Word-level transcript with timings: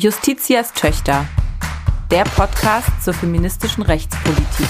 Justitias 0.00 0.72
Töchter. 0.74 1.26
Der 2.12 2.22
Podcast 2.22 3.02
zur 3.02 3.14
feministischen 3.14 3.82
Rechtspolitik. 3.82 4.68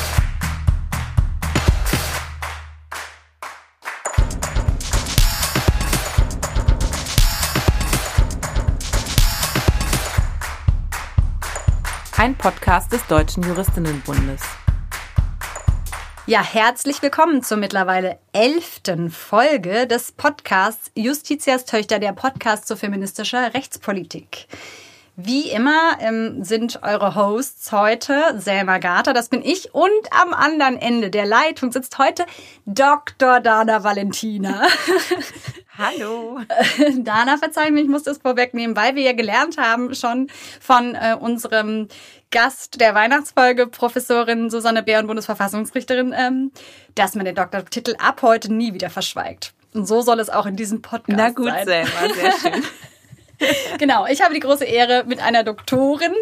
Ein 12.16 12.34
Podcast 12.34 12.90
des 12.90 13.06
Deutschen 13.06 13.42
Juristinnenbundes. 13.42 14.40
Ja, 16.24 16.42
herzlich 16.42 17.02
willkommen 17.02 17.42
zur 17.42 17.58
mittlerweile 17.58 18.18
elften 18.32 19.10
Folge 19.10 19.86
des 19.86 20.10
Podcasts 20.10 20.90
Justitias 20.94 21.66
Töchter, 21.66 21.98
der 21.98 22.14
Podcast 22.14 22.66
zur 22.66 22.78
feministischer 22.78 23.52
Rechtspolitik. 23.52 24.48
Wie 25.20 25.50
immer 25.50 25.98
ähm, 25.98 26.44
sind 26.44 26.84
eure 26.84 27.16
Hosts 27.16 27.72
heute 27.72 28.36
Selma 28.38 28.78
Gata, 28.78 29.12
das 29.12 29.28
bin 29.28 29.42
ich, 29.42 29.74
und 29.74 29.90
am 30.12 30.32
anderen 30.32 30.76
Ende 30.76 31.10
der 31.10 31.26
Leitung 31.26 31.72
sitzt 31.72 31.98
heute 31.98 32.24
Dr. 32.66 33.40
Dana 33.40 33.82
Valentina. 33.82 34.62
Hallo. 35.76 36.38
Dana, 36.98 37.36
verzeih 37.36 37.72
mir, 37.72 37.80
ich 37.80 37.88
muss 37.88 38.04
das 38.04 38.18
vorwegnehmen, 38.18 38.76
weil 38.76 38.94
wir 38.94 39.02
ja 39.02 39.12
gelernt 39.12 39.58
haben 39.58 39.92
schon 39.92 40.28
von 40.60 40.94
äh, 40.94 41.16
unserem 41.18 41.88
Gast 42.30 42.80
der 42.80 42.94
Weihnachtsfolge, 42.94 43.66
Professorin 43.66 44.50
Susanne 44.50 44.84
und 44.86 45.06
Bundesverfassungsrichterin, 45.08 46.14
ähm, 46.16 46.52
dass 46.94 47.16
man 47.16 47.24
den 47.24 47.34
Doktortitel 47.34 47.96
ab 47.98 48.22
heute 48.22 48.52
nie 48.52 48.72
wieder 48.72 48.88
verschweigt. 48.88 49.52
Und 49.74 49.88
so 49.88 50.00
soll 50.00 50.20
es 50.20 50.30
auch 50.30 50.46
in 50.46 50.54
diesem 50.54 50.80
Podcast 50.80 51.08
sein. 51.08 51.16
Na 51.16 51.30
gut, 51.30 51.48
sein. 51.48 51.66
Selma, 51.66 52.14
sehr 52.14 52.52
schön. 52.52 52.62
genau, 53.78 54.06
ich 54.06 54.22
habe 54.22 54.34
die 54.34 54.40
große 54.40 54.64
Ehre, 54.64 55.04
mit 55.06 55.20
einer 55.22 55.44
Doktorin, 55.44 56.12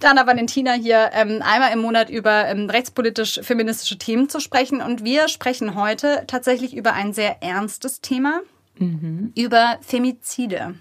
Dana 0.00 0.26
Valentina, 0.26 0.72
hier 0.72 1.10
ähm, 1.12 1.42
einmal 1.42 1.72
im 1.72 1.80
Monat 1.80 2.10
über 2.10 2.46
ähm, 2.46 2.68
rechtspolitisch-feministische 2.68 3.98
Themen 3.98 4.28
zu 4.28 4.40
sprechen. 4.40 4.80
Und 4.80 5.04
wir 5.04 5.28
sprechen 5.28 5.74
heute 5.74 6.24
tatsächlich 6.26 6.74
über 6.76 6.92
ein 6.92 7.12
sehr 7.12 7.42
ernstes 7.42 8.00
Thema, 8.00 8.42
mhm. 8.78 9.32
über 9.34 9.78
Femizide. 9.82 10.74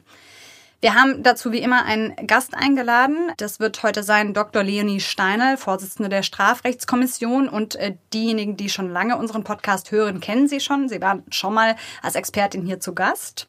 Wir 0.82 0.94
haben 0.94 1.24
dazu 1.24 1.52
wie 1.52 1.60
immer 1.60 1.86
einen 1.86 2.16
Gast 2.28 2.54
eingeladen. 2.54 3.32
Das 3.38 3.60
wird 3.60 3.82
heute 3.82 4.04
sein 4.04 4.36
Dr. 4.36 4.62
Leonie 4.62 5.00
Steiner, 5.00 5.58
Vorsitzende 5.58 6.10
der 6.10 6.22
Strafrechtskommission. 6.22 7.50
Und 7.50 7.76
äh, 7.76 7.96
diejenigen, 8.14 8.56
die 8.56 8.70
schon 8.70 8.92
lange 8.92 9.18
unseren 9.18 9.44
Podcast 9.44 9.92
hören, 9.92 10.20
kennen 10.20 10.48
sie 10.48 10.60
schon. 10.60 10.88
Sie 10.88 11.02
waren 11.02 11.24
schon 11.32 11.56
mal 11.56 11.76
als 12.04 12.16
Expertin 12.16 12.66
hier 12.66 12.80
zu 12.80 12.94
Gast. 12.94 13.48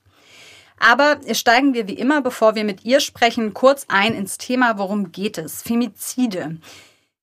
Aber 0.78 1.18
steigen 1.32 1.74
wir 1.74 1.88
wie 1.88 1.94
immer, 1.94 2.22
bevor 2.22 2.54
wir 2.54 2.64
mit 2.64 2.84
ihr 2.84 3.00
sprechen, 3.00 3.54
kurz 3.54 3.86
ein 3.88 4.14
ins 4.14 4.38
Thema, 4.38 4.78
worum 4.78 5.12
geht 5.12 5.38
es? 5.38 5.62
Femizide 5.62 6.58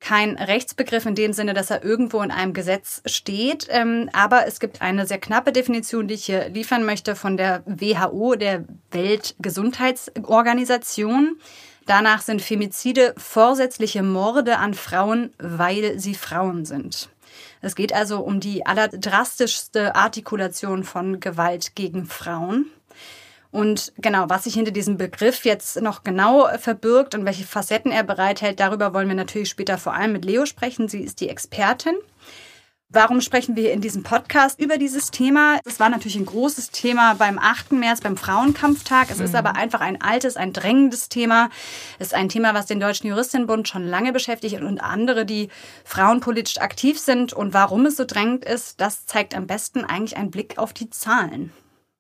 kein 0.03 0.37
Rechtsbegriff 0.37 1.05
in 1.05 1.15
dem 1.15 1.31
Sinne, 1.31 1.53
dass 1.53 1.69
er 1.69 1.85
irgendwo 1.85 2.21
in 2.21 2.31
einem 2.31 2.51
Gesetz 2.53 3.01
steht. 3.05 3.67
Ähm, 3.69 4.09
aber 4.11 4.45
es 4.45 4.59
gibt 4.59 4.81
eine 4.81 5.07
sehr 5.07 5.17
knappe 5.17 5.53
Definition, 5.53 6.09
die 6.09 6.15
ich 6.15 6.25
hier 6.25 6.49
liefern 6.49 6.83
möchte 6.83 7.15
von 7.15 7.37
der 7.37 7.63
WHO, 7.65 8.35
der 8.35 8.65
Weltgesundheitsorganisation. 8.91 11.39
Danach 11.85 12.21
sind 12.21 12.41
Femizide 12.41 13.13
vorsätzliche 13.17 14.03
Morde 14.03 14.57
an 14.57 14.73
Frauen, 14.73 15.31
weil 15.38 15.97
sie 15.99 16.15
Frauen 16.15 16.65
sind. 16.65 17.07
Es 17.61 17.75
geht 17.75 17.93
also 17.93 18.19
um 18.19 18.41
die 18.41 18.65
allerdrastischste 18.65 19.95
Artikulation 19.95 20.83
von 20.83 21.21
Gewalt 21.21 21.75
gegen 21.75 22.07
Frauen. 22.07 22.65
Und 23.53 23.93
genau, 23.99 24.25
was 24.29 24.45
sich 24.45 24.55
hinter 24.55 24.71
diesem 24.71 24.97
Begriff 24.97 25.45
jetzt 25.45 25.79
noch 25.79 26.03
genau 26.03 26.47
verbirgt 26.57 27.13
und 27.13 27.23
welche 27.23 27.45
Facetten 27.45 27.91
er 27.91 28.01
bereithält, 28.01 28.59
darüber 28.59 28.95
wollen 28.95 29.07
wir 29.07 29.16
natürlich 29.16 29.50
später 29.50 29.78
vor 29.78 29.94
allem 29.94 30.11
mit 30.11 30.25
Leo 30.25 30.47
sprechen. 30.47 30.88
Sie 30.88 31.03
ist 31.03 31.22
die 31.22 31.29
Expertin. 31.29 31.94
Warum 32.89 33.22
sprechen 33.22 33.55
wir 33.55 33.72
in 33.72 33.79
diesem 33.79 34.01
Podcast 34.01 34.59
über 34.59 34.79
dieses 34.79 35.11
Thema? 35.11 35.59
Es 35.66 35.79
war 35.79 35.89
natürlich 35.89 36.16
ein 36.16 36.25
großes 36.25 36.72
Thema 36.72 37.13
beim 37.13 37.38
8. 37.38 37.73
März, 37.73 38.01
beim 38.01 38.17
Frauenkampftag. 38.17 39.11
Es 39.11 39.19
mhm. 39.19 39.25
ist 39.25 39.35
aber 39.35 39.55
einfach 39.55 39.81
ein 39.81 40.01
altes, 40.01 40.35
ein 40.35 40.51
drängendes 40.51 41.09
Thema. 41.09 41.49
Es 41.99 42.07
ist 42.07 42.13
ein 42.16 42.29
Thema, 42.29 42.55
was 42.55 42.66
den 42.66 42.79
Deutschen 42.79 43.07
Juristinnenbund 43.07 43.67
schon 43.67 43.88
lange 43.88 44.13
beschäftigt 44.13 44.61
und 44.61 44.79
andere, 44.79 45.28
die 45.28 45.49
frauenpolitisch 45.85 46.57
aktiv 46.57 46.99
sind. 46.99 47.33
Und 47.33 47.53
warum 47.53 47.85
es 47.85 47.97
so 47.97 48.05
drängend 48.05 48.45
ist, 48.45 48.81
das 48.81 49.05
zeigt 49.05 49.35
am 49.35 49.45
besten 49.45 49.85
eigentlich 49.85 50.17
ein 50.17 50.31
Blick 50.31 50.57
auf 50.57 50.73
die 50.73 50.89
Zahlen. 50.89 51.51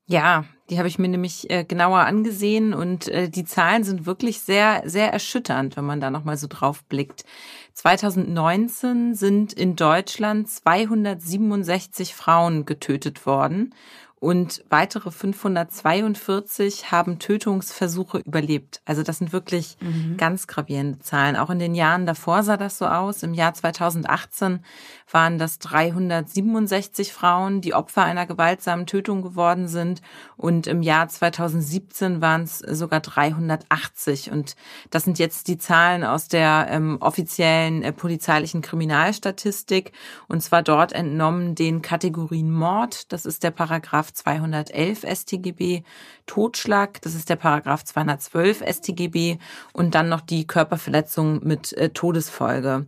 Ja, 0.07 0.45
die 0.73 0.79
habe 0.79 0.87
ich 0.87 0.97
mir 0.97 1.07
nämlich 1.07 1.51
äh, 1.51 1.63
genauer 1.63 1.99
angesehen 1.99 2.73
und 2.73 3.07
äh, 3.07 3.29
die 3.29 3.45
Zahlen 3.45 3.83
sind 3.83 4.07
wirklich 4.07 4.39
sehr, 4.41 4.81
sehr 4.85 5.13
erschütternd, 5.13 5.77
wenn 5.77 5.85
man 5.85 6.01
da 6.01 6.09
nochmal 6.09 6.35
so 6.35 6.47
drauf 6.49 6.83
blickt. 6.85 7.25
2019 7.73 9.13
sind 9.13 9.53
in 9.53 9.75
Deutschland 9.75 10.49
267 10.49 12.15
Frauen 12.15 12.65
getötet 12.65 13.27
worden 13.27 13.75
und 14.23 14.63
weitere 14.69 15.11
542 15.11 16.93
haben 16.93 17.19
Tötungsversuche 17.19 18.19
überlebt. 18.19 18.81
Also 18.85 19.03
das 19.03 19.17
sind 19.17 19.33
wirklich 19.33 19.75
mhm. 19.81 20.15
ganz 20.15 20.47
gravierende 20.47 20.99
Zahlen. 20.99 21.35
Auch 21.35 21.49
in 21.49 21.59
den 21.59 21.75
Jahren 21.75 22.05
davor 22.05 22.41
sah 22.41 22.55
das 22.55 22.77
so 22.77 22.85
aus. 22.85 23.21
Im 23.23 23.33
Jahr 23.33 23.53
2018 23.53 24.63
waren 25.11 25.37
das 25.37 25.59
367 25.59 27.11
Frauen, 27.11 27.59
die 27.59 27.73
Opfer 27.73 28.05
einer 28.05 28.25
gewaltsamen 28.25 28.87
Tötung 28.87 29.23
geworden 29.23 29.67
sind. 29.67 30.01
Und 30.37 30.67
im 30.67 30.83
Jahr 30.83 31.09
2017 31.09 32.21
waren 32.21 32.43
es 32.43 32.59
sogar 32.59 33.01
380. 33.01 34.31
Und 34.31 34.55
das 34.89 35.03
sind 35.03 35.19
jetzt 35.19 35.49
die 35.49 35.57
Zahlen 35.57 36.05
aus 36.05 36.29
der 36.29 36.67
ähm, 36.69 36.97
offiziellen 37.01 37.83
äh, 37.83 37.91
polizeilichen 37.91 38.61
Kriminalstatistik. 38.61 39.91
Und 40.29 40.41
zwar 40.41 40.63
dort 40.63 40.93
entnommen 40.93 41.55
den 41.55 41.81
Kategorien 41.81 42.53
Mord. 42.53 43.11
Das 43.11 43.25
ist 43.25 43.43
der 43.43 43.51
Paragraph 43.51 44.12
211 44.13 45.05
StGB, 45.05 45.83
Totschlag, 46.25 47.01
das 47.01 47.15
ist 47.15 47.29
der 47.29 47.35
Paragraph 47.35 47.83
212 47.83 48.63
StGB 48.65 49.37
und 49.73 49.95
dann 49.95 50.09
noch 50.09 50.21
die 50.21 50.47
Körperverletzung 50.47 51.43
mit 51.43 51.73
äh, 51.73 51.89
Todesfolge. 51.89 52.85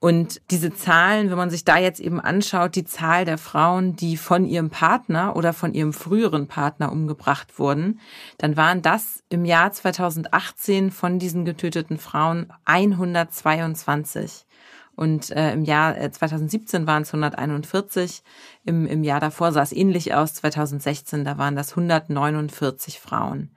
Und 0.00 0.40
diese 0.52 0.72
Zahlen, 0.72 1.28
wenn 1.28 1.36
man 1.36 1.50
sich 1.50 1.64
da 1.64 1.76
jetzt 1.76 1.98
eben 1.98 2.20
anschaut, 2.20 2.76
die 2.76 2.84
Zahl 2.84 3.24
der 3.24 3.36
Frauen, 3.36 3.96
die 3.96 4.16
von 4.16 4.44
ihrem 4.44 4.70
Partner 4.70 5.34
oder 5.34 5.52
von 5.52 5.74
ihrem 5.74 5.92
früheren 5.92 6.46
Partner 6.46 6.92
umgebracht 6.92 7.58
wurden, 7.58 7.98
dann 8.38 8.56
waren 8.56 8.80
das 8.80 9.24
im 9.28 9.44
Jahr 9.44 9.72
2018 9.72 10.92
von 10.92 11.18
diesen 11.18 11.44
getöteten 11.44 11.98
Frauen 11.98 12.52
122. 12.64 14.46
Und 14.98 15.30
äh, 15.30 15.52
im 15.52 15.62
Jahr 15.62 15.94
2017 16.10 16.88
waren 16.88 17.02
es 17.02 17.10
141. 17.10 18.24
Im, 18.64 18.84
Im 18.84 19.04
Jahr 19.04 19.20
davor 19.20 19.52
sah 19.52 19.62
es 19.62 19.70
ähnlich 19.70 20.12
aus. 20.12 20.34
2016, 20.34 21.24
da 21.24 21.38
waren 21.38 21.54
das 21.54 21.70
149 21.70 22.98
Frauen. 22.98 23.52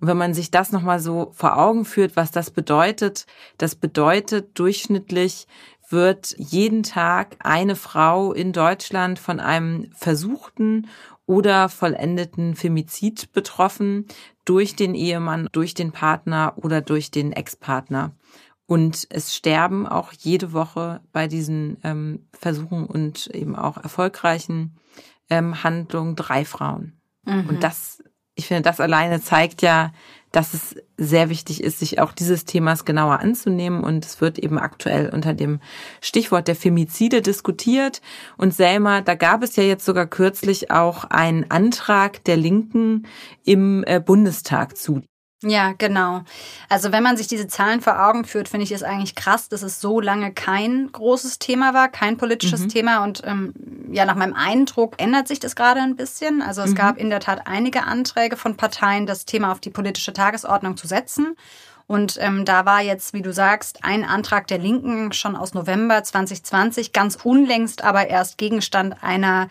Und 0.00 0.08
wenn 0.08 0.18
man 0.18 0.34
sich 0.34 0.50
das 0.50 0.70
nochmal 0.70 1.00
so 1.00 1.32
vor 1.32 1.56
Augen 1.56 1.86
führt, 1.86 2.14
was 2.14 2.30
das 2.30 2.50
bedeutet, 2.50 3.24
das 3.56 3.74
bedeutet 3.74 4.58
durchschnittlich 4.58 5.46
wird 5.88 6.34
jeden 6.36 6.82
Tag 6.82 7.36
eine 7.38 7.74
Frau 7.74 8.34
in 8.34 8.52
Deutschland 8.52 9.18
von 9.18 9.40
einem 9.40 9.90
versuchten 9.94 10.88
oder 11.24 11.70
vollendeten 11.70 12.54
Femizid 12.54 13.32
betroffen 13.32 14.08
durch 14.44 14.76
den 14.76 14.94
Ehemann, 14.94 15.48
durch 15.52 15.72
den 15.72 15.90
Partner 15.90 16.52
oder 16.56 16.82
durch 16.82 17.10
den 17.10 17.32
Ex-Partner. 17.32 18.12
Und 18.72 19.06
es 19.10 19.36
sterben 19.36 19.86
auch 19.86 20.14
jede 20.14 20.54
Woche 20.54 21.02
bei 21.12 21.28
diesen 21.28 21.76
ähm, 21.84 22.26
Versuchen 22.32 22.86
und 22.86 23.26
eben 23.26 23.54
auch 23.54 23.76
erfolgreichen 23.76 24.78
ähm, 25.28 25.62
Handlungen 25.62 26.16
drei 26.16 26.46
Frauen. 26.46 26.98
Mhm. 27.26 27.50
Und 27.50 27.62
das, 27.62 28.02
ich 28.34 28.46
finde, 28.46 28.62
das 28.62 28.80
alleine 28.80 29.20
zeigt 29.20 29.60
ja, 29.60 29.92
dass 30.30 30.54
es 30.54 30.74
sehr 30.96 31.28
wichtig 31.28 31.62
ist, 31.62 31.80
sich 31.80 32.00
auch 32.00 32.12
dieses 32.12 32.46
Themas 32.46 32.86
genauer 32.86 33.20
anzunehmen. 33.20 33.84
Und 33.84 34.06
es 34.06 34.22
wird 34.22 34.38
eben 34.38 34.58
aktuell 34.58 35.10
unter 35.10 35.34
dem 35.34 35.60
Stichwort 36.00 36.48
der 36.48 36.56
Femizide 36.56 37.20
diskutiert. 37.20 38.00
Und 38.38 38.54
Selma, 38.54 39.02
da 39.02 39.16
gab 39.16 39.42
es 39.42 39.54
ja 39.56 39.64
jetzt 39.64 39.84
sogar 39.84 40.06
kürzlich 40.06 40.70
auch 40.70 41.04
einen 41.04 41.50
Antrag 41.50 42.24
der 42.24 42.38
Linken 42.38 43.06
im 43.44 43.84
äh, 43.86 44.00
Bundestag 44.00 44.78
zu. 44.78 45.02
Ja, 45.42 45.72
genau. 45.76 46.22
Also 46.68 46.92
wenn 46.92 47.02
man 47.02 47.16
sich 47.16 47.26
diese 47.26 47.48
Zahlen 47.48 47.80
vor 47.80 48.06
Augen 48.06 48.24
führt, 48.24 48.48
finde 48.48 48.64
ich 48.64 48.72
es 48.72 48.82
eigentlich 48.82 49.14
krass, 49.14 49.48
dass 49.48 49.62
es 49.62 49.80
so 49.80 50.00
lange 50.00 50.32
kein 50.32 50.90
großes 50.92 51.38
Thema 51.38 51.74
war, 51.74 51.88
kein 51.88 52.16
politisches 52.16 52.62
mhm. 52.62 52.68
Thema. 52.68 53.02
Und 53.02 53.22
ähm, 53.24 53.52
ja, 53.90 54.04
nach 54.04 54.14
meinem 54.14 54.34
Eindruck 54.34 54.94
ändert 54.98 55.26
sich 55.26 55.40
das 55.40 55.56
gerade 55.56 55.80
ein 55.80 55.96
bisschen. 55.96 56.42
Also 56.42 56.62
es 56.62 56.70
mhm. 56.70 56.76
gab 56.76 56.98
in 56.98 57.10
der 57.10 57.20
Tat 57.20 57.46
einige 57.46 57.82
Anträge 57.84 58.36
von 58.36 58.56
Parteien, 58.56 59.06
das 59.06 59.24
Thema 59.24 59.50
auf 59.50 59.60
die 59.60 59.70
politische 59.70 60.12
Tagesordnung 60.12 60.76
zu 60.76 60.86
setzen. 60.86 61.36
Und 61.88 62.16
ähm, 62.20 62.44
da 62.44 62.64
war 62.64 62.80
jetzt, 62.80 63.12
wie 63.12 63.22
du 63.22 63.32
sagst, 63.32 63.84
ein 63.84 64.04
Antrag 64.04 64.46
der 64.46 64.58
Linken 64.58 65.12
schon 65.12 65.36
aus 65.36 65.52
November 65.52 66.02
2020, 66.02 66.92
ganz 66.92 67.18
unlängst 67.22 67.82
aber 67.82 68.08
erst 68.08 68.38
Gegenstand 68.38 69.02
einer 69.02 69.48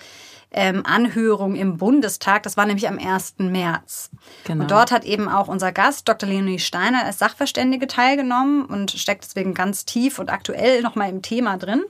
ähm, 0.51 0.85
Anhörung 0.85 1.55
im 1.55 1.77
Bundestag. 1.77 2.43
Das 2.43 2.57
war 2.57 2.65
nämlich 2.65 2.87
am 2.87 2.99
1. 2.99 3.35
März. 3.39 4.11
Genau. 4.43 4.63
Und 4.63 4.71
dort 4.71 4.91
hat 4.91 5.05
eben 5.05 5.29
auch 5.29 5.47
unser 5.47 5.71
Gast, 5.71 6.07
Dr. 6.07 6.27
Leonie 6.27 6.59
Steiner, 6.59 7.05
als 7.05 7.19
Sachverständige 7.19 7.87
teilgenommen 7.87 8.65
und 8.65 8.91
steckt 8.91 9.23
deswegen 9.23 9.53
ganz 9.53 9.85
tief 9.85 10.19
und 10.19 10.29
aktuell 10.29 10.81
nochmal 10.81 11.09
im 11.09 11.21
Thema 11.21 11.57
drin. 11.57 11.83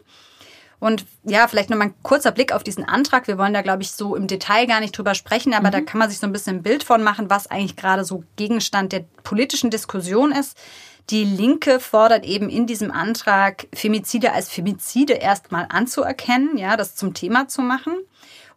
Und 0.79 1.05
ja, 1.23 1.47
vielleicht 1.47 1.69
nochmal 1.69 1.87
ein 1.87 1.93
kurzer 2.01 2.31
Blick 2.31 2.51
auf 2.51 2.63
diesen 2.63 2.83
Antrag. 2.83 3.27
Wir 3.27 3.37
wollen 3.37 3.53
da, 3.53 3.61
glaube 3.61 3.83
ich, 3.83 3.91
so 3.91 4.15
im 4.15 4.25
Detail 4.25 4.65
gar 4.65 4.79
nicht 4.79 4.97
drüber 4.97 5.13
sprechen, 5.13 5.53
aber 5.53 5.67
mhm. 5.67 5.73
da 5.73 5.81
kann 5.81 5.99
man 5.99 6.09
sich 6.09 6.19
so 6.19 6.25
ein 6.25 6.31
bisschen 6.31 6.57
ein 6.57 6.63
Bild 6.63 6.83
von 6.83 7.03
machen, 7.03 7.29
was 7.29 7.47
eigentlich 7.47 7.75
gerade 7.75 8.03
so 8.03 8.23
Gegenstand 8.35 8.91
der 8.91 9.05
politischen 9.23 9.69
Diskussion 9.69 10.31
ist. 10.31 10.57
Die 11.11 11.23
Linke 11.23 11.79
fordert 11.79 12.25
eben 12.25 12.49
in 12.49 12.67
diesem 12.67 12.91
Antrag, 12.91 13.67
Femizide 13.73 14.33
als 14.33 14.49
Femizide 14.49 15.13
erstmal 15.13 15.67
anzuerkennen, 15.69 16.57
ja, 16.57 16.77
das 16.77 16.95
zum 16.95 17.13
Thema 17.13 17.47
zu 17.47 17.61
machen 17.61 17.93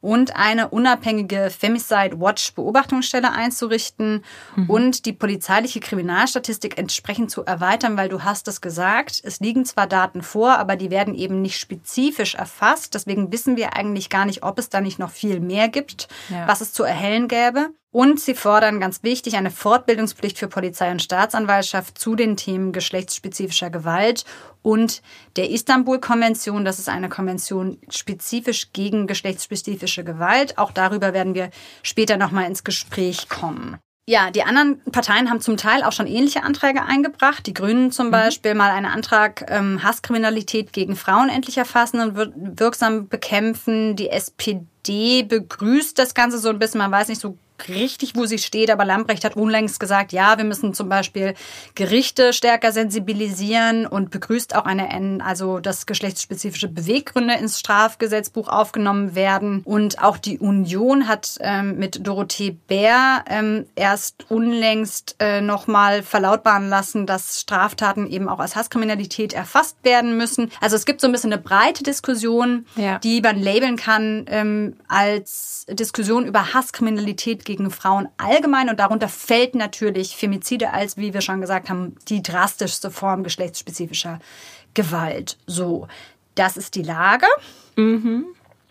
und 0.04 0.36
eine 0.36 0.68
unabhängige 0.68 1.48
Femicide 1.48 2.20
Watch 2.20 2.52
Beobachtungsstelle 2.54 3.32
einzurichten 3.32 4.22
mhm. 4.54 4.68
und 4.68 5.06
die 5.06 5.14
polizeiliche 5.14 5.80
Kriminalstatistik 5.80 6.76
entsprechend 6.76 7.30
zu 7.30 7.46
erweitern, 7.46 7.96
weil 7.96 8.10
du 8.10 8.22
hast 8.22 8.46
es 8.46 8.60
gesagt, 8.60 9.22
es 9.24 9.40
liegen 9.40 9.64
zwar 9.64 9.86
Daten 9.86 10.20
vor, 10.20 10.58
aber 10.58 10.76
die 10.76 10.90
werden 10.90 11.14
eben 11.14 11.40
nicht 11.40 11.58
spezifisch 11.58 12.34
erfasst. 12.34 12.94
Deswegen 12.94 13.32
wissen 13.32 13.56
wir 13.56 13.76
eigentlich 13.76 14.10
gar 14.10 14.26
nicht, 14.26 14.42
ob 14.42 14.58
es 14.58 14.68
da 14.68 14.82
nicht 14.82 14.98
noch 14.98 15.10
viel 15.10 15.40
mehr 15.40 15.68
gibt, 15.68 16.08
ja. 16.28 16.46
was 16.46 16.60
es 16.60 16.74
zu 16.74 16.82
erhellen 16.82 17.26
gäbe. 17.26 17.70
Und 17.94 18.18
sie 18.18 18.34
fordern 18.34 18.80
ganz 18.80 19.04
wichtig 19.04 19.36
eine 19.36 19.52
Fortbildungspflicht 19.52 20.36
für 20.36 20.48
Polizei 20.48 20.90
und 20.90 21.00
Staatsanwaltschaft 21.00 21.96
zu 21.96 22.16
den 22.16 22.36
Themen 22.36 22.72
geschlechtsspezifischer 22.72 23.70
Gewalt 23.70 24.24
und 24.62 25.00
der 25.36 25.50
Istanbul-Konvention. 25.50 26.64
Das 26.64 26.80
ist 26.80 26.88
eine 26.88 27.08
Konvention 27.08 27.78
spezifisch 27.88 28.72
gegen 28.72 29.06
geschlechtsspezifische 29.06 30.02
Gewalt. 30.02 30.58
Auch 30.58 30.72
darüber 30.72 31.12
werden 31.12 31.36
wir 31.36 31.50
später 31.84 32.16
nochmal 32.16 32.46
ins 32.46 32.64
Gespräch 32.64 33.28
kommen. 33.28 33.78
Ja, 34.08 34.32
die 34.32 34.42
anderen 34.42 34.82
Parteien 34.90 35.30
haben 35.30 35.40
zum 35.40 35.56
Teil 35.56 35.84
auch 35.84 35.92
schon 35.92 36.08
ähnliche 36.08 36.42
Anträge 36.42 36.82
eingebracht. 36.82 37.46
Die 37.46 37.54
Grünen 37.54 37.92
zum 37.92 38.08
mhm. 38.08 38.10
Beispiel 38.10 38.56
mal 38.56 38.72
einen 38.72 38.86
Antrag, 38.86 39.44
ähm, 39.48 39.84
Hasskriminalität 39.84 40.72
gegen 40.72 40.96
Frauen 40.96 41.28
endlich 41.28 41.58
erfassen 41.58 42.00
und 42.00 42.58
wirksam 42.58 43.06
bekämpfen. 43.06 43.94
Die 43.94 44.10
SPD 44.10 45.22
begrüßt 45.22 45.96
das 45.96 46.14
Ganze 46.14 46.38
so 46.38 46.48
ein 46.48 46.58
bisschen. 46.58 46.78
Man 46.78 46.90
weiß 46.90 47.06
nicht 47.06 47.20
so 47.20 47.38
richtig, 47.68 48.16
wo 48.16 48.26
sie 48.26 48.38
steht, 48.38 48.70
aber 48.70 48.84
Lambrecht 48.84 49.24
hat 49.24 49.36
unlängst 49.36 49.78
gesagt, 49.78 50.12
ja, 50.12 50.36
wir 50.36 50.44
müssen 50.44 50.74
zum 50.74 50.88
Beispiel 50.88 51.34
Gerichte 51.74 52.32
stärker 52.32 52.72
sensibilisieren 52.72 53.86
und 53.86 54.10
begrüßt 54.10 54.54
auch 54.54 54.64
eine, 54.64 55.24
also 55.24 55.60
dass 55.60 55.86
geschlechtsspezifische 55.86 56.68
Beweggründe 56.68 57.34
ins 57.34 57.60
Strafgesetzbuch 57.60 58.48
aufgenommen 58.48 59.14
werden. 59.14 59.62
Und 59.64 60.02
auch 60.02 60.18
die 60.18 60.38
Union 60.38 61.08
hat 61.08 61.38
ähm, 61.40 61.78
mit 61.78 62.06
Dorothee 62.06 62.56
Bär 62.66 63.24
ähm, 63.28 63.66
erst 63.76 64.26
unlängst 64.28 65.16
äh, 65.20 65.40
nochmal 65.40 66.02
verlautbaren 66.02 66.68
lassen, 66.68 67.06
dass 67.06 67.40
Straftaten 67.40 68.10
eben 68.10 68.28
auch 68.28 68.40
als 68.40 68.56
Hasskriminalität 68.56 69.32
erfasst 69.32 69.76
werden 69.82 70.16
müssen. 70.16 70.50
Also 70.60 70.76
es 70.76 70.84
gibt 70.86 71.00
so 71.00 71.06
ein 71.06 71.12
bisschen 71.12 71.32
eine 71.32 71.40
breite 71.40 71.82
Diskussion, 71.82 72.66
ja. 72.76 72.98
die 72.98 73.20
man 73.20 73.40
labeln 73.40 73.76
kann 73.76 74.26
ähm, 74.28 74.76
als 74.88 75.66
Diskussion 75.68 76.26
über 76.26 76.52
Hasskriminalität 76.52 77.44
gegen 77.44 77.53
Frauen 77.70 78.08
allgemein 78.16 78.68
und 78.68 78.80
darunter 78.80 79.08
fällt 79.08 79.54
natürlich 79.54 80.16
Femizide 80.16 80.72
als, 80.72 80.96
wie 80.96 81.14
wir 81.14 81.20
schon 81.20 81.40
gesagt 81.40 81.70
haben, 81.70 81.96
die 82.08 82.22
drastischste 82.22 82.90
Form 82.90 83.22
geschlechtsspezifischer 83.22 84.18
Gewalt. 84.74 85.38
So, 85.46 85.88
das 86.34 86.56
ist 86.56 86.74
die 86.74 86.82
Lage. 86.82 87.26
Mhm. 87.76 88.26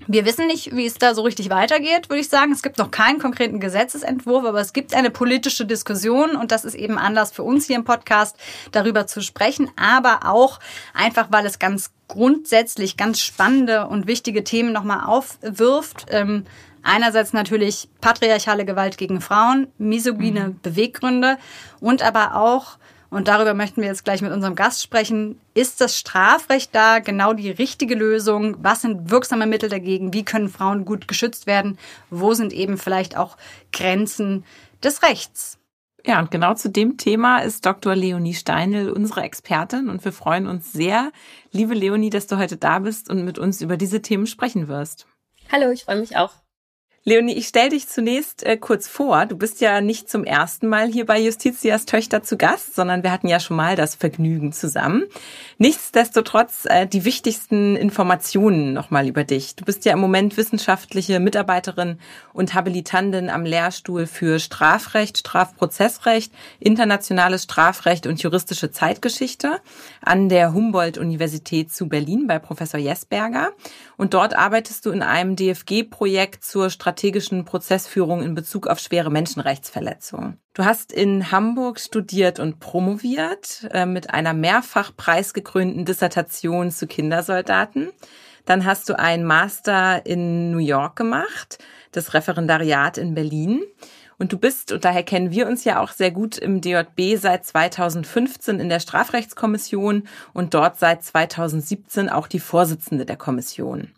Wir 0.07 0.25
wissen 0.25 0.47
nicht, 0.47 0.75
wie 0.75 0.85
es 0.85 0.95
da 0.95 1.15
so 1.15 1.21
richtig 1.21 1.49
weitergeht, 1.49 2.09
würde 2.09 2.19
ich 2.19 2.27
sagen. 2.27 2.51
Es 2.51 2.61
gibt 2.61 2.77
noch 2.77 2.91
keinen 2.91 3.19
konkreten 3.19 3.59
Gesetzesentwurf, 3.59 4.43
aber 4.43 4.59
es 4.59 4.73
gibt 4.73 4.93
eine 4.93 5.09
politische 5.09 5.65
Diskussion 5.65 6.35
und 6.35 6.51
das 6.51 6.65
ist 6.65 6.75
eben 6.75 6.97
Anlass 6.97 7.31
für 7.31 7.43
uns 7.43 7.67
hier 7.67 7.77
im 7.77 7.85
Podcast, 7.85 8.35
darüber 8.71 9.07
zu 9.07 9.21
sprechen, 9.21 9.71
aber 9.77 10.21
auch 10.25 10.59
einfach, 10.93 11.27
weil 11.29 11.45
es 11.45 11.59
ganz 11.59 11.91
grundsätzlich 12.09 12.97
ganz 12.97 13.21
spannende 13.21 13.87
und 13.87 14.07
wichtige 14.07 14.43
Themen 14.43 14.73
nochmal 14.73 15.05
aufwirft. 15.05 16.05
Ähm, 16.09 16.45
Einerseits 16.83 17.31
natürlich 17.31 17.89
patriarchale 18.01 18.65
Gewalt 18.65 18.97
gegen 18.97 19.21
Frauen, 19.21 19.67
misogyne 19.77 20.49
mhm. 20.49 20.59
Beweggründe 20.61 21.37
und 21.79 22.03
aber 22.03 22.35
auch, 22.35 22.77
und 23.09 23.27
darüber 23.27 23.53
möchten 23.53 23.81
wir 23.81 23.87
jetzt 23.87 24.03
gleich 24.03 24.21
mit 24.21 24.31
unserem 24.31 24.55
Gast 24.55 24.83
sprechen, 24.83 25.39
ist 25.53 25.81
das 25.81 25.97
Strafrecht 25.97 26.73
da 26.73 26.99
genau 26.99 27.33
die 27.33 27.51
richtige 27.51 27.95
Lösung? 27.95 28.57
Was 28.61 28.81
sind 28.81 29.11
wirksame 29.11 29.45
Mittel 29.45 29.69
dagegen? 29.69 30.13
Wie 30.13 30.25
können 30.25 30.49
Frauen 30.49 30.83
gut 30.83 31.07
geschützt 31.07 31.47
werden? 31.47 31.77
Wo 32.09 32.33
sind 32.33 32.51
eben 32.51 32.77
vielleicht 32.77 33.15
auch 33.15 33.37
Grenzen 33.71 34.43
des 34.83 35.03
Rechts? 35.03 35.59
Ja, 36.05 36.19
und 36.19 36.31
genau 36.31 36.53
zu 36.55 36.69
dem 36.69 36.97
Thema 36.97 37.39
ist 37.39 37.65
Dr. 37.65 37.95
Leonie 37.95 38.33
Steinl 38.33 38.89
unsere 38.89 39.21
Expertin 39.21 39.87
und 39.87 40.03
wir 40.03 40.11
freuen 40.11 40.47
uns 40.47 40.73
sehr, 40.73 41.13
liebe 41.51 41.75
Leonie, 41.75 42.09
dass 42.09 42.27
du 42.27 42.37
heute 42.37 42.57
da 42.57 42.79
bist 42.79 43.09
und 43.09 43.23
mit 43.23 43.39
uns 43.39 43.61
über 43.61 43.77
diese 43.77 44.01
Themen 44.01 44.27
sprechen 44.27 44.67
wirst. 44.67 45.07
Hallo, 45.49 45.71
ich 45.71 45.85
freue 45.85 45.99
mich 45.99 46.17
auch. 46.17 46.42
Leonie, 47.05 47.33
ich 47.33 47.49
stelle 47.49 47.71
dich 47.71 47.89
zunächst 47.89 48.43
äh, 48.43 48.55
kurz 48.55 48.87
vor. 48.87 49.25
Du 49.25 49.35
bist 49.35 49.59
ja 49.59 49.81
nicht 49.81 50.09
zum 50.09 50.23
ersten 50.23 50.69
Mal 50.69 50.87
hier 50.87 51.05
bei 51.05 51.19
Justitias 51.19 51.83
Töchter 51.83 52.23
zu 52.23 52.37
Gast, 52.37 52.75
sondern 52.75 53.03
wir 53.03 53.11
hatten 53.11 53.27
ja 53.27 53.41
schon 53.41 53.57
mal 53.57 53.75
das 53.75 53.93
Vergnügen 53.93 54.53
zusammen. 54.53 55.03
Nichtsdestotrotz 55.57 56.63
äh, 56.63 56.87
die 56.87 57.03
wichtigsten 57.03 57.75
Informationen 57.75 58.71
nochmal 58.71 59.05
über 59.05 59.25
dich. 59.25 59.57
Du 59.57 59.65
bist 59.65 59.83
ja 59.83 59.91
im 59.91 59.99
Moment 59.99 60.37
wissenschaftliche 60.37 61.19
Mitarbeiterin 61.19 61.99
und 62.31 62.53
Habilitantin 62.53 63.29
am 63.29 63.43
Lehrstuhl 63.43 64.07
für 64.07 64.39
Strafrecht, 64.39 65.17
Strafprozessrecht, 65.17 66.31
internationales 66.61 67.43
Strafrecht 67.43 68.07
und 68.07 68.23
juristische 68.23 68.71
Zeitgeschichte 68.71 69.59
an 69.99 70.29
der 70.29 70.53
Humboldt-Universität 70.53 71.69
zu 71.73 71.89
Berlin 71.89 72.27
bei 72.27 72.39
Professor 72.39 72.79
Jesberger. 72.79 73.51
Und 74.03 74.13
dort 74.13 74.35
arbeitest 74.35 74.85
du 74.85 74.91
in 74.91 75.01
einem 75.01 75.37
DFG-Projekt 75.37 76.43
zur 76.43 76.69
strategischen 76.69 77.45
Prozessführung 77.45 78.21
in 78.21 78.35
Bezug 78.35 78.67
auf 78.67 78.79
schwere 78.79 79.09
Menschenrechtsverletzungen. 79.09 80.41
Du 80.53 80.65
hast 80.65 80.91
in 80.91 81.31
Hamburg 81.31 81.79
studiert 81.79 82.37
und 82.37 82.59
promoviert 82.59 83.65
äh, 83.71 83.85
mit 83.85 84.09
einer 84.09 84.33
mehrfach 84.33 84.93
preisgekrönten 84.93 85.85
Dissertation 85.85 86.69
zu 86.69 86.85
Kindersoldaten. 86.85 87.91
Dann 88.43 88.65
hast 88.65 88.89
du 88.89 88.99
einen 88.99 89.23
Master 89.23 90.05
in 90.05 90.51
New 90.51 90.57
York 90.57 90.97
gemacht, 90.97 91.59
das 91.93 92.13
Referendariat 92.13 92.97
in 92.97 93.13
Berlin. 93.13 93.63
Und 94.17 94.33
du 94.33 94.37
bist, 94.37 94.71
und 94.71 94.85
daher 94.85 95.03
kennen 95.03 95.31
wir 95.31 95.47
uns 95.47 95.63
ja 95.63 95.79
auch 95.79 95.91
sehr 95.91 96.11
gut 96.11 96.37
im 96.37 96.61
DJB 96.61 97.17
seit 97.17 97.45
2015 97.45 98.59
in 98.59 98.69
der 98.69 98.79
Strafrechtskommission 98.79 100.07
und 100.33 100.53
dort 100.53 100.79
seit 100.79 101.03
2017 101.03 102.09
auch 102.09 102.27
die 102.27 102.39
Vorsitzende 102.39 103.05
der 103.05 103.17
Kommission. 103.17 103.89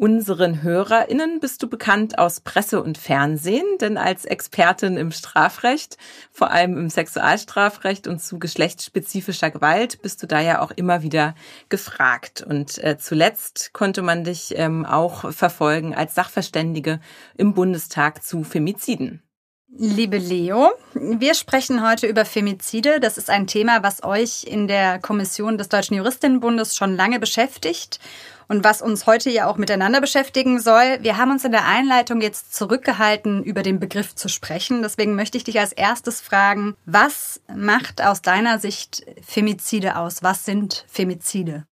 Unseren 0.00 0.62
HörerInnen 0.62 1.40
bist 1.40 1.60
du 1.60 1.68
bekannt 1.68 2.20
aus 2.20 2.38
Presse 2.38 2.80
und 2.80 2.96
Fernsehen, 2.98 3.66
denn 3.80 3.96
als 3.96 4.24
Expertin 4.24 4.96
im 4.96 5.10
Strafrecht, 5.10 5.96
vor 6.30 6.52
allem 6.52 6.78
im 6.78 6.88
Sexualstrafrecht 6.88 8.06
und 8.06 8.22
zu 8.22 8.38
geschlechtsspezifischer 8.38 9.50
Gewalt, 9.50 10.00
bist 10.00 10.22
du 10.22 10.28
da 10.28 10.38
ja 10.38 10.60
auch 10.60 10.70
immer 10.70 11.02
wieder 11.02 11.34
gefragt. 11.68 12.46
Und 12.48 12.78
äh, 12.78 12.96
zuletzt 12.96 13.72
konnte 13.72 14.02
man 14.02 14.22
dich 14.22 14.54
ähm, 14.56 14.86
auch 14.86 15.32
verfolgen 15.32 15.96
als 15.96 16.14
Sachverständige 16.14 17.00
im 17.36 17.54
Bundestag 17.54 18.22
zu 18.22 18.44
Femiziden. 18.44 19.20
Liebe 19.76 20.16
Leo, 20.16 20.72
wir 20.94 21.34
sprechen 21.34 21.86
heute 21.86 22.08
über 22.08 22.24
Femizide. 22.24 22.98
Das 22.98 23.16
ist 23.16 23.30
ein 23.30 23.46
Thema, 23.46 23.82
was 23.82 24.02
euch 24.02 24.42
in 24.42 24.66
der 24.66 24.98
Kommission 24.98 25.56
des 25.56 25.68
Deutschen 25.68 25.94
Juristinnenbundes 25.94 26.74
schon 26.74 26.96
lange 26.96 27.20
beschäftigt 27.20 28.00
und 28.48 28.64
was 28.64 28.82
uns 28.82 29.06
heute 29.06 29.30
ja 29.30 29.46
auch 29.46 29.56
miteinander 29.56 30.00
beschäftigen 30.00 30.58
soll. 30.58 30.98
Wir 31.02 31.16
haben 31.16 31.30
uns 31.30 31.44
in 31.44 31.52
der 31.52 31.66
Einleitung 31.66 32.20
jetzt 32.22 32.54
zurückgehalten, 32.56 33.44
über 33.44 33.62
den 33.62 33.78
Begriff 33.78 34.16
zu 34.16 34.28
sprechen. 34.28 34.82
Deswegen 34.82 35.14
möchte 35.14 35.36
ich 35.36 35.44
dich 35.44 35.60
als 35.60 35.72
erstes 35.72 36.20
fragen, 36.20 36.74
was 36.86 37.40
macht 37.54 38.02
aus 38.02 38.20
deiner 38.20 38.58
Sicht 38.58 39.04
Femizide 39.22 39.96
aus? 39.96 40.24
Was 40.24 40.44
sind 40.44 40.86
Femizide? 40.88 41.66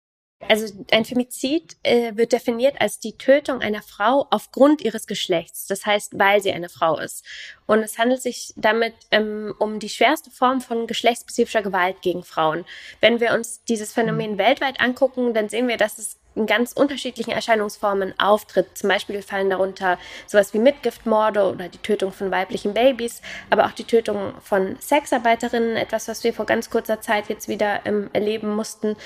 Also 0.53 0.85
ein 0.91 1.07
Femizid 1.07 1.79
äh, 1.83 2.15
wird 2.15 2.33
definiert 2.33 2.79
als 2.79 2.99
die 3.01 3.17
Tötung 3.17 3.63
einer 3.63 3.81
Frau 3.81 4.27
aufgrund 4.29 4.83
ihres 4.83 5.07
Geschlechts, 5.07 5.67
das 5.67 5.87
heißt, 5.87 6.19
weil 6.19 6.43
sie 6.43 6.53
eine 6.53 6.69
Frau 6.69 6.99
ist. 6.99 7.25
Und 7.65 7.79
es 7.79 7.97
handelt 7.97 8.21
sich 8.21 8.53
damit 8.57 8.93
ähm, 9.13 9.55
um 9.59 9.79
die 9.79 9.89
schwerste 9.89 10.31
Form 10.31 10.61
von 10.61 10.87
geschlechtsspezifischer 10.87 11.63
Gewalt 11.63 12.03
gegen 12.03 12.23
Frauen. 12.23 12.67
Wenn 13.01 13.19
wir 13.19 13.33
uns 13.33 13.65
dieses 13.65 13.95
Phänomen 13.95 14.37
weltweit 14.37 14.79
angucken, 14.79 15.33
dann 15.33 15.49
sehen 15.49 15.69
wir, 15.69 15.79
dass 15.79 15.97
es 15.97 16.19
in 16.35 16.47
ganz 16.47 16.73
unterschiedlichen 16.73 17.31
Erscheinungsformen 17.31 18.15
auftritt. 18.19 18.77
Zum 18.77 18.89
Beispiel 18.89 19.23
fallen 19.23 19.51
darunter 19.51 19.99
sowas 20.27 20.55
wie 20.55 20.59
Mitgiftmorde 20.59 21.45
oder 21.45 21.69
die 21.69 21.79
Tötung 21.79 22.13
von 22.13 22.31
weiblichen 22.31 22.75
Babys, 22.75 23.23
aber 23.51 23.67
auch 23.67 23.73
die 23.73 23.85
Tötung 23.85 24.35
von 24.43 24.77
Sexarbeiterinnen, 24.81 25.77
etwas, 25.77 26.09
was 26.09 26.25
wir 26.25 26.33
vor 26.33 26.47
ganz 26.47 26.71
kurzer 26.71 27.01
Zeit 27.01 27.29
jetzt 27.29 27.49
wieder 27.49 27.81
ähm, 27.85 28.11
erleben 28.13 28.55
mussten. 28.55 28.97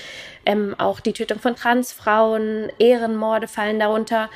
Ähm, 0.45 0.75
auch 0.77 0.99
die 0.99 1.13
Tötung 1.13 1.39
von 1.39 1.55
Transfrauen, 1.55 2.71
Ehrenmorde 2.79 3.47
fallen 3.47 3.79
darunter. 3.79 4.29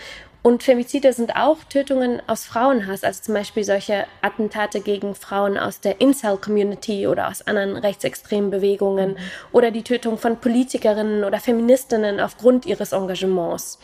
Und 0.43 0.63
Femizide 0.63 1.13
sind 1.13 1.35
auch 1.35 1.63
Tötungen 1.65 2.21
aus 2.25 2.45
Frauenhass, 2.45 3.03
also 3.03 3.21
zum 3.21 3.35
Beispiel 3.35 3.63
solche 3.63 4.05
Attentate 4.21 4.81
gegen 4.81 5.13
Frauen 5.13 5.57
aus 5.57 5.81
der 5.81 6.01
Incel-Community 6.01 7.05
oder 7.05 7.27
aus 7.27 7.45
anderen 7.45 7.77
rechtsextremen 7.77 8.49
Bewegungen 8.49 9.11
mhm. 9.11 9.17
oder 9.51 9.69
die 9.69 9.83
Tötung 9.83 10.17
von 10.17 10.37
Politikerinnen 10.37 11.23
oder 11.23 11.39
Feministinnen 11.39 12.19
aufgrund 12.19 12.65
ihres 12.65 12.91
Engagements. 12.91 13.77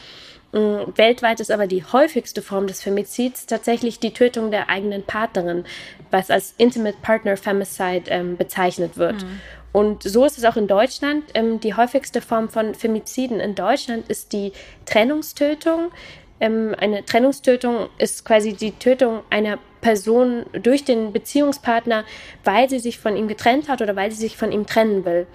Mm, 0.52 0.96
weltweit 0.96 1.40
ist 1.40 1.52
aber 1.52 1.68
die 1.68 1.84
häufigste 1.84 2.42
Form 2.42 2.68
des 2.68 2.82
Femizids 2.82 3.46
tatsächlich 3.46 4.00
die 4.00 4.14
Tötung 4.14 4.50
der 4.50 4.70
eigenen 4.70 5.04
Partnerin, 5.04 5.66
was 6.10 6.32
als 6.32 6.56
Intimate 6.58 6.98
Partner 7.02 7.38
Femicide 7.38 8.10
ähm, 8.10 8.38
bezeichnet 8.38 8.98
wird. 8.98 9.24
Mhm. 9.24 9.42
Und 9.74 10.04
so 10.04 10.26
ist 10.26 10.38
es 10.38 10.46
auch 10.46 10.56
in 10.56 10.68
Deutschland. 10.68 11.26
Ähm, 11.34 11.60
die 11.60 11.76
häufigste 11.76 12.22
Form 12.22 12.50
von 12.50 12.74
Femiziden 12.74 13.40
in 13.40 13.54
Deutschland 13.54 14.08
ist 14.10 14.34
die 14.34 14.54
Trennungstötung. 14.86 15.92
Ähm, 16.40 16.76
eine 16.78 17.06
Trennungstötung 17.06 17.90
ist 17.98 18.26
quasi 18.26 18.54
die 18.54 18.72
Tötung 18.72 19.22
einer 19.30 19.60
Person 19.82 20.46
durch 20.52 20.84
den 20.84 21.14
Beziehungspartner, 21.14 22.04
weil 22.44 22.70
sie 22.70 22.80
sich 22.80 23.00
von 23.00 23.16
ihm 23.16 23.28
getrennt 23.28 23.70
hat 23.70 23.82
oder 23.82 23.96
weil 23.96 24.12
sie 24.12 24.18
sich 24.18 24.38
von 24.38 24.52
ihm 24.52 24.66
trennen 24.66 25.06
will. 25.06 25.28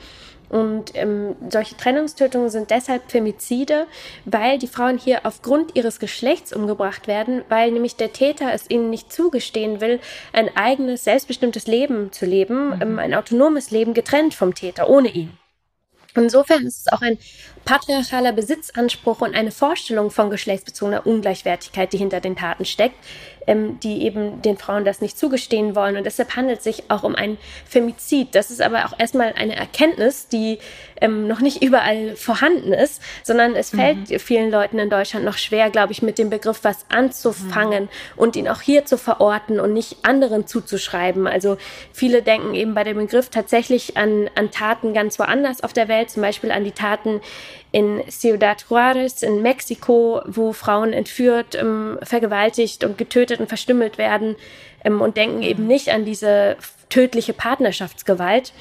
Und 0.53 0.93
ähm, 0.95 1.35
solche 1.49 1.79
Trennungstötungen 1.79 2.51
sind 2.51 2.71
deshalb 2.71 3.11
Femizide, 3.11 3.87
weil 4.27 4.59
die 4.59 4.67
Frauen 4.67 4.99
hier 4.99 5.25
aufgrund 5.25 5.75
ihres 5.77 5.99
Geschlechts 5.99 6.53
umgebracht 6.53 7.09
werden, 7.09 7.43
weil 7.49 7.71
nämlich 7.71 7.97
der 7.97 8.13
Täter 8.13 8.53
es 8.53 8.69
ihnen 8.69 8.91
nicht 8.91 9.11
zugestehen 9.11 9.81
will, 9.81 9.99
ein 10.35 10.55
eigenes, 10.55 11.05
selbstbestimmtes 11.05 11.67
Leben 11.67 12.13
zu 12.13 12.27
leben, 12.27 12.67
mhm. 12.67 12.83
ähm, 12.83 12.99
ein 12.99 13.15
autonomes 13.15 13.71
Leben 13.71 13.95
getrennt 13.95 14.35
vom 14.35 14.55
Täter, 14.55 14.91
ohne 14.91 15.09
ihn. 15.09 15.39
Insofern 16.15 16.67
ist 16.67 16.87
es 16.87 16.93
auch 16.93 17.01
ein 17.01 17.19
patriarchaler 17.65 18.33
Besitzanspruch 18.33 19.21
und 19.21 19.35
eine 19.35 19.51
Vorstellung 19.51 20.11
von 20.11 20.31
geschlechtsbezogener 20.31 21.07
Ungleichwertigkeit, 21.07 21.93
die 21.93 21.99
hinter 21.99 22.21
den 22.21 22.37
Taten 22.37 22.65
steckt, 22.65 22.97
ähm, 23.47 23.81
die 23.81 24.03
eben 24.03 24.43
den 24.43 24.57
Frauen 24.57 24.85
das 24.85 25.01
nicht 25.01 25.19
zugestehen 25.19 25.75
wollen. 25.75 25.97
Und 25.97 26.05
deshalb 26.05 26.37
handelt 26.37 26.59
es 26.59 26.65
sich 26.65 26.85
auch 26.89 27.03
um 27.03 27.15
ein 27.15 27.39
Femizid. 27.67 28.35
Das 28.35 28.51
ist 28.51 28.61
aber 28.61 28.87
auch 28.87 28.99
erstmal 28.99 29.33
eine 29.37 29.57
Erkenntnis, 29.57 30.29
die 30.29 30.59
ähm, 31.01 31.27
noch 31.27 31.41
nicht 31.41 31.63
überall 31.63 32.17
vorhanden 32.17 32.73
ist, 32.73 33.03
sondern 33.23 33.55
es 33.55 33.71
fällt 33.71 34.11
mhm. 34.11 34.19
vielen 34.19 34.51
Leuten 34.51 34.79
in 34.79 34.91
Deutschland 34.91 35.25
noch 35.25 35.37
schwer, 35.37 35.71
glaube 35.71 35.93
ich, 35.93 36.03
mit 36.03 36.19
dem 36.19 36.31
Begriff 36.31 36.61
was 36.63 36.87
anzufangen 36.89 37.85
mhm. 37.85 37.89
und 38.17 38.37
ihn 38.37 38.49
auch 38.49 38.61
hier 38.61 38.85
zu 38.85 38.97
verorten 38.97 39.61
und 39.61 39.73
nicht 39.73 40.05
anderen 40.05 40.47
zuzuschreiben. 40.47 41.27
Also 41.27 41.57
viele 41.93 42.23
denken 42.23 42.55
eben 42.55 42.75
bei 42.75 42.85
dem 42.85 42.99
Begriff 42.99 43.29
tatsächlich 43.31 43.97
an, 43.97 44.31
an 44.35 44.51
Taten 44.51 44.95
ganz 44.95 45.19
woanders 45.19 45.63
auf 45.63 45.73
der 45.73 45.89
Welt, 45.89 46.11
zum 46.11 46.23
Beispiel 46.23 46.53
an 46.53 46.65
die 46.65 46.73
Taten 46.73 47.21
in 47.73 48.03
Ciudad 48.09 48.65
Juarez 48.69 49.23
in 49.23 49.43
Mexiko, 49.43 50.21
wo 50.27 50.53
Frauen 50.53 50.93
entführt, 50.93 51.55
ähm, 51.55 51.99
vergewaltigt 52.03 52.85
und 52.85 52.99
getötet 52.99 53.41
und 53.41 53.49
verstümmelt 53.49 53.99
werden 53.99 54.37
ähm, 54.85 55.01
und 55.01 55.17
denken 55.17 55.43
eben 55.43 55.67
nicht 55.67 55.89
an 55.89 56.05
diese 56.05 56.57
tödliche 56.91 57.33
Partnerschaftsgewalt. 57.33 58.53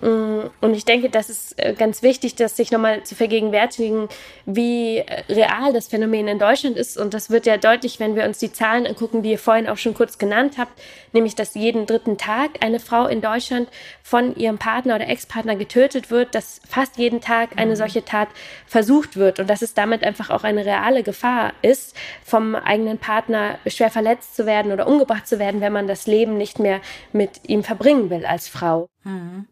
Mm, 0.00 0.50
und 0.60 0.74
ich 0.74 0.84
denke, 0.84 1.08
das 1.08 1.30
ist 1.30 1.58
äh, 1.58 1.74
ganz 1.74 2.02
wichtig, 2.02 2.34
das 2.34 2.56
sich 2.56 2.70
nochmal 2.70 3.02
zu 3.04 3.14
vergegenwärtigen, 3.14 4.08
wie 4.44 4.98
äh, 4.98 5.22
real 5.28 5.72
das 5.72 5.88
Phänomen 5.88 6.28
in 6.28 6.38
Deutschland 6.38 6.76
ist. 6.76 6.98
Und 6.98 7.14
das 7.14 7.30
wird 7.30 7.46
ja 7.46 7.56
deutlich, 7.56 7.98
wenn 7.98 8.14
wir 8.14 8.24
uns 8.24 8.38
die 8.38 8.52
Zahlen 8.52 8.86
angucken, 8.86 9.22
die 9.22 9.32
ihr 9.32 9.38
vorhin 9.38 9.68
auch 9.68 9.78
schon 9.78 9.94
kurz 9.94 10.18
genannt 10.18 10.54
habt, 10.58 10.72
nämlich, 11.12 11.34
dass 11.34 11.54
jeden 11.54 11.86
dritten 11.86 12.18
Tag 12.18 12.62
eine 12.62 12.80
Frau 12.80 13.06
in 13.06 13.20
Deutschland 13.20 13.68
von 14.02 14.36
ihrem 14.36 14.58
Partner 14.58 14.96
oder 14.96 15.08
Ex-Partner 15.08 15.56
getötet 15.56 16.10
wird, 16.10 16.34
dass 16.34 16.60
fast 16.68 16.98
jeden 16.98 17.20
Tag 17.20 17.50
eine 17.56 17.72
mhm. 17.72 17.76
solche 17.76 18.04
Tat 18.04 18.28
versucht 18.66 19.16
wird 19.16 19.40
und 19.40 19.48
dass 19.48 19.62
es 19.62 19.74
damit 19.74 20.04
einfach 20.04 20.30
auch 20.30 20.44
eine 20.44 20.66
reale 20.66 21.02
Gefahr 21.02 21.54
ist, 21.62 21.96
vom 22.24 22.54
eigenen 22.54 22.98
Partner 22.98 23.58
schwer 23.66 23.90
verletzt 23.90 24.36
zu 24.36 24.46
werden 24.46 24.72
oder 24.72 24.86
umgebracht 24.86 25.26
zu 25.26 25.38
werden, 25.38 25.60
wenn 25.60 25.72
man 25.72 25.86
das 25.86 26.06
Leben 26.06 26.36
nicht 26.36 26.58
mehr 26.58 26.80
mit 27.12 27.48
ihm 27.48 27.64
verbringen 27.64 28.10
will 28.10 28.26
als 28.26 28.48
Frau. 28.48 28.88
Mhm. 29.04 29.46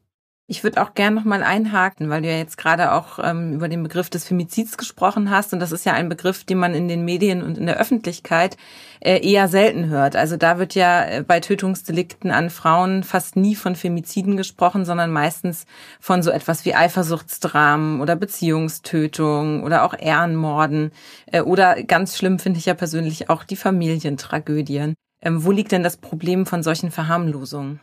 Ich 0.46 0.62
würde 0.62 0.82
auch 0.82 0.92
gern 0.92 1.14
noch 1.14 1.24
mal 1.24 1.42
einhaken, 1.42 2.10
weil 2.10 2.20
du 2.20 2.28
ja 2.28 2.36
jetzt 2.36 2.58
gerade 2.58 2.92
auch 2.92 3.18
ähm, 3.18 3.54
über 3.54 3.66
den 3.66 3.82
Begriff 3.82 4.10
des 4.10 4.26
Femizids 4.26 4.76
gesprochen 4.76 5.30
hast 5.30 5.54
und 5.54 5.58
das 5.58 5.72
ist 5.72 5.86
ja 5.86 5.94
ein 5.94 6.10
Begriff, 6.10 6.44
den 6.44 6.58
man 6.58 6.74
in 6.74 6.86
den 6.86 7.02
Medien 7.02 7.42
und 7.42 7.56
in 7.56 7.64
der 7.64 7.78
Öffentlichkeit 7.78 8.58
äh, 9.00 9.26
eher 9.26 9.48
selten 9.48 9.86
hört. 9.86 10.16
Also 10.16 10.36
da 10.36 10.58
wird 10.58 10.74
ja 10.74 11.02
äh, 11.02 11.24
bei 11.26 11.40
Tötungsdelikten 11.40 12.30
an 12.30 12.50
Frauen 12.50 13.04
fast 13.04 13.36
nie 13.36 13.54
von 13.54 13.74
Femiziden 13.74 14.36
gesprochen, 14.36 14.84
sondern 14.84 15.10
meistens 15.10 15.64
von 15.98 16.22
so 16.22 16.30
etwas 16.30 16.66
wie 16.66 16.74
Eifersuchtsdramen 16.74 18.02
oder 18.02 18.14
Beziehungstötung 18.14 19.62
oder 19.62 19.82
auch 19.82 19.94
Ehrenmorden 19.98 20.90
äh, 21.24 21.40
oder 21.40 21.82
ganz 21.84 22.18
schlimm 22.18 22.38
finde 22.38 22.58
ich 22.58 22.66
ja 22.66 22.74
persönlich 22.74 23.30
auch 23.30 23.44
die 23.44 23.56
Familientragödien. 23.56 24.92
Ähm, 25.22 25.42
wo 25.42 25.52
liegt 25.52 25.72
denn 25.72 25.82
das 25.82 25.96
Problem 25.96 26.44
von 26.44 26.62
solchen 26.62 26.90
Verharmlosungen? 26.90 27.80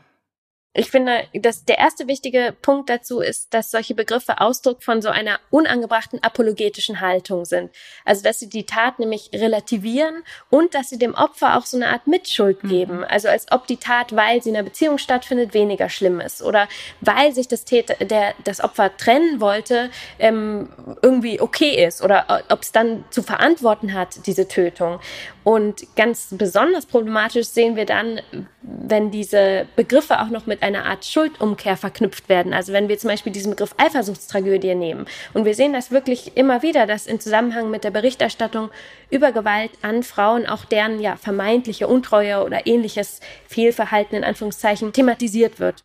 Ich 0.73 0.89
finde, 0.89 1.25
dass 1.33 1.65
der 1.65 1.79
erste 1.79 2.07
wichtige 2.07 2.55
Punkt 2.61 2.89
dazu 2.89 3.19
ist, 3.19 3.53
dass 3.53 3.71
solche 3.71 3.93
Begriffe 3.93 4.39
Ausdruck 4.39 4.83
von 4.83 5.01
so 5.01 5.09
einer 5.09 5.37
unangebrachten 5.49 6.23
apologetischen 6.23 7.01
Haltung 7.01 7.43
sind. 7.43 7.71
Also, 8.05 8.23
dass 8.23 8.39
sie 8.39 8.47
die 8.47 8.65
Tat 8.65 8.97
nämlich 8.97 9.31
relativieren 9.33 10.23
und 10.49 10.73
dass 10.73 10.87
sie 10.87 10.97
dem 10.97 11.13
Opfer 11.13 11.57
auch 11.57 11.65
so 11.65 11.75
eine 11.75 11.89
Art 11.89 12.07
Mitschuld 12.07 12.63
mhm. 12.63 12.69
geben. 12.69 13.03
Also, 13.03 13.27
als 13.27 13.51
ob 13.51 13.67
die 13.67 13.77
Tat, 13.77 14.15
weil 14.15 14.41
sie 14.41 14.51
in 14.51 14.55
einer 14.55 14.63
Beziehung 14.63 14.97
stattfindet, 14.97 15.53
weniger 15.53 15.89
schlimm 15.89 16.21
ist 16.21 16.41
oder 16.41 16.69
weil 17.01 17.33
sich 17.33 17.49
das 17.49 17.65
Täter, 17.65 17.95
der 18.05 18.33
das 18.45 18.63
Opfer 18.63 18.95
trennen 18.95 19.41
wollte, 19.41 19.91
ähm, 20.19 20.69
irgendwie 21.01 21.41
okay 21.41 21.85
ist 21.85 22.01
oder 22.01 22.45
ob 22.47 22.61
es 22.61 22.71
dann 22.71 23.03
zu 23.09 23.23
verantworten 23.23 23.93
hat, 23.93 24.25
diese 24.25 24.47
Tötung. 24.47 25.01
Und 25.43 25.95
ganz 25.95 26.27
besonders 26.31 26.85
problematisch 26.85 27.47
sehen 27.47 27.75
wir 27.75 27.85
dann, 27.85 28.21
wenn 28.61 29.09
diese 29.09 29.67
Begriffe 29.75 30.19
auch 30.19 30.29
noch 30.29 30.45
mit 30.45 30.61
einer 30.61 30.85
Art 30.85 31.03
Schuldumkehr 31.03 31.77
verknüpft 31.77 32.29
werden. 32.29 32.53
Also 32.53 32.73
wenn 32.73 32.89
wir 32.89 32.99
zum 32.99 33.09
Beispiel 33.09 33.33
diesen 33.33 33.51
Begriff 33.51 33.73
Eifersuchtstragödie 33.77 34.75
nehmen. 34.75 35.05
Und 35.33 35.45
wir 35.45 35.55
sehen 35.55 35.73
das 35.73 35.89
wirklich 35.89 36.37
immer 36.37 36.61
wieder, 36.61 36.85
dass 36.85 37.07
in 37.07 37.19
Zusammenhang 37.19 37.71
mit 37.71 37.83
der 37.83 37.91
Berichterstattung 37.91 38.69
über 39.09 39.31
Gewalt 39.31 39.71
an 39.81 40.03
Frauen 40.03 40.45
auch 40.45 40.65
deren 40.65 40.99
ja 40.99 41.15
vermeintliche 41.15 41.87
Untreue 41.87 42.43
oder 42.43 42.67
ähnliches 42.67 43.19
Fehlverhalten 43.47 44.17
in 44.17 44.23
Anführungszeichen 44.23 44.93
thematisiert 44.93 45.59
wird. 45.59 45.83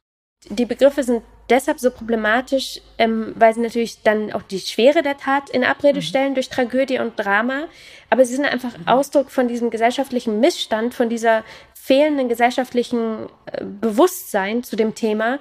Die 0.50 0.66
Begriffe 0.66 1.02
sind 1.02 1.22
deshalb 1.48 1.78
so 1.78 1.90
problematisch, 1.90 2.80
ähm, 2.98 3.32
weil 3.36 3.54
sie 3.54 3.60
natürlich 3.60 4.02
dann 4.02 4.32
auch 4.32 4.42
die 4.42 4.58
Schwere 4.58 5.02
der 5.02 5.16
Tat 5.16 5.50
in 5.50 5.64
Abrede 5.64 6.00
mhm. 6.00 6.04
stellen 6.04 6.34
durch 6.34 6.48
Tragödie 6.48 6.98
und 6.98 7.18
Drama. 7.18 7.64
Aber 8.10 8.24
sie 8.24 8.34
sind 8.34 8.46
einfach 8.46 8.76
mhm. 8.76 8.88
Ausdruck 8.88 9.30
von 9.30 9.48
diesem 9.48 9.70
gesellschaftlichen 9.70 10.40
Missstand, 10.40 10.94
von 10.94 11.08
dieser 11.08 11.44
fehlenden 11.74 12.28
gesellschaftlichen 12.28 13.26
äh, 13.46 13.64
Bewusstsein 13.64 14.64
zu 14.64 14.76
dem 14.76 14.94
Thema, 14.94 15.38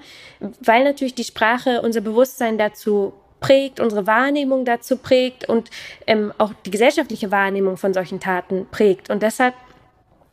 weil 0.60 0.84
natürlich 0.84 1.16
die 1.16 1.24
Sprache 1.24 1.82
unser 1.82 2.02
Bewusstsein 2.02 2.58
dazu 2.58 3.14
prägt, 3.40 3.80
unsere 3.80 4.08
Wahrnehmung 4.08 4.66
dazu 4.66 4.98
prägt 4.98 5.48
und 5.50 5.70
ähm, 6.08 6.34
auch 6.38 6.52
die 6.66 6.72
gesellschaftliche 6.72 7.32
Wahrnehmung 7.32 7.78
von 7.78 7.94
solchen 7.94 8.20
Taten 8.20 8.68
prägt. 8.72 9.10
Und 9.10 9.24
deshalb 9.24 9.54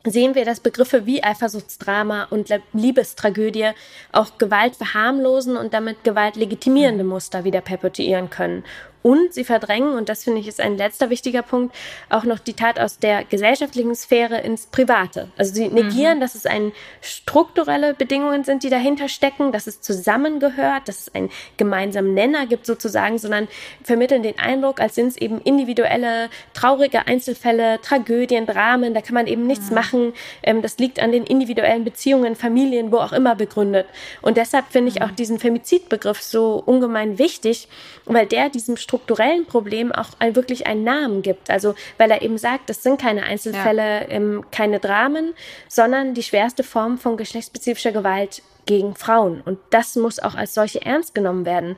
sehen 0.04 0.34
wir, 0.34 0.44
dass 0.44 0.60
Begriffe 0.60 1.06
wie 1.06 1.22
Eifersuchtsdrama 1.22 2.24
und 2.30 2.48
Liebestragödie 2.72 3.70
auch 4.10 4.38
Gewalt 4.38 4.76
verharmlosen 4.76 5.56
und 5.56 5.74
damit 5.74 6.04
Gewalt 6.04 6.36
legitimierende 6.36 7.04
Muster 7.04 7.44
wieder 7.44 7.60
perpetuieren 7.60 8.30
können. 8.30 8.64
Und 9.02 9.34
sie 9.34 9.44
verdrängen, 9.44 9.94
und 9.94 10.08
das 10.08 10.24
finde 10.24 10.40
ich 10.40 10.48
ist 10.48 10.60
ein 10.60 10.76
letzter 10.76 11.10
wichtiger 11.10 11.42
Punkt, 11.42 11.74
auch 12.08 12.24
noch 12.24 12.38
die 12.38 12.54
Tat 12.54 12.78
aus 12.78 12.98
der 12.98 13.24
gesellschaftlichen 13.24 13.94
Sphäre 13.94 14.40
ins 14.40 14.66
Private. 14.66 15.28
Also 15.36 15.54
sie 15.54 15.68
negieren, 15.68 16.18
mhm. 16.18 16.20
dass 16.20 16.34
es 16.34 16.46
ein 16.46 16.72
strukturelle 17.00 17.94
Bedingungen 17.94 18.44
sind, 18.44 18.62
die 18.62 18.70
dahinter 18.70 19.08
stecken, 19.08 19.50
dass 19.52 19.66
es 19.66 19.80
zusammengehört, 19.80 20.86
dass 20.86 21.00
es 21.00 21.14
einen 21.14 21.30
gemeinsamen 21.56 22.14
Nenner 22.14 22.46
gibt 22.46 22.66
sozusagen, 22.66 23.18
sondern 23.18 23.48
vermitteln 23.82 24.22
den 24.22 24.38
Eindruck, 24.38 24.80
als 24.80 24.94
sind 24.94 25.08
es 25.08 25.16
eben 25.16 25.40
individuelle, 25.40 26.30
traurige 26.54 27.06
Einzelfälle, 27.06 27.80
Tragödien, 27.80 28.46
Dramen, 28.46 28.94
da 28.94 29.00
kann 29.00 29.14
man 29.14 29.26
eben 29.26 29.46
nichts 29.46 29.70
mhm. 29.70 29.74
machen. 29.74 30.12
Ähm, 30.42 30.62
das 30.62 30.78
liegt 30.78 31.00
an 31.00 31.12
den 31.12 31.24
individuellen 31.24 31.84
Beziehungen, 31.84 32.36
Familien, 32.36 32.92
wo 32.92 32.98
auch 32.98 33.12
immer 33.12 33.34
begründet. 33.34 33.86
Und 34.20 34.36
deshalb 34.36 34.66
finde 34.70 34.90
ich 34.90 35.00
mhm. 35.00 35.02
auch 35.02 35.10
diesen 35.10 35.38
Femizidbegriff 35.38 36.22
so 36.22 36.62
ungemein 36.64 37.18
wichtig, 37.18 37.68
weil 38.04 38.26
der 38.26 38.48
diesem 38.48 38.76
strukturellen 38.92 39.46
Problem 39.46 39.90
auch 39.90 40.10
ein, 40.18 40.36
wirklich 40.36 40.66
einen 40.66 40.84
Namen 40.84 41.22
gibt. 41.22 41.48
Also 41.48 41.74
weil 41.96 42.10
er 42.10 42.20
eben 42.20 42.36
sagt, 42.36 42.68
das 42.68 42.82
sind 42.82 43.00
keine 43.00 43.22
Einzelfälle, 43.22 44.02
ja. 44.02 44.08
ähm, 44.08 44.44
keine 44.50 44.80
Dramen, 44.80 45.32
sondern 45.66 46.12
die 46.12 46.22
schwerste 46.22 46.62
Form 46.62 46.98
von 46.98 47.16
geschlechtsspezifischer 47.16 47.92
Gewalt 47.92 48.42
gegen 48.66 48.94
Frauen. 48.94 49.40
Und 49.40 49.58
das 49.70 49.96
muss 49.96 50.18
auch 50.18 50.34
als 50.34 50.52
solche 50.52 50.82
ernst 50.82 51.14
genommen 51.14 51.46
werden. 51.46 51.76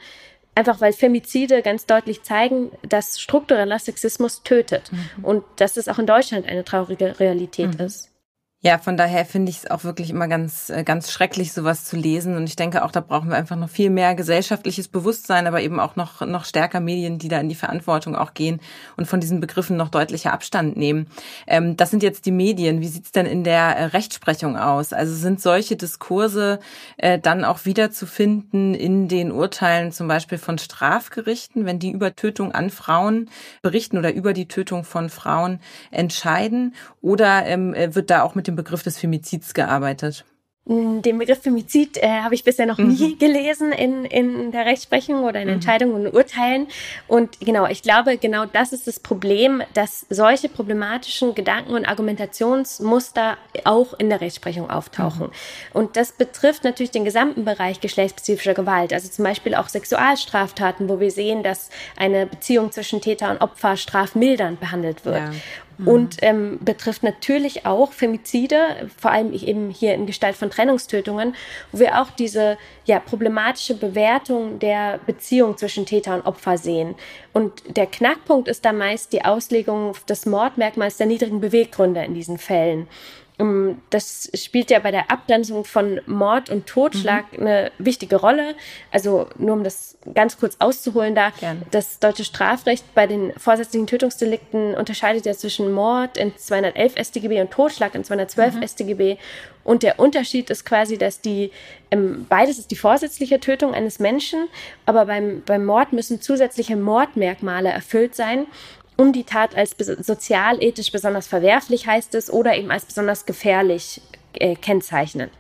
Einfach 0.56 0.80
weil 0.80 0.92
Femizide 0.92 1.62
ganz 1.62 1.86
deutlich 1.86 2.24
zeigen, 2.24 2.72
dass 2.82 3.20
struktureller 3.20 3.78
Sexismus 3.78 4.42
tötet. 4.42 4.90
Mhm. 4.90 5.24
Und 5.24 5.44
dass 5.56 5.76
es 5.76 5.88
auch 5.88 6.00
in 6.00 6.06
Deutschland 6.06 6.46
eine 6.46 6.64
traurige 6.64 7.20
Realität 7.20 7.78
mhm. 7.78 7.86
ist. 7.86 8.10
Ja, 8.66 8.78
von 8.78 8.96
daher 8.96 9.26
finde 9.26 9.50
ich 9.50 9.58
es 9.58 9.70
auch 9.70 9.84
wirklich 9.84 10.08
immer 10.08 10.26
ganz, 10.26 10.70
äh, 10.70 10.84
ganz 10.84 11.12
schrecklich, 11.12 11.52
sowas 11.52 11.84
zu 11.84 11.96
lesen. 11.96 12.34
Und 12.34 12.44
ich 12.44 12.56
denke 12.56 12.82
auch, 12.82 12.90
da 12.90 13.00
brauchen 13.00 13.28
wir 13.28 13.36
einfach 13.36 13.56
noch 13.56 13.68
viel 13.68 13.90
mehr 13.90 14.14
gesellschaftliches 14.14 14.88
Bewusstsein, 14.88 15.46
aber 15.46 15.60
eben 15.60 15.78
auch 15.78 15.96
noch, 15.96 16.22
noch 16.22 16.46
stärker 16.46 16.80
Medien, 16.80 17.18
die 17.18 17.28
da 17.28 17.38
in 17.38 17.50
die 17.50 17.56
Verantwortung 17.56 18.16
auch 18.16 18.32
gehen 18.32 18.60
und 18.96 19.04
von 19.06 19.20
diesen 19.20 19.40
Begriffen 19.40 19.76
noch 19.76 19.90
deutlicher 19.90 20.32
Abstand 20.32 20.78
nehmen. 20.78 21.08
Ähm, 21.46 21.76
das 21.76 21.90
sind 21.90 22.02
jetzt 22.02 22.24
die 22.24 22.32
Medien. 22.32 22.80
Wie 22.80 22.88
sieht's 22.88 23.12
denn 23.12 23.26
in 23.26 23.44
der 23.44 23.76
äh, 23.76 23.84
Rechtsprechung 23.84 24.56
aus? 24.56 24.94
Also 24.94 25.14
sind 25.14 25.42
solche 25.42 25.76
Diskurse 25.76 26.58
äh, 26.96 27.18
dann 27.18 27.44
auch 27.44 27.66
wiederzufinden 27.66 28.72
in 28.72 29.08
den 29.08 29.30
Urteilen 29.30 29.92
zum 29.92 30.08
Beispiel 30.08 30.38
von 30.38 30.56
Strafgerichten, 30.56 31.66
wenn 31.66 31.80
die 31.80 31.90
über 31.90 32.16
Tötung 32.16 32.52
an 32.52 32.70
Frauen 32.70 33.28
berichten 33.60 33.98
oder 33.98 34.14
über 34.14 34.32
die 34.32 34.48
Tötung 34.48 34.84
von 34.84 35.10
Frauen 35.10 35.60
entscheiden? 35.90 36.74
Oder 37.02 37.44
ähm, 37.44 37.74
äh, 37.74 37.94
wird 37.94 38.08
da 38.08 38.22
auch 38.22 38.34
mit 38.34 38.46
dem 38.46 38.53
Begriff 38.56 38.82
des 38.82 38.98
Femizids 38.98 39.54
gearbeitet? 39.54 40.24
Mm, 40.66 41.02
den 41.02 41.18
Begriff 41.18 41.42
Femizid 41.42 41.98
äh, 41.98 42.08
habe 42.22 42.34
ich 42.34 42.42
bisher 42.42 42.64
noch 42.64 42.78
nie 42.78 43.14
mhm. 43.14 43.18
gelesen 43.18 43.72
in, 43.72 44.06
in 44.06 44.50
der 44.50 44.64
Rechtsprechung 44.64 45.24
oder 45.24 45.40
in 45.40 45.48
mhm. 45.48 45.54
Entscheidungen 45.54 46.06
und 46.06 46.14
Urteilen. 46.14 46.68
Und 47.06 47.38
genau, 47.40 47.66
ich 47.66 47.82
glaube, 47.82 48.16
genau 48.16 48.46
das 48.46 48.72
ist 48.72 48.86
das 48.86 48.98
Problem, 48.98 49.62
dass 49.74 50.06
solche 50.08 50.48
problematischen 50.48 51.34
Gedanken 51.34 51.74
und 51.74 51.84
Argumentationsmuster 51.84 53.36
auch 53.64 53.92
in 53.98 54.08
der 54.08 54.22
Rechtsprechung 54.22 54.70
auftauchen. 54.70 55.26
Mhm. 55.26 55.32
Und 55.74 55.96
das 55.96 56.12
betrifft 56.12 56.64
natürlich 56.64 56.92
den 56.92 57.04
gesamten 57.04 57.44
Bereich 57.44 57.80
geschlechtsspezifischer 57.80 58.54
Gewalt, 58.54 58.94
also 58.94 59.10
zum 59.10 59.24
Beispiel 59.24 59.54
auch 59.54 59.68
Sexualstraftaten, 59.68 60.88
wo 60.88 60.98
wir 60.98 61.10
sehen, 61.10 61.42
dass 61.42 61.68
eine 61.96 62.24
Beziehung 62.24 62.72
zwischen 62.72 63.02
Täter 63.02 63.30
und 63.30 63.42
Opfer 63.42 63.76
strafmildernd 63.76 64.60
behandelt 64.60 65.04
wird. 65.04 65.18
Ja 65.18 65.32
mhm. 65.78 65.88
und 65.88 66.16
ähm, 66.22 66.58
betrifft 66.60 67.02
natürlich 67.02 67.66
auch 67.66 67.92
Femizide, 67.92 68.88
vor 68.96 69.10
allem 69.10 69.32
eben 69.32 69.70
hier 69.70 69.94
in 69.94 70.06
Gestalt 70.06 70.36
von 70.36 70.50
Trennungstötungen, 70.50 71.34
wo 71.72 71.78
wir 71.78 72.00
auch 72.00 72.10
diese 72.10 72.58
ja, 72.84 73.00
problematische 73.00 73.74
Bewertung 73.74 74.58
der 74.58 74.98
Beziehung 75.06 75.56
zwischen 75.56 75.86
Täter 75.86 76.14
und 76.14 76.26
Opfer 76.26 76.58
sehen. 76.58 76.94
Und 77.32 77.76
der 77.76 77.86
Knackpunkt 77.86 78.48
ist 78.48 78.64
da 78.64 78.72
meist 78.72 79.12
die 79.12 79.24
Auslegung 79.24 79.94
des 80.08 80.26
Mordmerkmals 80.26 80.96
der 80.96 81.06
niedrigen 81.06 81.40
Beweggründe 81.40 82.04
in 82.04 82.14
diesen 82.14 82.38
Fällen. 82.38 82.88
Ähm, 83.44 83.78
das 83.90 84.30
spielt 84.34 84.70
ja 84.70 84.78
bei 84.78 84.90
der 84.90 85.10
Abgrenzung 85.10 85.64
von 85.64 86.00
Mord 86.06 86.50
und 86.50 86.66
Totschlag 86.66 87.32
mhm. 87.32 87.46
eine 87.46 87.72
wichtige 87.78 88.16
Rolle. 88.16 88.54
Also 88.90 89.28
nur 89.38 89.54
um 89.54 89.64
das 89.64 89.96
ganz 90.14 90.38
kurz 90.38 90.56
auszuholen 90.58 91.14
da, 91.14 91.30
Gerne. 91.30 91.62
das 91.70 91.98
deutsche 91.98 92.24
Strafrecht 92.24 92.94
bei 92.94 93.06
den 93.06 93.32
vorsätzlichen 93.36 93.86
Tötungsdelikten 93.86 94.74
unterscheidet 94.74 95.26
ja 95.26 95.32
zwischen 95.34 95.72
Mord 95.72 96.16
in 96.16 96.36
211 96.36 96.94
StGB 96.96 97.40
und 97.40 97.50
Totschlag 97.50 97.94
in 97.94 98.04
212 98.04 98.54
mhm. 98.54 98.66
StGB. 98.66 99.16
Und 99.62 99.82
der 99.82 99.98
Unterschied 99.98 100.50
ist 100.50 100.66
quasi, 100.66 100.98
dass 100.98 101.22
die, 101.22 101.50
ähm, 101.90 102.26
beides 102.28 102.58
ist 102.58 102.70
die 102.70 102.76
vorsätzliche 102.76 103.40
Tötung 103.40 103.72
eines 103.72 103.98
Menschen, 103.98 104.48
aber 104.84 105.06
beim, 105.06 105.42
beim 105.46 105.64
Mord 105.64 105.94
müssen 105.94 106.20
zusätzliche 106.20 106.76
Mordmerkmale 106.76 107.70
erfüllt 107.70 108.14
sein 108.14 108.46
um 108.96 109.12
die 109.12 109.24
Tat 109.24 109.56
als 109.56 109.74
sozialethisch 109.78 110.92
besonders 110.92 111.26
verwerflich, 111.26 111.86
heißt 111.86 112.14
es, 112.14 112.30
oder 112.30 112.56
eben 112.56 112.70
als 112.70 112.84
besonders 112.84 113.26
gefährlich 113.26 114.00
äh, 114.34 114.54
kennzeichnen. 114.56 115.30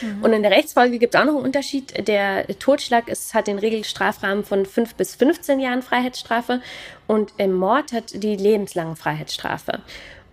Mhm. 0.00 0.22
Und 0.22 0.32
in 0.32 0.42
der 0.42 0.50
Rechtsfolge 0.50 0.98
gibt 0.98 1.14
es 1.14 1.20
auch 1.20 1.24
noch 1.24 1.34
einen 1.34 1.44
Unterschied. 1.44 2.08
Der 2.08 2.46
Totschlag 2.58 3.08
ist, 3.08 3.34
hat 3.34 3.46
den 3.46 3.58
Regelstrafrahmen 3.58 4.44
von 4.44 4.66
5 4.66 4.94
bis 4.94 5.14
15 5.14 5.60
Jahren 5.60 5.82
Freiheitsstrafe 5.82 6.62
und 7.06 7.34
im 7.36 7.52
Mord 7.52 7.92
hat 7.92 8.22
die 8.22 8.36
lebenslange 8.36 8.96
Freiheitsstrafe. 8.96 9.80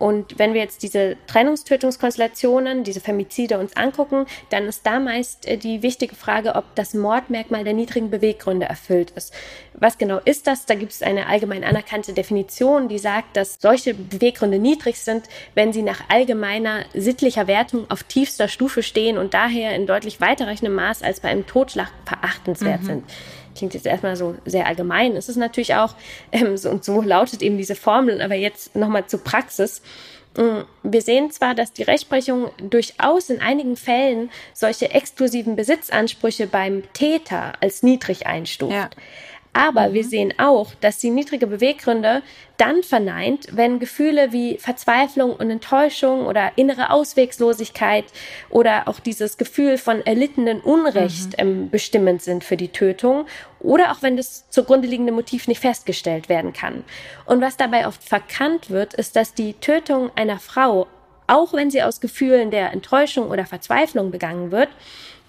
Und 0.01 0.39
wenn 0.39 0.55
wir 0.55 0.61
jetzt 0.61 0.81
diese 0.81 1.15
Trennungstötungskonstellationen, 1.27 2.83
diese 2.83 2.99
Femizide 2.99 3.59
uns 3.59 3.77
angucken, 3.77 4.25
dann 4.49 4.65
ist 4.65 4.83
da 4.83 4.99
meist 4.99 5.47
äh, 5.47 5.57
die 5.57 5.83
wichtige 5.83 6.15
Frage, 6.15 6.55
ob 6.55 6.73
das 6.73 6.95
Mordmerkmal 6.95 7.63
der 7.63 7.73
niedrigen 7.73 8.09
Beweggründe 8.09 8.65
erfüllt 8.65 9.11
ist. 9.11 9.31
Was 9.75 9.99
genau 9.99 10.17
ist 10.25 10.47
das? 10.47 10.65
Da 10.65 10.73
gibt 10.73 10.91
es 10.91 11.03
eine 11.03 11.27
allgemein 11.27 11.63
anerkannte 11.63 12.13
Definition, 12.13 12.87
die 12.87 12.97
sagt, 12.97 13.37
dass 13.37 13.57
solche 13.61 13.93
Beweggründe 13.93 14.57
niedrig 14.57 14.97
sind, 14.97 15.25
wenn 15.53 15.71
sie 15.71 15.83
nach 15.83 16.09
allgemeiner 16.09 16.83
sittlicher 16.95 17.45
Wertung 17.45 17.85
auf 17.91 18.01
tiefster 18.01 18.47
Stufe 18.47 18.81
stehen 18.81 19.19
und 19.19 19.35
daher 19.35 19.75
in 19.75 19.85
deutlich 19.85 20.19
weiterreichendem 20.19 20.73
Maß 20.73 21.03
als 21.03 21.19
bei 21.19 21.29
einem 21.29 21.45
Totschlag 21.45 21.91
verachtenswert 22.05 22.81
mhm. 22.81 22.85
sind 22.85 23.03
klingt 23.55 23.73
jetzt 23.73 23.85
erstmal 23.85 24.15
so 24.15 24.35
sehr 24.45 24.67
allgemein. 24.67 25.15
Es 25.15 25.29
ist 25.29 25.37
natürlich 25.37 25.75
auch, 25.75 25.95
ähm, 26.31 26.57
so, 26.57 26.69
und 26.69 26.83
so 26.83 27.01
lautet 27.01 27.41
eben 27.41 27.57
diese 27.57 27.75
Formel, 27.75 28.21
aber 28.21 28.35
jetzt 28.35 28.75
nochmal 28.75 29.05
zur 29.07 29.23
Praxis. 29.23 29.81
Mm, 30.37 30.61
wir 30.83 31.01
sehen 31.01 31.31
zwar, 31.31 31.55
dass 31.55 31.73
die 31.73 31.83
Rechtsprechung 31.83 32.51
durchaus 32.57 33.29
in 33.29 33.41
einigen 33.41 33.75
Fällen 33.75 34.29
solche 34.53 34.91
exklusiven 34.91 35.55
Besitzansprüche 35.55 36.47
beim 36.47 36.83
Täter 36.93 37.53
als 37.59 37.83
niedrig 37.83 38.27
einstuft. 38.27 38.73
Ja. 38.73 38.89
Aber 39.53 39.89
mhm. 39.89 39.93
wir 39.93 40.03
sehen 40.03 40.33
auch, 40.37 40.73
dass 40.79 41.01
sie 41.01 41.09
niedrige 41.09 41.47
Beweggründe 41.47 42.21
dann 42.57 42.83
verneint, 42.83 43.47
wenn 43.51 43.79
Gefühle 43.79 44.31
wie 44.31 44.57
Verzweiflung 44.57 45.35
und 45.35 45.49
Enttäuschung 45.49 46.25
oder 46.25 46.51
innere 46.55 46.91
Auswegslosigkeit 46.91 48.05
oder 48.49 48.87
auch 48.87 48.99
dieses 48.99 49.37
Gefühl 49.37 49.77
von 49.77 50.05
erlittenen 50.05 50.61
Unrecht 50.61 51.31
mhm. 51.31 51.37
ähm, 51.37 51.69
bestimmend 51.69 52.21
sind 52.21 52.43
für 52.43 52.57
die 52.57 52.69
Tötung 52.69 53.25
oder 53.59 53.91
auch 53.91 54.01
wenn 54.01 54.15
das 54.15 54.49
zugrunde 54.49 54.87
liegende 54.87 55.11
Motiv 55.11 55.47
nicht 55.47 55.61
festgestellt 55.61 56.29
werden 56.29 56.53
kann. 56.53 56.83
Und 57.25 57.41
was 57.41 57.57
dabei 57.57 57.87
oft 57.87 58.03
verkannt 58.03 58.69
wird, 58.69 58.93
ist, 58.93 59.15
dass 59.15 59.33
die 59.33 59.53
Tötung 59.53 60.11
einer 60.15 60.39
Frau, 60.39 60.87
auch 61.27 61.53
wenn 61.53 61.71
sie 61.71 61.83
aus 61.83 61.99
Gefühlen 61.99 62.51
der 62.51 62.71
Enttäuschung 62.71 63.29
oder 63.29 63.45
Verzweiflung 63.45 64.11
begangen 64.11 64.51
wird, 64.51 64.69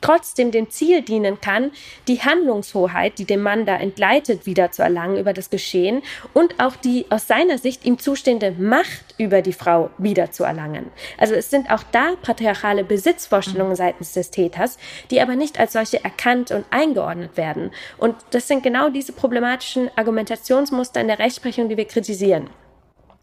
trotzdem 0.03 0.51
dem 0.51 0.69
Ziel 0.69 1.01
dienen 1.01 1.41
kann, 1.41 1.71
die 2.09 2.21
Handlungshoheit, 2.21 3.19
die 3.19 3.25
dem 3.25 3.43
Mann 3.43 3.65
da 3.65 3.77
entgleitet, 3.77 4.45
wieder 4.45 4.71
zu 4.71 4.83
erlangen 4.83 5.17
über 5.17 5.33
das 5.33 5.49
Geschehen 5.49 6.03
und 6.35 6.61
auch 6.61 6.77
die 6.77 7.07
aus 7.09 7.27
seiner 7.27 7.57
Sicht 7.57 7.87
ihm 7.87 7.99
zustehende 7.99 8.53
Macht 8.53 9.15
über 9.17 9.41
die 9.41 9.55
Frau 9.55 9.91
wieder 9.99 10.31
zu 10.31 10.45
erlangen. 10.45 10.91
Also 11.17 11.35
es 11.35 11.49
sind 11.49 11.71
auch 11.71 11.83
da 11.93 12.13
patriarchale 12.21 12.85
Besitzvorstellungen 12.85 13.77
seitens 13.77 14.13
des 14.13 14.31
Täters, 14.31 14.77
die 15.11 15.21
aber 15.21 15.37
nicht 15.37 15.59
als 15.59 15.73
solche 15.73 16.05
erkannt 16.05 16.51
und 16.51 16.67
eingeordnet 16.71 17.37
werden. 17.37 17.71
Und 17.99 18.17
das 18.31 18.49
sind 18.49 18.63
genau 18.63 18.91
diese 18.91 19.13
problematischen 19.13 19.91
Argumentationsmuster 19.97 21.01
in 21.01 21.09
der 21.09 21.19
Rechtsprechung, 21.19 21.69
die 21.69 21.77
wir 21.77 21.87
kritisieren. 21.87 22.51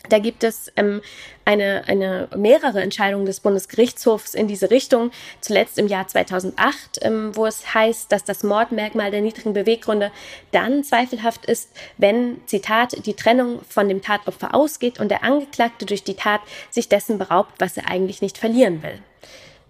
Da 0.07 0.17
gibt 0.17 0.45
es 0.45 0.71
ähm, 0.77 1.01
eine, 1.43 1.83
eine 1.87 2.29
mehrere 2.35 2.81
Entscheidungen 2.81 3.25
des 3.25 3.41
Bundesgerichtshofs 3.41 4.33
in 4.33 4.47
diese 4.47 4.71
Richtung. 4.71 5.11
Zuletzt 5.41 5.77
im 5.77 5.87
Jahr 5.87 6.07
2008, 6.07 6.99
ähm, 7.01 7.35
wo 7.35 7.45
es 7.45 7.73
heißt, 7.73 8.09
dass 8.11 8.23
das 8.23 8.43
Mordmerkmal 8.43 9.11
der 9.11 9.21
niedrigen 9.21 9.53
Beweggründe 9.53 10.11
dann 10.51 10.85
zweifelhaft 10.85 11.45
ist, 11.45 11.69
wenn, 11.97 12.39
Zitat, 12.45 13.05
die 13.05 13.13
Trennung 13.13 13.59
von 13.67 13.89
dem 13.89 14.01
Tatopfer 14.01 14.55
ausgeht 14.55 14.99
und 14.99 15.09
der 15.09 15.23
Angeklagte 15.23 15.85
durch 15.85 16.03
die 16.03 16.15
Tat 16.15 16.41
sich 16.69 16.87
dessen 16.87 17.17
beraubt, 17.17 17.53
was 17.59 17.75
er 17.75 17.89
eigentlich 17.89 18.21
nicht 18.21 18.37
verlieren 18.37 18.81
will. 18.81 18.99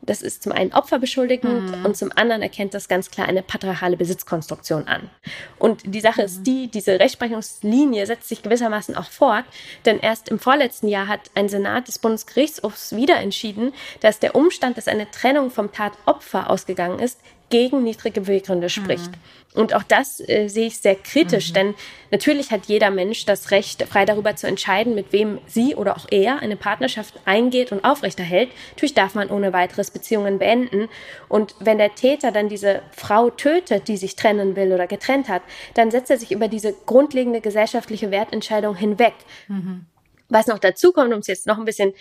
Das 0.01 0.21
ist 0.21 0.43
zum 0.43 0.51
einen 0.51 0.73
opferbeschuldigend 0.73 1.77
mhm. 1.77 1.85
und 1.85 1.97
zum 1.97 2.12
anderen 2.15 2.41
erkennt 2.41 2.73
das 2.73 2.88
ganz 2.88 3.12
klar 3.12 3.27
eine 3.27 3.43
patriarchale 3.43 3.97
Besitzkonstruktion 3.97 4.88
an. 4.88 5.09
Und 5.57 5.81
die 5.85 6.01
Sache 6.01 6.21
mhm. 6.21 6.25
ist 6.25 6.43
die, 6.43 6.67
diese 6.67 6.99
Rechtsprechungslinie 6.99 8.05
setzt 8.05 8.29
sich 8.29 8.41
gewissermaßen 8.41 8.95
auch 8.95 9.09
fort, 9.09 9.45
denn 9.85 9.99
erst 9.99 10.29
im 10.29 10.39
vorletzten 10.39 10.88
Jahr 10.88 11.07
hat 11.07 11.31
ein 11.35 11.49
Senat 11.49 11.88
des 11.88 11.99
Bundesgerichtshofs 11.99 12.95
wieder 12.95 13.17
entschieden, 13.17 13.73
dass 13.99 14.19
der 14.19 14.35
Umstand, 14.35 14.77
dass 14.77 14.88
eine 14.88 15.09
Trennung 15.12 15.51
vom 15.51 15.71
Tatopfer 15.71 16.49
ausgegangen 16.49 16.99
ist, 16.99 17.19
gegen 17.49 17.83
niedrige 17.83 18.21
Beweggründe 18.21 18.69
spricht. 18.69 19.12
Mhm. 19.12 19.39
Und 19.55 19.73
auch 19.73 19.83
das 19.83 20.19
äh, 20.19 20.47
sehe 20.47 20.67
ich 20.67 20.77
sehr 20.77 20.95
kritisch, 20.95 21.49
mhm. 21.49 21.53
denn 21.53 21.75
natürlich 22.12 22.51
hat 22.51 22.67
jeder 22.67 22.91
Mensch 22.91 23.25
das 23.25 23.49
Recht, 23.49 23.81
frei 23.83 24.05
darüber 24.05 24.35
zu 24.35 24.45
entscheiden, 24.45 24.93
mit 24.93 25.12
wem 25.12 25.39
sie 25.47 25.75
oder 25.75 25.97
auch 25.97 26.05
er 26.12 26.39
eine 26.39 26.55
Partnerschaft 26.55 27.15
eingeht 27.25 27.71
und 27.71 27.83
aufrechterhält. 27.83 28.49
Natürlich 28.71 28.93
darf 28.93 29.15
man 29.15 29.29
ohne 29.29 29.51
weiteres 29.51 29.89
Beziehungen 29.89 30.38
beenden. 30.38 30.88
Und 31.27 31.55
wenn 31.59 31.79
der 31.79 31.95
Täter 31.95 32.31
dann 32.31 32.47
diese 32.47 32.83
Frau 32.91 33.31
tötet, 33.31 33.88
die 33.88 33.97
sich 33.97 34.15
trennen 34.15 34.55
will 34.55 34.71
oder 34.71 34.85
getrennt 34.85 35.29
hat, 35.29 35.41
dann 35.73 35.89
setzt 35.89 36.12
er 36.12 36.17
sich 36.17 36.31
über 36.31 36.47
diese 36.47 36.73
grundlegende 36.85 37.41
gesellschaftliche 37.41 38.12
Wertentscheidung 38.12 38.75
hinweg. 38.75 39.13
Mhm. 39.47 39.85
Was 40.30 40.48
noch 40.48 40.60
dazu 40.60 40.92
kommt, 40.92 41.12
um 41.13 41.20
es 41.20 41.28
jetzt 41.28 41.48
noch 41.48 41.58
ein 41.58 41.65
bisschen 41.65 41.94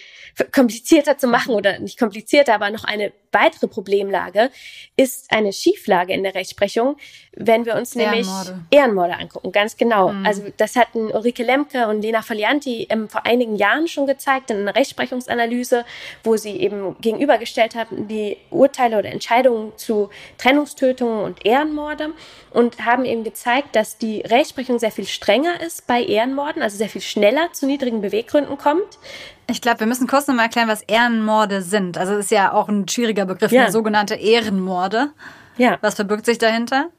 komplizierter 0.53 1.17
zu 1.17 1.27
machen 1.27 1.55
oder 1.55 1.79
nicht 1.79 1.99
komplizierter, 1.99 2.55
aber 2.55 2.71
noch 2.71 2.85
eine 2.85 3.12
weitere 3.33 3.69
Problemlage 3.69 4.51
ist 4.97 5.31
eine 5.31 5.53
Schieflage 5.53 6.12
in 6.12 6.23
der 6.23 6.35
Rechtsprechung, 6.35 6.97
wenn 7.33 7.64
wir 7.64 7.75
uns 7.75 7.95
nämlich 7.95 8.27
Ehrenmorde, 8.27 8.61
Ehrenmorde 8.71 9.14
angucken. 9.19 9.53
Ganz 9.53 9.77
genau. 9.77 10.11
Mhm. 10.11 10.27
Also 10.27 10.45
das 10.57 10.77
hatten 10.77 11.11
Ulrike 11.11 11.43
Lemke 11.43 11.88
und 11.88 12.03
Lena 12.03 12.23
Folianti 12.23 12.87
ähm, 12.91 13.09
vor 13.09 13.25
einigen 13.27 13.57
Jahren 13.57 13.88
schon 13.88 14.07
gezeigt 14.07 14.51
in 14.51 14.59
einer 14.59 14.75
Rechtsprechungsanalyse, 14.75 15.85
wo 16.25 16.37
sie 16.37 16.57
eben 16.57 16.97
gegenübergestellt 17.01 17.75
haben 17.75 18.09
die 18.09 18.37
Urteile 18.51 18.99
oder 18.99 19.11
Entscheidungen 19.11 19.73
zu 19.77 20.11
Trennungstötungen 20.37 21.25
und 21.25 21.45
Ehrenmorde 21.47 22.11
und 22.51 22.85
haben 22.85 23.05
eben 23.05 23.25
gezeigt, 23.25 23.77
dass 23.77 23.99
die 23.99 24.21
Rechtsprechung 24.21 24.79
sehr 24.79 24.91
viel 24.91 25.07
strenger 25.07 25.61
ist 25.61 25.87
bei 25.87 26.03
Ehrenmorden, 26.03 26.62
also 26.62 26.77
sehr 26.77 26.88
viel 26.88 27.03
schneller 27.03 27.53
zu 27.53 27.67
niedrigen 27.67 28.01
Bewegungen 28.01 28.17
Beweggründen 28.18 28.59
kommt. 28.59 28.98
Ich 29.50 29.61
glaube, 29.61 29.81
wir 29.81 29.87
müssen 29.87 30.07
kurz 30.07 30.26
nochmal 30.26 30.46
erklären, 30.46 30.68
was 30.68 30.83
Ehrenmorde 30.83 31.62
sind. 31.62 31.96
Also 31.96 32.14
es 32.14 32.26
ist 32.26 32.31
ja 32.31 32.52
auch 32.52 32.68
ein 32.68 32.87
schwieriger 32.88 33.24
Begriff, 33.24 33.52
ja. 33.52 33.70
sogenannte 33.70 34.14
Ehrenmorde. 34.14 35.11
Ja. 35.57 35.78
Was 35.81 35.94
verbirgt 35.94 36.26
sich 36.26 36.38
dahinter? 36.38 36.90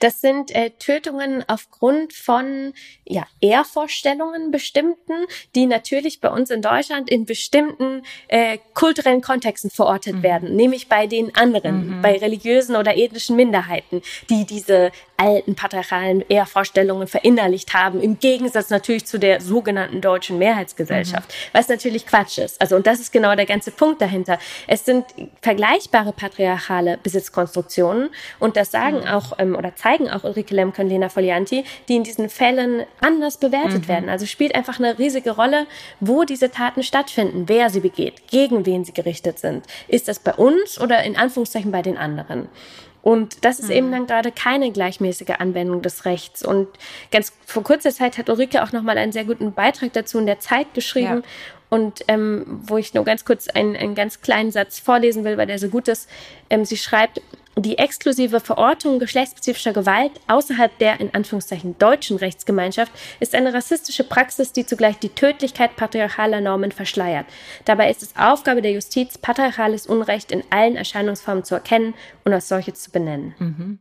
Das 0.00 0.20
sind 0.20 0.54
äh, 0.54 0.70
Tötungen 0.78 1.44
aufgrund 1.48 2.12
von 2.12 2.72
ja, 3.04 3.26
Ehrvorstellungen 3.40 4.50
bestimmten, 4.50 5.12
die 5.54 5.66
natürlich 5.66 6.20
bei 6.20 6.28
uns 6.28 6.50
in 6.50 6.62
Deutschland 6.62 7.10
in 7.10 7.26
bestimmten 7.26 8.02
äh, 8.28 8.58
kulturellen 8.74 9.20
Kontexten 9.20 9.70
verortet 9.70 10.16
mhm. 10.16 10.22
werden, 10.22 10.56
nämlich 10.56 10.88
bei 10.88 11.06
den 11.06 11.34
anderen, 11.34 11.98
mhm. 11.98 12.02
bei 12.02 12.16
religiösen 12.16 12.76
oder 12.76 12.96
ethnischen 12.96 13.36
Minderheiten, 13.36 14.02
die 14.30 14.44
diese 14.44 14.90
alten 15.16 15.54
patriarchalen 15.54 16.24
Ehrvorstellungen 16.28 17.06
verinnerlicht 17.06 17.74
haben, 17.74 18.00
im 18.00 18.18
Gegensatz 18.18 18.70
natürlich 18.70 19.06
zu 19.06 19.18
der 19.18 19.40
sogenannten 19.40 20.00
deutschen 20.00 20.38
Mehrheitsgesellschaft, 20.38 21.28
mhm. 21.28 21.58
was 21.58 21.68
natürlich 21.68 22.06
Quatsch 22.06 22.38
ist. 22.38 22.60
Also, 22.60 22.76
und 22.76 22.86
das 22.86 23.00
ist 23.00 23.12
genau 23.12 23.34
der 23.34 23.46
ganze 23.46 23.70
Punkt 23.70 24.00
dahinter. 24.00 24.38
Es 24.66 24.84
sind 24.84 25.04
vergleichbare 25.40 26.12
patriarchale 26.12 26.98
Besitzkonstruktionen 27.02 28.10
und 28.38 28.56
das 28.56 28.70
sagen 28.70 29.00
mhm. 29.00 29.06
auch 29.06 29.32
ähm, 29.38 29.54
oder 29.64 29.74
zeigen 29.74 30.10
auch 30.10 30.24
Ulrike 30.24 30.54
Lemke 30.54 30.82
und 30.82 30.88
Lena 30.88 31.08
Folianti, 31.08 31.64
die 31.88 31.96
in 31.96 32.04
diesen 32.04 32.28
Fällen 32.28 32.84
anders 33.00 33.38
bewertet 33.38 33.82
mhm. 33.82 33.88
werden. 33.88 34.08
Also 34.08 34.26
spielt 34.26 34.54
einfach 34.54 34.78
eine 34.78 34.98
riesige 34.98 35.30
Rolle, 35.30 35.66
wo 36.00 36.24
diese 36.24 36.50
Taten 36.50 36.82
stattfinden, 36.82 37.44
wer 37.48 37.70
sie 37.70 37.80
begeht, 37.80 38.28
gegen 38.28 38.66
wen 38.66 38.84
sie 38.84 38.92
gerichtet 38.92 39.38
sind. 39.38 39.66
Ist 39.88 40.08
das 40.08 40.18
bei 40.18 40.34
uns 40.34 40.80
oder 40.80 41.02
in 41.02 41.16
Anführungszeichen 41.16 41.72
bei 41.72 41.82
den 41.82 41.96
anderen? 41.96 42.48
Und 43.00 43.44
das 43.44 43.58
ist 43.58 43.68
mhm. 43.68 43.74
eben 43.74 43.92
dann 43.92 44.06
gerade 44.06 44.32
keine 44.32 44.72
gleichmäßige 44.72 45.34
Anwendung 45.38 45.82
des 45.82 46.06
Rechts. 46.06 46.44
Und 46.44 46.68
ganz 47.10 47.32
vor 47.44 47.62
kurzer 47.62 47.90
Zeit 47.90 48.16
hat 48.16 48.30
Ulrike 48.30 48.62
auch 48.62 48.72
nochmal 48.72 48.96
einen 48.96 49.12
sehr 49.12 49.24
guten 49.24 49.52
Beitrag 49.52 49.92
dazu 49.92 50.18
in 50.18 50.26
der 50.26 50.40
Zeit 50.40 50.72
geschrieben. 50.72 51.22
Ja. 51.22 51.22
Und 51.68 52.04
ähm, 52.08 52.60
wo 52.62 52.78
ich 52.78 52.94
nur 52.94 53.04
ganz 53.04 53.24
kurz 53.26 53.48
einen, 53.48 53.76
einen 53.76 53.94
ganz 53.94 54.20
kleinen 54.22 54.52
Satz 54.52 54.78
vorlesen 54.78 55.24
will, 55.24 55.36
weil 55.36 55.46
der 55.46 55.58
so 55.58 55.68
gut 55.68 55.88
ist. 55.88 56.08
Ähm, 56.48 56.64
sie 56.64 56.76
schreibt, 56.76 57.20
die 57.56 57.78
exklusive 57.78 58.40
Verortung 58.40 58.98
geschlechtsspezifischer 58.98 59.72
Gewalt 59.72 60.12
außerhalb 60.26 60.76
der 60.78 61.00
in 61.00 61.14
Anführungszeichen 61.14 61.78
deutschen 61.78 62.16
Rechtsgemeinschaft 62.16 62.92
ist 63.20 63.34
eine 63.34 63.54
rassistische 63.54 64.04
Praxis, 64.04 64.52
die 64.52 64.66
zugleich 64.66 64.98
die 64.98 65.10
Tödlichkeit 65.10 65.76
patriarchaler 65.76 66.40
Normen 66.40 66.72
verschleiert. 66.72 67.26
Dabei 67.64 67.90
ist 67.90 68.02
es 68.02 68.16
Aufgabe 68.16 68.62
der 68.62 68.72
Justiz, 68.72 69.18
patriarchales 69.18 69.86
Unrecht 69.86 70.32
in 70.32 70.42
allen 70.50 70.76
Erscheinungsformen 70.76 71.44
zu 71.44 71.54
erkennen 71.54 71.94
und 72.24 72.32
als 72.32 72.48
solches 72.48 72.82
zu 72.82 72.90
benennen. 72.90 73.34
Mhm. 73.38 73.78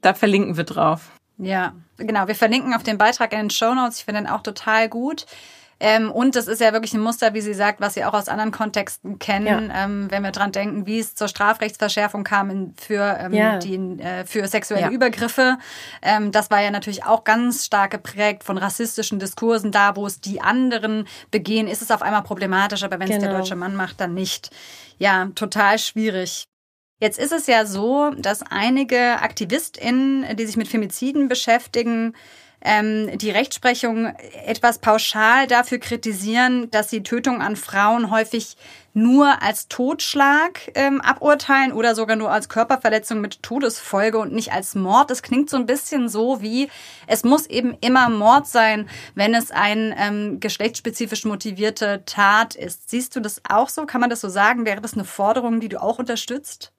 Da 0.00 0.14
verlinken 0.14 0.56
wir 0.56 0.64
drauf. 0.64 1.12
Ja, 1.38 1.74
genau. 1.96 2.26
Wir 2.26 2.34
verlinken 2.34 2.74
auf 2.74 2.82
den 2.82 2.98
Beitrag 2.98 3.32
in 3.32 3.38
den 3.38 3.50
Show 3.50 3.74
Notes. 3.74 3.98
Ich 3.98 4.04
finde 4.04 4.22
den 4.22 4.30
auch 4.30 4.42
total 4.42 4.88
gut. 4.88 5.26
Ähm, 5.84 6.12
und 6.12 6.36
das 6.36 6.46
ist 6.46 6.60
ja 6.60 6.72
wirklich 6.72 6.94
ein 6.94 7.00
Muster, 7.00 7.34
wie 7.34 7.40
sie 7.40 7.54
sagt, 7.54 7.80
was 7.80 7.96
wir 7.96 8.08
auch 8.08 8.14
aus 8.14 8.28
anderen 8.28 8.52
Kontexten 8.52 9.18
kennen, 9.18 9.68
ja. 9.68 9.84
ähm, 9.84 10.08
wenn 10.12 10.22
wir 10.22 10.30
dran 10.30 10.52
denken, 10.52 10.86
wie 10.86 11.00
es 11.00 11.16
zur 11.16 11.26
Strafrechtsverschärfung 11.26 12.22
kam 12.22 12.50
in, 12.50 12.74
für, 12.80 13.18
ähm, 13.18 13.34
ja. 13.34 13.58
die, 13.58 13.98
äh, 13.98 14.24
für 14.24 14.46
sexuelle 14.46 14.86
ja. 14.86 14.90
Übergriffe. 14.90 15.58
Ähm, 16.00 16.30
das 16.30 16.52
war 16.52 16.62
ja 16.62 16.70
natürlich 16.70 17.04
auch 17.04 17.24
ganz 17.24 17.66
stark 17.66 17.90
geprägt 17.90 18.44
von 18.44 18.58
rassistischen 18.58 19.18
Diskursen. 19.18 19.72
Da, 19.72 19.96
wo 19.96 20.06
es 20.06 20.20
die 20.20 20.40
anderen 20.40 21.08
begehen, 21.32 21.66
ist 21.66 21.82
es 21.82 21.90
auf 21.90 22.02
einmal 22.02 22.22
problematisch, 22.22 22.84
aber 22.84 23.00
wenn 23.00 23.08
genau. 23.08 23.16
es 23.16 23.20
der 23.20 23.30
genau. 23.30 23.40
deutsche 23.40 23.56
Mann 23.56 23.74
macht, 23.74 24.00
dann 24.00 24.14
nicht. 24.14 24.50
Ja, 24.98 25.30
total 25.34 25.80
schwierig. 25.80 26.46
Jetzt 27.00 27.18
ist 27.18 27.32
es 27.32 27.48
ja 27.48 27.66
so, 27.66 28.12
dass 28.16 28.44
einige 28.48 29.20
AktivistInnen, 29.20 30.36
die 30.36 30.46
sich 30.46 30.56
mit 30.56 30.68
Femiziden 30.68 31.26
beschäftigen, 31.26 32.14
ähm, 32.64 33.18
die 33.18 33.30
Rechtsprechung 33.30 34.14
etwas 34.46 34.78
pauschal 34.78 35.46
dafür 35.46 35.78
kritisieren, 35.78 36.70
dass 36.70 36.90
sie 36.90 37.02
Tötung 37.02 37.42
an 37.42 37.56
Frauen 37.56 38.10
häufig 38.10 38.56
nur 38.94 39.42
als 39.42 39.68
Totschlag 39.68 40.70
ähm, 40.74 41.00
aburteilen 41.00 41.72
oder 41.72 41.94
sogar 41.94 42.16
nur 42.16 42.30
als 42.30 42.48
Körperverletzung 42.48 43.20
mit 43.20 43.42
Todesfolge 43.42 44.18
und 44.18 44.32
nicht 44.32 44.52
als 44.52 44.74
Mord. 44.74 45.10
Das 45.10 45.22
klingt 45.22 45.48
so 45.48 45.56
ein 45.56 45.66
bisschen 45.66 46.08
so 46.08 46.42
wie, 46.42 46.68
es 47.06 47.24
muss 47.24 47.46
eben 47.46 47.76
immer 47.80 48.08
Mord 48.08 48.46
sein, 48.46 48.88
wenn 49.14 49.34
es 49.34 49.50
eine 49.50 49.96
ähm, 49.98 50.40
geschlechtsspezifisch 50.40 51.24
motivierte 51.24 52.02
Tat 52.04 52.54
ist. 52.54 52.90
Siehst 52.90 53.16
du 53.16 53.20
das 53.20 53.40
auch 53.48 53.68
so? 53.68 53.86
Kann 53.86 54.00
man 54.00 54.10
das 54.10 54.20
so 54.20 54.28
sagen? 54.28 54.66
Wäre 54.66 54.80
das 54.80 54.94
eine 54.94 55.04
Forderung, 55.04 55.60
die 55.60 55.68
du 55.68 55.82
auch 55.82 55.98
unterstützt? 55.98 56.72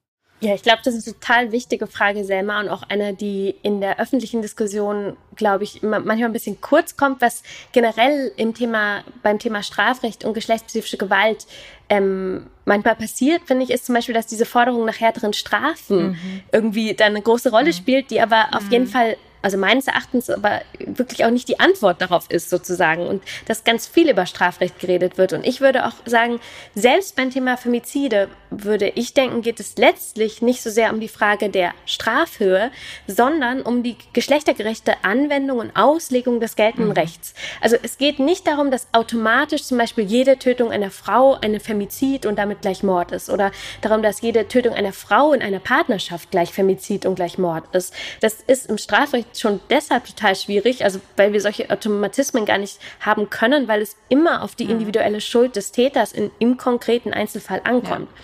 Ja, 0.44 0.54
ich 0.54 0.62
glaube, 0.62 0.80
das 0.84 0.94
ist 0.94 1.08
eine 1.08 1.18
total 1.18 1.52
wichtige 1.54 1.88
Frage, 1.88 2.26
Selma, 2.26 2.60
und 2.60 2.68
auch 2.68 2.84
eine, 2.84 3.14
die 3.14 3.56
in 3.62 3.80
der 3.80 3.98
öffentlichen 3.98 4.42
Diskussion, 4.42 5.16
glaube 5.38 5.64
ich, 5.64 5.82
manchmal 5.84 6.26
ein 6.26 6.34
bisschen 6.34 6.60
kurz 6.60 6.98
kommt, 6.98 7.22
was 7.22 7.44
generell 7.72 8.30
im 8.36 8.54
Thema, 8.54 9.06
beim 9.22 9.40
Thema 9.40 9.64
Strafrecht 9.64 10.26
und 10.26 10.34
geschlechtsspezifische 10.34 10.98
Gewalt 10.98 11.48
ähm, 11.88 12.48
manchmal 12.66 12.96
passiert, 12.96 13.44
finde 13.46 13.64
ich, 13.64 13.70
ist 13.70 13.86
zum 13.86 13.96
Beispiel, 13.96 14.16
dass 14.16 14.28
diese 14.28 14.46
Forderung 14.46 14.84
nach 14.84 15.00
härteren 15.00 15.32
Strafen 15.32 16.10
mhm. 16.10 16.42
irgendwie 16.52 16.94
dann 16.94 17.14
eine 17.14 17.22
große 17.22 17.50
Rolle 17.50 17.68
mhm. 17.68 17.74
spielt, 17.74 18.12
die 18.12 18.20
aber 18.20 18.48
mhm. 18.48 18.54
auf 18.58 18.70
jeden 18.70 18.88
Fall 18.88 19.16
also 19.44 19.58
meines 19.58 19.88
Erachtens 19.88 20.30
aber 20.30 20.62
wirklich 20.80 21.26
auch 21.26 21.30
nicht 21.30 21.50
die 21.50 21.60
Antwort 21.60 22.02
darauf 22.02 22.30
ist 22.30 22.50
sozusagen 22.50 23.06
und 23.06 23.22
dass 23.46 23.64
ganz 23.64 23.86
viel 23.88 24.10
über 24.10 24.26
Strafrecht 24.26 24.80
geredet 24.80 25.18
wird. 25.18 25.34
Und 25.34 25.46
ich 25.46 25.62
würde 25.62 25.86
auch 25.86 25.94
sagen, 26.06 26.40
selbst 26.74 27.16
beim 27.16 27.30
Thema 27.30 27.58
Femizide 27.58 28.30
würde 28.50 28.88
ich 28.96 29.14
denken, 29.14 29.42
geht 29.42 29.60
es 29.60 29.78
letztlich 29.78 30.42
nicht 30.42 30.62
so 30.62 30.70
sehr 30.70 30.94
um 30.94 31.00
die 31.00 31.10
Frage 31.10 31.50
der 31.50 31.74
Strafhöhe, 31.86 32.72
sondern 33.06 33.62
um 33.62 33.84
die 33.84 33.98
geschlechtergerechte 34.14 34.96
Anwendung 35.04 35.60
und 35.60 35.76
Auslegung 35.76 36.40
des 36.40 36.56
geltenden 36.56 36.90
mhm. 36.90 36.94
Rechts. 36.94 37.34
Also 37.60 37.76
es 37.84 37.98
geht 37.98 38.20
nicht 38.20 38.48
darum, 38.48 38.72
dass 38.72 38.88
automatisch 38.94 39.64
zum 39.64 39.78
Beispiel 39.78 40.06
jede 40.06 40.40
Tötung 40.40 40.72
einer 40.72 40.92
Frau 40.92 41.38
eine 41.42 41.60
Femizid 41.60 42.26
und 42.26 42.38
damit 42.38 42.62
gleich 42.62 42.82
Mord 42.82 43.12
ist 43.12 43.30
oder 43.30 43.52
darum, 43.82 44.02
dass 44.02 44.22
jede 44.22 44.48
Tötung 44.48 44.74
einer 44.74 44.94
Frau 44.94 45.34
in 45.34 45.42
einer 45.42 45.60
Partnerschaft 45.60 46.32
gleich 46.32 46.54
Femizid 46.54 47.06
und 47.06 47.16
gleich 47.16 47.38
Mord 47.38 47.64
ist. 47.76 47.94
Das 48.22 48.36
ist 48.36 48.70
im 48.70 48.78
Strafrecht 48.78 49.33
schon 49.40 49.60
deshalb 49.70 50.06
total 50.06 50.36
schwierig, 50.36 50.84
also 50.84 51.00
weil 51.18 51.34
wir 51.34 51.42
solche 51.42 51.70
Automatismen 51.70 52.46
gar 52.46 52.58
nicht 52.58 52.80
haben 53.00 53.30
können, 53.30 53.68
weil 53.68 53.82
es 53.82 53.96
immer 54.10 54.44
auf 54.44 54.56
die 54.56 54.66
mhm. 54.66 54.72
individuelle 54.72 55.22
Schuld 55.22 55.56
des 55.56 55.72
Täters 55.72 56.12
in, 56.12 56.32
im 56.40 56.58
konkreten 56.58 57.14
Einzelfall 57.14 57.62
ankommt. 57.64 58.10
Ja. 58.10 58.24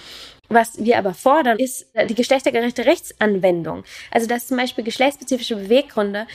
Was 0.50 0.84
wir 0.84 0.98
aber 0.98 1.14
fordern, 1.14 1.60
ist 1.60 1.86
die 2.10 2.16
geschlechtergerechte 2.16 2.86
Rechtsanwendung. 2.86 3.84
Also 4.10 4.28
dass 4.28 4.48
zum 4.48 4.58
Beispiel 4.58 4.84
geschlechtsspezifische 4.84 5.56
Beweggründe 5.56 6.26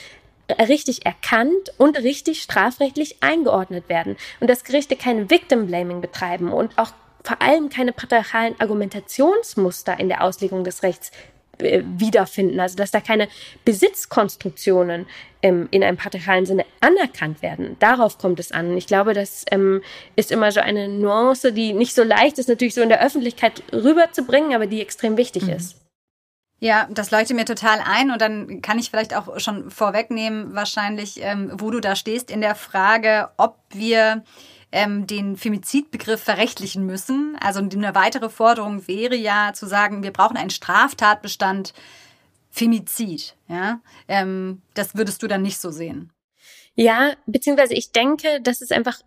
richtig 0.67 1.05
erkannt 1.05 1.73
und 1.77 1.97
richtig 1.97 2.41
strafrechtlich 2.41 3.17
eingeordnet 3.21 3.89
werden 3.89 4.15
und 4.39 4.49
dass 4.49 4.63
Gerichte 4.63 4.95
kein 4.95 5.29
Victim 5.29 5.67
Blaming 5.67 6.01
betreiben 6.01 6.53
und 6.53 6.77
auch 6.77 6.91
vor 7.23 7.41
allem 7.41 7.69
keine 7.69 7.91
patriarchalen 7.91 8.59
Argumentationsmuster 8.59 9.99
in 9.99 10.09
der 10.09 10.23
Auslegung 10.23 10.63
des 10.63 10.83
Rechts 10.83 11.11
äh, 11.59 11.83
wiederfinden. 11.85 12.59
Also 12.59 12.75
dass 12.75 12.91
da 12.91 12.99
keine 12.99 13.27
Besitzkonstruktionen 13.63 15.05
ähm, 15.41 15.67
in 15.71 15.83
einem 15.83 15.97
patriarchalen 15.97 16.45
Sinne 16.45 16.65
anerkannt 16.81 17.41
werden. 17.41 17.77
Darauf 17.79 18.17
kommt 18.17 18.39
es 18.39 18.51
an. 18.51 18.75
Ich 18.77 18.87
glaube, 18.87 19.13
das 19.13 19.45
ähm, 19.51 19.81
ist 20.15 20.31
immer 20.31 20.51
so 20.51 20.59
eine 20.59 20.87
Nuance, 20.87 21.53
die 21.53 21.73
nicht 21.73 21.93
so 21.93 22.03
leicht 22.03 22.39
ist, 22.39 22.49
natürlich 22.49 22.73
so 22.73 22.81
in 22.81 22.89
der 22.89 23.05
Öffentlichkeit 23.05 23.63
rüberzubringen, 23.71 24.53
aber 24.53 24.67
die 24.67 24.81
extrem 24.81 25.17
wichtig 25.17 25.43
mhm. 25.43 25.53
ist. 25.53 25.85
Ja, 26.59 26.87
das 26.89 27.11
leuchtet 27.11 27.35
mir 27.35 27.45
total 27.45 27.79
ein 27.85 28.11
und 28.11 28.21
dann 28.21 28.61
kann 28.61 28.79
ich 28.79 28.89
vielleicht 28.89 29.15
auch 29.15 29.39
schon 29.39 29.69
vorwegnehmen, 29.69 30.55
wahrscheinlich, 30.55 31.21
ähm, 31.21 31.51
wo 31.53 31.69
du 31.69 31.79
da 31.81 31.95
stehst 31.95 32.31
in 32.31 32.41
der 32.41 32.55
Frage, 32.55 33.29
ob 33.37 33.57
wir 33.71 34.23
ähm, 34.75 35.07
den 35.07 35.37
Femizidbegriff 35.37 36.21
verrechtlichen 36.21 36.85
müssen. 36.85 37.37
Also 37.39 37.61
eine 37.61 37.95
weitere 37.95 38.29
Forderung 38.29 38.89
wäre 38.89 39.15
ja 39.15 39.53
zu 39.53 39.67
sagen, 39.67 40.03
wir 40.03 40.11
brauchen 40.11 40.35
einen 40.35 40.49
Straftatbestand 40.49 41.73
Femizid. 42.51 43.35
Ja, 43.47 43.79
ähm, 44.09 44.61
das 44.73 44.95
würdest 44.95 45.23
du 45.23 45.27
dann 45.27 45.41
nicht 45.41 45.59
so 45.59 45.71
sehen. 45.71 46.11
Ja, 46.75 47.13
beziehungsweise 47.25 47.73
ich 47.73 47.93
denke, 47.93 48.41
dass 48.41 48.59
es 48.59 48.71
einfach 48.71 48.99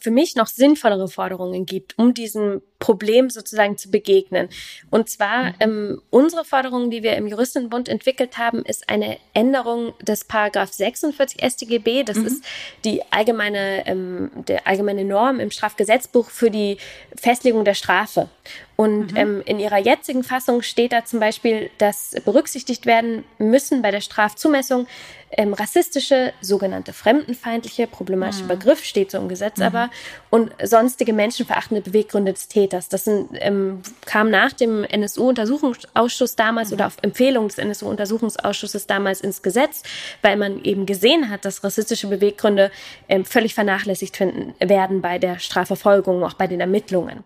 für 0.00 0.10
mich 0.10 0.36
noch 0.36 0.48
sinnvollere 0.48 1.08
Forderungen 1.08 1.64
gibt, 1.64 1.98
um 1.98 2.12
diesem 2.12 2.60
Problem 2.78 3.30
sozusagen 3.30 3.76
zu 3.76 3.90
begegnen. 3.90 4.48
Und 4.90 5.08
zwar 5.08 5.44
mhm. 5.44 5.54
ähm, 5.60 6.02
unsere 6.10 6.44
Forderung, 6.44 6.90
die 6.90 7.02
wir 7.02 7.16
im 7.16 7.26
Juristenbund 7.26 7.88
entwickelt 7.88 8.38
haben, 8.38 8.64
ist 8.64 8.88
eine 8.88 9.18
Änderung 9.32 9.94
des 10.00 10.24
Paragraph 10.24 10.72
46 10.72 11.42
StGB. 11.42 12.04
Das 12.04 12.18
mhm. 12.18 12.26
ist 12.26 12.44
die 12.84 13.02
allgemeine, 13.10 13.86
ähm, 13.86 14.30
der 14.48 14.66
allgemeine 14.66 15.04
Norm 15.04 15.40
im 15.40 15.50
Strafgesetzbuch 15.50 16.30
für 16.30 16.50
die 16.50 16.78
Festlegung 17.16 17.64
der 17.64 17.74
Strafe. 17.74 18.28
Und 18.76 19.12
mhm. 19.12 19.16
ähm, 19.16 19.42
in 19.46 19.58
ihrer 19.58 19.78
jetzigen 19.78 20.22
Fassung 20.22 20.60
steht 20.62 20.92
da 20.92 21.04
zum 21.04 21.18
Beispiel, 21.18 21.70
dass 21.78 22.14
berücksichtigt 22.24 22.84
werden 22.84 23.24
müssen 23.38 23.80
bei 23.80 23.90
der 23.90 24.02
Strafzumessung 24.02 24.86
ähm, 25.30 25.54
rassistische, 25.54 26.32
sogenannte 26.40 26.92
fremdenfeindliche, 26.92 27.86
problematische 27.86 28.44
mhm. 28.44 28.48
Begriff, 28.48 28.84
steht 28.84 29.10
so 29.10 29.18
im 29.18 29.28
Gesetz 29.28 29.58
mhm. 29.58 29.64
aber, 29.64 29.90
und 30.30 30.52
sonstige 30.62 31.12
menschenverachtende 31.12 31.82
Beweggründe 31.82 32.32
des 32.32 32.48
Täters. 32.48 32.65
Täters. 32.66 32.88
Das 32.88 33.04
sind, 33.04 33.28
ähm, 33.34 33.82
kam 34.04 34.30
nach 34.30 34.52
dem 34.52 34.84
NSU-Untersuchungsausschuss 34.84 36.36
damals 36.36 36.70
mhm. 36.70 36.74
oder 36.74 36.86
auf 36.86 36.96
Empfehlung 37.02 37.48
des 37.48 37.58
NSU-Untersuchungsausschusses 37.58 38.86
damals 38.86 39.20
ins 39.20 39.42
Gesetz, 39.42 39.82
weil 40.22 40.36
man 40.36 40.62
eben 40.62 40.86
gesehen 40.86 41.30
hat, 41.30 41.44
dass 41.44 41.62
rassistische 41.64 42.08
Beweggründe 42.08 42.70
ähm, 43.08 43.24
völlig 43.24 43.54
vernachlässigt 43.54 44.18
werden 44.60 45.00
bei 45.00 45.18
der 45.18 45.38
Strafverfolgung, 45.38 46.24
auch 46.24 46.34
bei 46.34 46.46
den 46.46 46.60
Ermittlungen. 46.60 47.24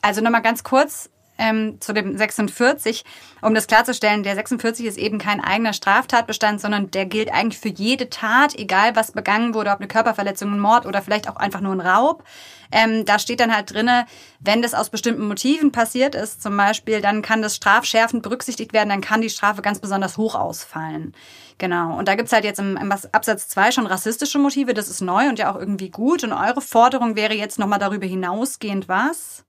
Also 0.00 0.20
nochmal 0.20 0.42
ganz 0.42 0.64
kurz, 0.64 1.10
ähm, 1.38 1.80
zu 1.80 1.92
dem 1.92 2.16
46, 2.16 3.04
um 3.40 3.54
das 3.54 3.66
klarzustellen, 3.66 4.22
der 4.22 4.34
46 4.34 4.86
ist 4.86 4.98
eben 4.98 5.18
kein 5.18 5.42
eigener 5.42 5.72
Straftatbestand, 5.72 6.60
sondern 6.60 6.90
der 6.90 7.06
gilt 7.06 7.32
eigentlich 7.32 7.58
für 7.58 7.68
jede 7.68 8.10
Tat, 8.10 8.54
egal 8.58 8.94
was 8.94 9.12
begangen 9.12 9.54
wurde, 9.54 9.70
ob 9.70 9.78
eine 9.78 9.88
Körperverletzung, 9.88 10.52
ein 10.52 10.60
Mord 10.60 10.86
oder 10.86 11.02
vielleicht 11.02 11.28
auch 11.28 11.36
einfach 11.36 11.60
nur 11.60 11.72
ein 11.72 11.80
Raub. 11.80 12.24
Ähm, 12.70 13.04
da 13.04 13.18
steht 13.18 13.40
dann 13.40 13.54
halt 13.54 13.72
drinne, 13.72 14.06
wenn 14.40 14.62
das 14.62 14.74
aus 14.74 14.90
bestimmten 14.90 15.26
Motiven 15.26 15.72
passiert 15.72 16.14
ist, 16.14 16.42
zum 16.42 16.56
Beispiel, 16.56 17.00
dann 17.00 17.22
kann 17.22 17.42
das 17.42 17.56
strafschärfend 17.56 18.22
berücksichtigt 18.22 18.72
werden, 18.72 18.88
dann 18.88 19.02
kann 19.02 19.20
die 19.20 19.30
Strafe 19.30 19.62
ganz 19.62 19.78
besonders 19.78 20.16
hoch 20.16 20.34
ausfallen. 20.34 21.14
Genau. 21.58 21.96
Und 21.96 22.08
da 22.08 22.14
gibt's 22.14 22.32
halt 22.32 22.44
jetzt 22.44 22.58
im, 22.58 22.76
im 22.76 22.90
Absatz 22.90 23.48
2 23.48 23.72
schon 23.72 23.86
rassistische 23.86 24.38
Motive, 24.38 24.74
das 24.74 24.88
ist 24.88 25.00
neu 25.00 25.28
und 25.28 25.38
ja 25.38 25.52
auch 25.52 25.58
irgendwie 25.58 25.90
gut. 25.90 26.24
Und 26.24 26.32
eure 26.32 26.60
Forderung 26.60 27.14
wäre 27.14 27.34
jetzt 27.34 27.58
nochmal 27.58 27.78
darüber 27.78 28.06
hinausgehend 28.06 28.88
was? 28.88 29.44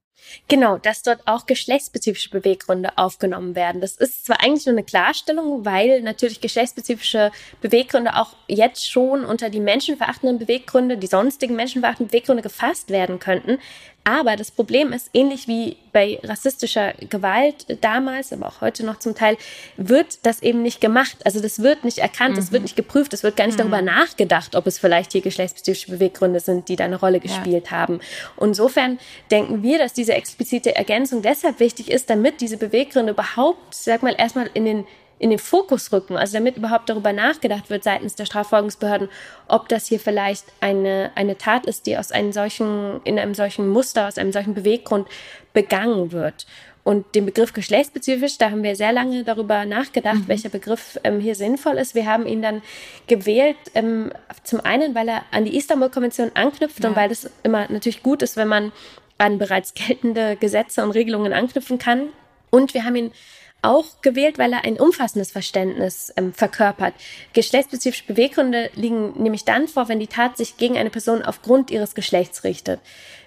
Genau, 0.47 0.77
dass 0.77 1.03
dort 1.03 1.21
auch 1.25 1.45
geschlechtsspezifische 1.45 2.29
Beweggründe 2.29 2.97
aufgenommen 2.97 3.55
werden. 3.55 3.81
Das 3.81 3.95
ist 3.95 4.25
zwar 4.25 4.41
eigentlich 4.41 4.65
nur 4.65 4.73
eine 4.73 4.83
Klarstellung, 4.83 5.65
weil 5.65 6.01
natürlich 6.01 6.41
geschlechtsspezifische 6.41 7.31
Beweggründe 7.61 8.15
auch 8.15 8.35
jetzt 8.47 8.89
schon 8.89 9.25
unter 9.25 9.49
die 9.49 9.59
menschenverachtenden 9.59 10.39
Beweggründe, 10.39 10.97
die 10.97 11.07
sonstigen 11.07 11.55
menschenverachtenden 11.55 12.09
Beweggründe 12.09 12.43
gefasst 12.43 12.89
werden 12.89 13.19
könnten. 13.19 13.59
Aber 14.03 14.35
das 14.35 14.51
Problem 14.51 14.91
ist, 14.91 15.09
ähnlich 15.13 15.47
wie 15.47 15.77
bei 15.93 16.19
rassistischer 16.23 16.93
Gewalt 17.09 17.65
damals, 17.81 18.33
aber 18.33 18.47
auch 18.47 18.59
heute 18.59 18.85
noch 18.85 18.99
zum 18.99 19.15
Teil, 19.15 19.37
wird 19.77 20.25
das 20.25 20.41
eben 20.41 20.61
nicht 20.61 20.81
gemacht. 20.81 21.17
Also 21.23 21.39
das 21.39 21.59
wird 21.59 21.85
nicht 21.85 21.99
erkannt, 21.99 22.37
es 22.37 22.47
mhm. 22.47 22.53
wird 22.53 22.63
nicht 22.63 22.75
geprüft, 22.75 23.13
es 23.13 23.23
wird 23.23 23.37
gar 23.37 23.45
nicht 23.45 23.55
mhm. 23.55 23.69
darüber 23.69 23.81
nachgedacht, 23.81 24.55
ob 24.55 24.67
es 24.67 24.77
vielleicht 24.77 25.13
hier 25.13 25.21
geschlechtsspezifische 25.21 25.91
Beweggründe 25.91 26.41
sind, 26.41 26.67
die 26.67 26.75
da 26.75 26.85
eine 26.85 26.99
Rolle 26.99 27.21
gespielt 27.21 27.67
ja. 27.67 27.71
haben. 27.71 27.99
Und 28.35 28.49
insofern 28.49 28.99
denken 29.31 29.63
wir, 29.63 29.77
dass 29.77 29.93
diese 29.93 30.13
explizite 30.13 30.75
Ergänzung 30.75 31.21
deshalb 31.21 31.59
wichtig 31.59 31.89
ist, 31.89 32.09
damit 32.09 32.41
diese 32.41 32.57
Beweggründe 32.57 33.13
überhaupt, 33.13 33.73
sag 33.73 34.03
mal, 34.03 34.15
erstmal 34.17 34.49
in 34.53 34.65
den 34.65 34.85
in 35.23 35.29
den 35.29 35.39
Fokus 35.39 35.93
rücken, 35.93 36.17
also 36.17 36.33
damit 36.33 36.57
überhaupt 36.57 36.89
darüber 36.89 37.13
nachgedacht 37.13 37.69
wird 37.69 37.85
seitens 37.85 38.15
der 38.15 38.25
Strafverfolgungsbehörden, 38.25 39.07
ob 39.47 39.69
das 39.69 39.87
hier 39.87 40.01
vielleicht 40.01 40.43
eine, 40.59 41.11
eine 41.15 41.37
Tat 41.37 41.65
ist, 41.65 41.87
die 41.87 41.97
aus 41.97 42.11
einem 42.11 42.33
solchen, 42.33 42.99
in 43.05 43.17
einem 43.17 43.33
solchen 43.33 43.69
Muster, 43.69 44.09
aus 44.09 44.17
einem 44.17 44.33
solchen 44.33 44.53
Beweggrund 44.53 45.07
begangen 45.53 46.11
wird. 46.11 46.45
Und 46.83 47.15
den 47.15 47.25
Begriff 47.25 47.53
geschlechtsspezifisch, 47.53 48.37
da 48.37 48.51
haben 48.51 48.63
wir 48.63 48.75
sehr 48.75 48.91
lange 48.91 49.23
darüber 49.23 49.63
nachgedacht, 49.63 50.15
mhm. 50.15 50.27
welcher 50.27 50.49
Begriff 50.49 50.99
ähm, 51.05 51.21
hier 51.21 51.35
sinnvoll 51.35 51.77
ist. 51.77 51.95
Wir 51.95 52.05
haben 52.05 52.25
ihn 52.25 52.41
dann 52.41 52.61
gewählt, 53.07 53.55
ähm, 53.75 54.11
zum 54.43 54.59
einen, 54.59 54.93
weil 54.93 55.07
er 55.07 55.21
an 55.31 55.45
die 55.45 55.55
Istanbul-Konvention 55.55 56.31
anknüpft 56.33 56.83
ja. 56.83 56.89
und 56.89 56.97
weil 56.97 57.09
es 57.09 57.31
immer 57.43 57.71
natürlich 57.71 58.03
gut 58.03 58.23
ist, 58.23 58.35
wenn 58.35 58.49
man 58.49 58.73
an 59.17 59.37
bereits 59.37 59.73
geltende 59.73 60.35
Gesetze 60.35 60.83
und 60.83 60.91
Regelungen 60.91 61.31
anknüpfen 61.31 61.77
kann. 61.77 62.09
Und 62.49 62.73
wir 62.73 62.83
haben 62.83 62.97
ihn 62.97 63.13
auch 63.63 64.01
gewählt, 64.01 64.37
weil 64.37 64.53
er 64.53 64.65
ein 64.65 64.79
umfassendes 64.79 65.31
Verständnis 65.31 66.13
ähm, 66.17 66.33
verkörpert. 66.33 66.93
Geschlechtsspezifische 67.33 68.05
Beweggründe 68.05 68.69
liegen 68.75 69.21
nämlich 69.21 69.45
dann 69.45 69.67
vor, 69.67 69.89
wenn 69.89 69.99
die 69.99 70.07
Tat 70.07 70.37
sich 70.37 70.57
gegen 70.57 70.77
eine 70.77 70.89
Person 70.89 71.23
aufgrund 71.23 71.71
ihres 71.71 71.95
Geschlechts 71.95 72.43
richtet. 72.43 72.79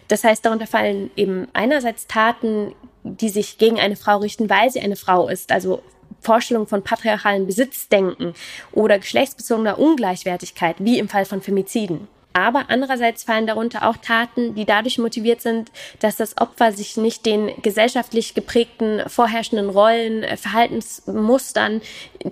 Das 0.08 0.22
heißt, 0.22 0.44
darunter 0.44 0.66
fallen 0.66 1.10
eben 1.16 1.48
einerseits 1.52 2.06
Taten, 2.06 2.74
die 3.02 3.28
sich 3.28 3.58
gegen 3.58 3.80
eine 3.80 3.96
Frau 3.96 4.18
richten, 4.18 4.48
weil 4.50 4.70
sie 4.70 4.80
eine 4.80 4.96
Frau 4.96 5.28
ist, 5.28 5.50
also 5.50 5.82
Vorstellungen 6.20 6.66
von 6.66 6.82
patriarchalen 6.82 7.46
Besitzdenken 7.46 8.34
oder 8.72 8.98
geschlechtsbezogener 8.98 9.78
Ungleichwertigkeit, 9.78 10.76
wie 10.78 10.98
im 10.98 11.08
Fall 11.08 11.24
von 11.24 11.42
Femiziden. 11.42 12.08
Aber 12.36 12.66
andererseits 12.68 13.24
fallen 13.24 13.46
darunter 13.46 13.88
auch 13.88 13.96
Taten, 13.96 14.54
die 14.54 14.66
dadurch 14.66 14.98
motiviert 14.98 15.40
sind, 15.40 15.72
dass 16.00 16.16
das 16.16 16.36
Opfer 16.36 16.70
sich 16.70 16.98
nicht 16.98 17.24
den 17.24 17.50
gesellschaftlich 17.62 18.34
geprägten 18.34 19.00
vorherrschenden 19.06 19.70
Rollen, 19.70 20.22
äh, 20.22 20.36
Verhaltensmustern, 20.36 21.80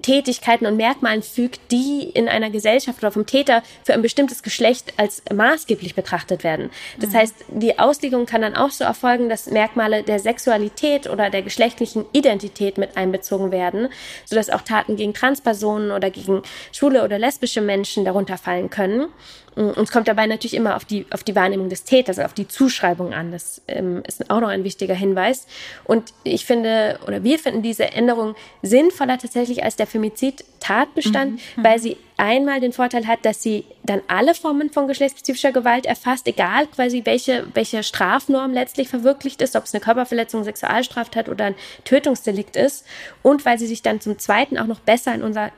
Tätigkeiten 0.03 0.67
und 0.67 0.77
Merkmalen 0.77 1.23
fügt, 1.23 1.73
die 1.73 2.03
in 2.03 2.29
einer 2.29 2.51
Gesellschaft 2.51 2.99
oder 2.99 3.13
vom 3.13 3.25
Täter 3.25 3.63
für 3.83 3.95
ein 3.95 4.03
bestimmtes 4.03 4.43
Geschlecht 4.43 4.93
als 4.99 5.23
maßgeblich 5.33 5.95
betrachtet 5.95 6.45
werden. 6.45 6.69
Das 7.01 7.13
mhm. 7.13 7.17
heißt, 7.17 7.35
die 7.49 7.79
Auslegung 7.79 8.27
kann 8.27 8.43
dann 8.43 8.57
auch 8.57 8.73
so 8.73 8.85
erfolgen, 8.85 9.31
dass 9.31 9.51
Merkmale 9.51 10.03
der 10.03 10.19
Sexualität 10.19 11.09
oder 11.09 11.31
der 11.31 11.41
geschlechtlichen 11.41 12.05
Identität 12.13 12.77
mit 12.77 12.99
einbezogen 12.99 13.53
werden, 13.53 13.89
sodass 14.27 14.51
auch 14.51 14.61
Taten 14.61 14.97
gegen 14.97 15.15
Transpersonen 15.15 15.93
oder 15.93 16.11
gegen 16.11 16.43
schwule 16.73 17.05
oder 17.05 17.19
lesbische 17.19 17.63
Menschen 17.63 18.05
darunter 18.05 18.37
fallen 18.37 18.69
können. 18.69 19.07
Uns 19.55 19.93
kommt 19.93 20.09
dabei 20.09 20.27
natürlich 20.27 20.55
immer 20.55 20.75
auf 20.75 20.85
die, 20.85 21.07
auf 21.11 21.23
die 21.23 21.37
Wahrnehmung 21.37 21.69
des 21.69 21.85
Täters, 21.85 22.19
auf 22.19 22.33
die 22.33 22.49
Zuschreibung 22.49 23.15
an. 23.15 23.31
Das 23.31 23.63
ähm, 23.69 24.03
ist 24.07 24.29
auch 24.31 24.41
noch 24.41 24.49
ein 24.49 24.65
wichtiger 24.65 24.95
Hinweis. 24.95 25.47
Und 25.85 26.13
ich 26.25 26.45
finde, 26.45 26.99
oder 27.07 27.23
wir 27.23 27.39
finden 27.39 27.63
diese 27.63 27.93
Änderung 27.93 28.35
sinnvoller 28.63 29.17
tatsächlich 29.17 29.63
als 29.63 29.77
der 29.77 29.87
Femizid-Tatbestand, 29.87 31.33
mhm. 31.33 31.39
mhm. 31.57 31.65
weil 31.65 31.79
sie 31.79 31.97
einmal 32.17 32.61
den 32.61 32.73
Vorteil 32.73 33.07
hat, 33.07 33.25
dass 33.25 33.43
sie 33.43 33.65
dann 33.85 34.01
alle 34.09 34.35
Formen 34.35 34.71
von 34.71 34.89
geschlechtsspezifischer 34.89 35.53
Gewalt 35.53 35.87
erfasst, 35.87 36.27
egal 36.27 36.67
quasi 36.67 37.03
welche, 37.05 37.47
welche 37.55 37.85
Strafnorm 37.85 38.53
letztlich 38.53 38.89
verwirklicht 38.89 39.41
ist, 39.41 39.55
ob 39.55 39.65
es 39.65 39.75
eine 39.75 39.81
Körperverletzung, 39.81 40.43
Sexualstraftat 40.43 41.29
oder 41.29 41.47
ein 41.47 41.55
Tötungsdelikt 41.85 42.57
ist. 42.57 42.85
Und 43.23 43.45
weil 43.45 43.59
sie 43.59 43.67
sich 43.69 43.83
dann 43.83 44.01
zum 44.01 44.19
Zweiten 44.19 44.59
auch 44.59 44.67
noch 44.67 44.81
besser 44.81 45.15
in 45.15 45.23
unser 45.23 45.53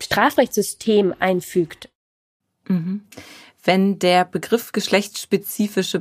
Strafrechtssystem 0.00 1.14
einfügt. 1.20 1.89
Mhm. 2.68 3.02
Wenn 3.62 3.98
der 3.98 4.24
Begriff 4.24 4.72
geschlechtsspezifische 4.72 5.98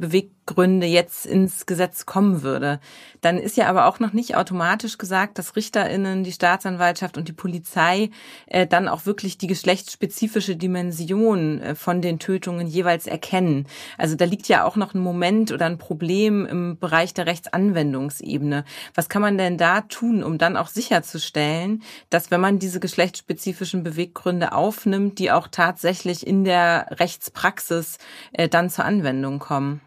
Beweggründe 0.50 0.88
jetzt 0.88 1.26
ins 1.26 1.66
Gesetz 1.66 2.06
kommen 2.06 2.42
würde, 2.42 2.80
dann 3.22 3.38
ist 3.38 3.58
ja 3.58 3.68
aber 3.68 3.86
auch 3.86 4.00
noch 4.00 4.14
nicht 4.14 4.36
automatisch 4.36 4.98
gesagt, 4.98 5.38
dass 5.38 5.56
Richterinnen, 5.56 6.24
die 6.24 6.32
Staatsanwaltschaft 6.32 7.18
und 7.18 7.28
die 7.28 7.34
Polizei 7.34 8.10
äh, 8.48 8.66
dann 8.66 8.88
auch 8.88 9.06
wirklich 9.06 9.38
die 9.38 9.48
geschlechtsspezifische 9.48 10.56
Dimension 10.56 11.62
äh, 11.62 11.76
von 11.76 12.02
den 12.02 12.20
Tötungen 12.20 12.68
jeweils 12.68 13.08
erkennen. 13.08 13.68
Also 13.98 14.16
da 14.16 14.26
liegt 14.26 14.48
ja 14.48 14.64
auch 14.64 14.76
noch 14.76 14.94
ein 14.94 15.02
Moment 15.02 15.52
oder 15.52 15.66
ein 15.66 15.78
Problem 15.78 16.46
im 16.46 16.78
Bereich 16.80 17.14
der 17.14 17.28
Rechtsanwendungsebene. 17.28 18.64
Was 18.96 19.10
kann 19.10 19.22
man 19.22 19.38
denn 19.38 19.58
da 19.58 19.82
tun, 19.82 20.24
um 20.24 20.38
dann 20.38 20.58
auch 20.58 20.68
sicherzustellen, 20.68 21.84
dass 22.10 22.32
wenn 22.32 22.42
man 22.42 22.60
diese 22.60 22.80
geschlechtsspezifischen 22.80 23.84
Beweggründe 23.84 24.54
aufnimmt, 24.54 25.20
die 25.20 25.32
auch 25.32 25.48
tatsächlich 25.48 26.26
in 26.26 26.44
der 26.44 26.88
Rechtspraxis 27.00 27.98
äh, 28.34 28.48
dann 28.48 28.70
zur 28.70 28.86
Anwendung 28.86 29.40
kommen? 29.40 29.82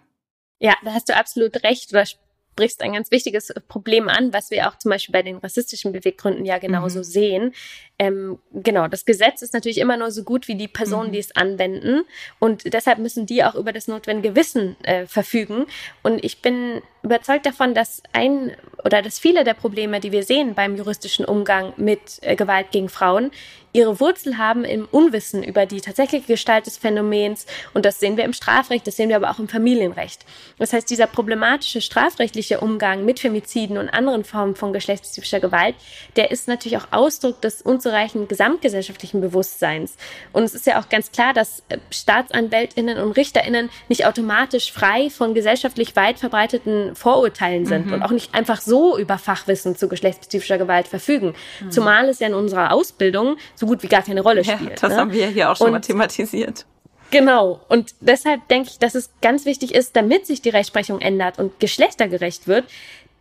Ja, 0.62 0.76
da 0.84 0.94
hast 0.94 1.08
du 1.08 1.16
absolut 1.16 1.64
recht. 1.64 1.92
Oder 1.92 2.06
sprichst 2.06 2.82
ein 2.82 2.92
ganz 2.92 3.10
wichtiges 3.10 3.52
Problem 3.66 4.08
an, 4.08 4.32
was 4.32 4.52
wir 4.52 4.68
auch 4.68 4.78
zum 4.78 4.90
Beispiel 4.90 5.12
bei 5.12 5.22
den 5.22 5.38
rassistischen 5.38 5.90
Beweggründen 5.90 6.44
ja 6.44 6.58
genauso 6.58 7.00
mhm. 7.00 7.04
sehen. 7.04 7.54
Ähm, 8.02 8.40
genau, 8.52 8.88
das 8.88 9.04
Gesetz 9.04 9.42
ist 9.42 9.54
natürlich 9.54 9.78
immer 9.78 9.96
nur 9.96 10.10
so 10.10 10.24
gut 10.24 10.48
wie 10.48 10.56
die 10.56 10.66
Personen, 10.66 11.10
mhm. 11.10 11.12
die 11.12 11.18
es 11.20 11.36
anwenden. 11.36 12.02
Und 12.40 12.74
deshalb 12.74 12.98
müssen 12.98 13.26
die 13.26 13.44
auch 13.44 13.54
über 13.54 13.72
das 13.72 13.86
notwendige 13.86 14.34
Wissen 14.34 14.76
äh, 14.82 15.06
verfügen. 15.06 15.66
Und 16.02 16.24
ich 16.24 16.42
bin 16.42 16.82
überzeugt 17.04 17.46
davon, 17.46 17.74
dass 17.74 18.02
ein 18.12 18.56
oder 18.84 19.02
dass 19.02 19.20
viele 19.20 19.44
der 19.44 19.54
Probleme, 19.54 20.00
die 20.00 20.10
wir 20.10 20.24
sehen 20.24 20.54
beim 20.54 20.76
juristischen 20.76 21.24
Umgang 21.24 21.74
mit 21.76 22.18
äh, 22.22 22.34
Gewalt 22.34 22.72
gegen 22.72 22.88
Frauen, 22.88 23.30
ihre 23.72 24.00
Wurzel 24.00 24.38
haben 24.38 24.64
im 24.64 24.86
Unwissen 24.90 25.42
über 25.42 25.66
die 25.66 25.80
tatsächliche 25.80 26.26
Gestalt 26.26 26.66
des 26.66 26.76
Phänomens. 26.78 27.46
Und 27.74 27.86
das 27.86 28.00
sehen 28.00 28.16
wir 28.16 28.24
im 28.24 28.32
Strafrecht, 28.32 28.86
das 28.86 28.96
sehen 28.96 29.08
wir 29.08 29.16
aber 29.16 29.30
auch 29.30 29.38
im 29.38 29.48
Familienrecht. 29.48 30.24
Das 30.58 30.72
heißt, 30.72 30.90
dieser 30.90 31.06
problematische 31.06 31.80
strafrechtliche 31.80 32.60
Umgang 32.60 33.04
mit 33.04 33.20
Femiziden 33.20 33.78
und 33.78 33.88
anderen 33.88 34.24
Formen 34.24 34.56
von 34.56 34.72
geschlechtsspezifischer 34.72 35.40
Gewalt, 35.40 35.74
der 36.16 36.30
ist 36.30 36.48
natürlich 36.48 36.78
auch 36.78 36.88
Ausdruck 36.92 37.40
des 37.40 37.62
unzureichenden 37.92 38.28
gesamtgesellschaftlichen 38.28 39.20
Bewusstseins. 39.20 39.96
Und 40.32 40.44
es 40.44 40.54
ist 40.54 40.66
ja 40.66 40.80
auch 40.80 40.88
ganz 40.88 41.12
klar, 41.12 41.32
dass 41.34 41.62
äh, 41.68 41.78
Staatsanwältinnen 41.90 42.98
und 42.98 43.12
Richterinnen 43.12 43.70
nicht 43.88 44.06
automatisch 44.06 44.72
frei 44.72 45.10
von 45.10 45.34
gesellschaftlich 45.34 45.94
weit 45.96 46.18
verbreiteten 46.18 46.94
Vorurteilen 46.94 47.66
sind 47.66 47.86
mhm. 47.86 47.94
und 47.94 48.02
auch 48.02 48.10
nicht 48.10 48.34
einfach 48.34 48.60
so 48.60 48.98
über 48.98 49.18
Fachwissen 49.18 49.76
zu 49.76 49.88
geschlechtsspezifischer 49.88 50.58
Gewalt 50.58 50.88
verfügen. 50.88 51.34
Mhm. 51.60 51.70
Zumal 51.70 52.08
es 52.08 52.18
ja 52.18 52.28
in 52.28 52.34
unserer 52.34 52.72
Ausbildung 52.72 53.36
so 53.54 53.66
gut 53.66 53.82
wie 53.82 53.88
gar 53.88 54.02
keine 54.02 54.22
Rolle 54.22 54.44
spielt. 54.44 54.60
Ja, 54.62 54.76
das 54.80 54.90
ne? 54.90 54.96
haben 54.96 55.12
wir 55.12 55.26
hier 55.28 55.50
auch 55.50 55.56
schon 55.56 55.68
und, 55.68 55.72
mal 55.72 55.80
thematisiert. 55.80 56.64
Genau. 57.10 57.60
Und 57.68 57.94
deshalb 58.00 58.48
denke 58.48 58.70
ich, 58.70 58.78
dass 58.78 58.94
es 58.94 59.10
ganz 59.20 59.44
wichtig 59.44 59.74
ist, 59.74 59.94
damit 59.96 60.26
sich 60.26 60.40
die 60.40 60.48
Rechtsprechung 60.48 61.00
ändert 61.02 61.38
und 61.38 61.60
geschlechtergerecht 61.60 62.48
wird, 62.48 62.64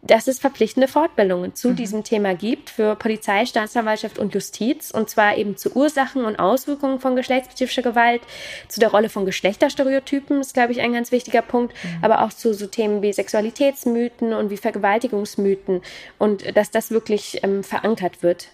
dass 0.02 0.28
es 0.28 0.40
verpflichtende 0.40 0.88
Fortbildungen 0.88 1.56
zu 1.56 1.70
mhm. 1.70 1.76
diesem 1.76 2.04
Thema 2.04 2.34
gibt 2.36 2.70
für 2.70 2.96
Polizei, 2.96 3.46
Staatsanwaltschaft 3.46 4.20
und 4.20 4.34
Justiz 4.34 4.92
und 4.92 5.10
zwar 5.10 5.38
eben 5.38 5.58
zu 5.58 5.76
Ursachen 5.76 6.26
und 6.26 6.38
Auswirkungen 6.38 7.00
von 7.00 7.16
geschlechtsspezifischer 7.16 7.84
Gewalt, 7.84 8.22
zu 8.68 8.80
der 8.80 8.92
Rolle 8.92 9.10
von 9.10 9.26
Geschlechterstereotypen 9.26 10.42
ist, 10.42 10.54
glaube 10.54 10.72
ich, 10.72 10.82
ein 10.82 10.94
ganz 10.94 11.12
wichtiger 11.12 11.42
Punkt, 11.42 11.74
mhm. 11.84 12.04
aber 12.04 12.24
auch 12.24 12.34
zu 12.34 12.54
so 12.54 12.68
Themen 12.68 13.02
wie 13.02 13.14
Sexualitätsmythen 13.14 14.34
und 14.34 14.50
wie 14.50 14.58
Vergewaltigungsmythen 14.58 15.82
und 16.18 16.56
dass 16.56 16.72
das 16.72 16.92
wirklich 16.92 17.44
ähm, 17.44 17.64
verankert 17.64 18.24
wird. 18.24 18.48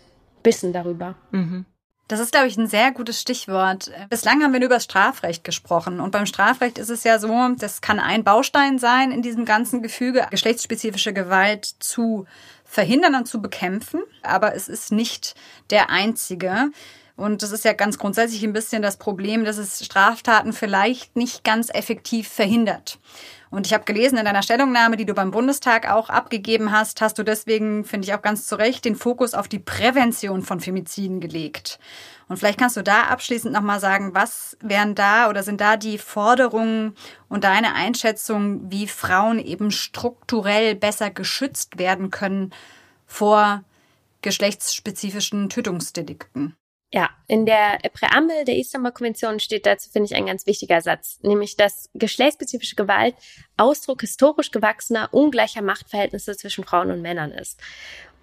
Wissen 0.44 0.74
darüber. 0.74 1.16
Mhm. 1.32 1.66
Das 2.08 2.22
ist, 2.22 2.32
glaube 2.32 2.48
ich, 2.48 2.58
ein 2.58 2.68
sehr 2.68 2.92
gutes 2.92 3.20
Stichwort. 3.20 3.92
Bislang 4.10 4.42
haben 4.42 4.54
wir 4.54 4.60
nur 4.60 4.68
über 4.68 4.76
das 4.76 4.86
Strafrecht 4.86 5.44
gesprochen. 5.44 6.00
Und 6.00 6.12
beim 6.12 6.26
Strafrecht 6.26 6.78
ist 6.78 6.90
es 6.90 7.04
ja 7.04 7.20
so, 7.20 7.50
das 7.58 7.82
kann 7.82 8.00
ein 8.00 8.24
Baustein 8.24 8.80
sein 8.80 9.12
in 9.12 9.22
diesem 9.22 9.44
ganzen 9.44 9.82
Gefüge, 9.82 10.26
geschlechtsspezifische 10.32 11.12
Gewalt 11.12 11.66
zu 11.80 12.26
verhindern 12.64 13.16
und 13.16 13.28
zu 13.28 13.42
bekämpfen. 13.42 14.02
Aber 14.22 14.56
es 14.56 14.70
ist 14.70 14.92
nicht 14.92 15.36
der 15.70 15.90
einzige. 15.90 16.72
Und 17.18 17.44
das 17.44 17.52
ist 17.52 17.66
ja 17.66 17.74
ganz 17.74 17.98
grundsätzlich 17.98 18.44
ein 18.44 18.54
bisschen 18.54 18.82
das 18.82 18.98
Problem, 18.98 19.44
dass 19.44 19.58
es 19.58 19.84
Straftaten 19.84 20.54
vielleicht 20.54 21.16
nicht 21.18 21.44
ganz 21.44 21.70
effektiv 21.74 22.30
verhindert. 22.30 23.00
Und 23.50 23.66
ich 23.66 23.74
habe 23.74 23.86
gelesen 23.86 24.18
in 24.18 24.26
deiner 24.26 24.44
Stellungnahme, 24.44 24.98
die 24.98 25.06
du 25.06 25.14
beim 25.14 25.32
Bundestag 25.32 25.90
auch 25.90 26.10
abgegeben 26.10 26.72
hast, 26.72 27.02
hast 27.02 27.18
du 27.18 27.24
deswegen, 27.24 27.86
finde 27.86 28.08
ich 28.08 28.14
auch 28.14 28.22
ganz 28.22 28.46
zu 28.46 28.56
Recht, 28.56 28.86
den 28.86 28.96
Fokus 28.96 29.34
auf 29.34 29.48
die 29.48 29.60
Prävention 29.60 30.42
von 30.42 30.60
Femiziden 30.60 31.20
gelegt. 31.20 31.80
Und 32.28 32.38
vielleicht 32.38 32.60
kannst 32.60 32.76
du 32.76 32.84
da 32.84 33.04
abschließend 33.04 33.54
nochmal 33.54 33.80
sagen, 33.80 34.14
was 34.14 34.58
wären 34.62 34.96
da 34.96 35.30
oder 35.30 35.44
sind 35.44 35.62
da 35.62 35.78
die 35.78 35.98
Forderungen 35.98 36.96
und 37.30 37.46
deine 37.46 37.74
Einschätzung, 37.74 38.70
wie 38.70 38.88
Frauen 38.88 39.40
eben 39.40 39.72
strukturell 39.72 40.76
besser 40.76 41.10
geschützt 41.10 41.78
werden 41.78 42.12
können 42.12 42.54
vor 43.06 43.64
geschlechtsspezifischen 44.22 45.50
Tötungsdelikten? 45.50 46.58
Ja, 46.94 47.10
in 47.28 47.46
der 47.46 47.80
Präambel 47.92 48.46
der 48.46 48.56
Istanbul-Konvention 48.56 49.42
steht 49.42 49.66
dazu, 49.66 49.90
finde 49.90 50.06
ich, 50.06 50.16
ein 50.16 50.26
ganz 50.26 50.46
wichtiger 50.46 50.80
Satz, 50.80 51.20
nämlich, 51.22 51.58
dass 51.58 51.90
geschlechtsspezifische 51.96 52.78
Gewalt 52.78 53.16
Ausdruck 53.58 54.02
historisch 54.02 54.52
gewachsener, 54.52 55.10
ungleicher 55.12 55.62
Machtverhältnisse 55.62 56.38
zwischen 56.38 56.64
Frauen 56.64 56.92
und 56.92 57.02
Männern 57.02 57.32
ist. 57.32 57.60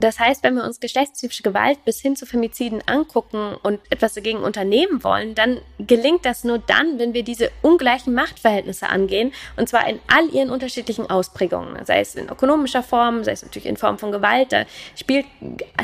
Das 0.00 0.18
heißt, 0.18 0.42
wenn 0.42 0.56
wir 0.56 0.64
uns 0.64 0.80
geschlechtsspezifische 0.80 1.42
Gewalt 1.44 1.84
bis 1.84 2.00
hin 2.00 2.16
zu 2.16 2.26
Femiziden 2.26 2.82
angucken 2.86 3.56
und 3.62 3.80
etwas 3.90 4.14
dagegen 4.14 4.38
unternehmen 4.40 5.04
wollen, 5.04 5.34
dann 5.34 5.60
gelingt 5.78 6.26
das 6.26 6.42
nur 6.42 6.58
dann, 6.58 6.98
wenn 6.98 7.14
wir 7.14 7.22
diese 7.22 7.50
ungleichen 7.62 8.12
Machtverhältnisse 8.12 8.88
angehen, 8.88 9.32
und 9.56 9.68
zwar 9.68 9.88
in 9.88 10.00
all 10.08 10.28
ihren 10.34 10.50
unterschiedlichen 10.50 11.08
Ausprägungen, 11.08 11.84
sei 11.84 12.00
es 12.00 12.16
in 12.16 12.28
ökonomischer 12.28 12.82
Form, 12.82 13.22
sei 13.22 13.32
es 13.32 13.42
natürlich 13.42 13.66
in 13.66 13.76
Form 13.76 13.98
von 13.98 14.10
Gewalt, 14.10 14.52
da 14.52 14.64
spielt, 14.96 15.26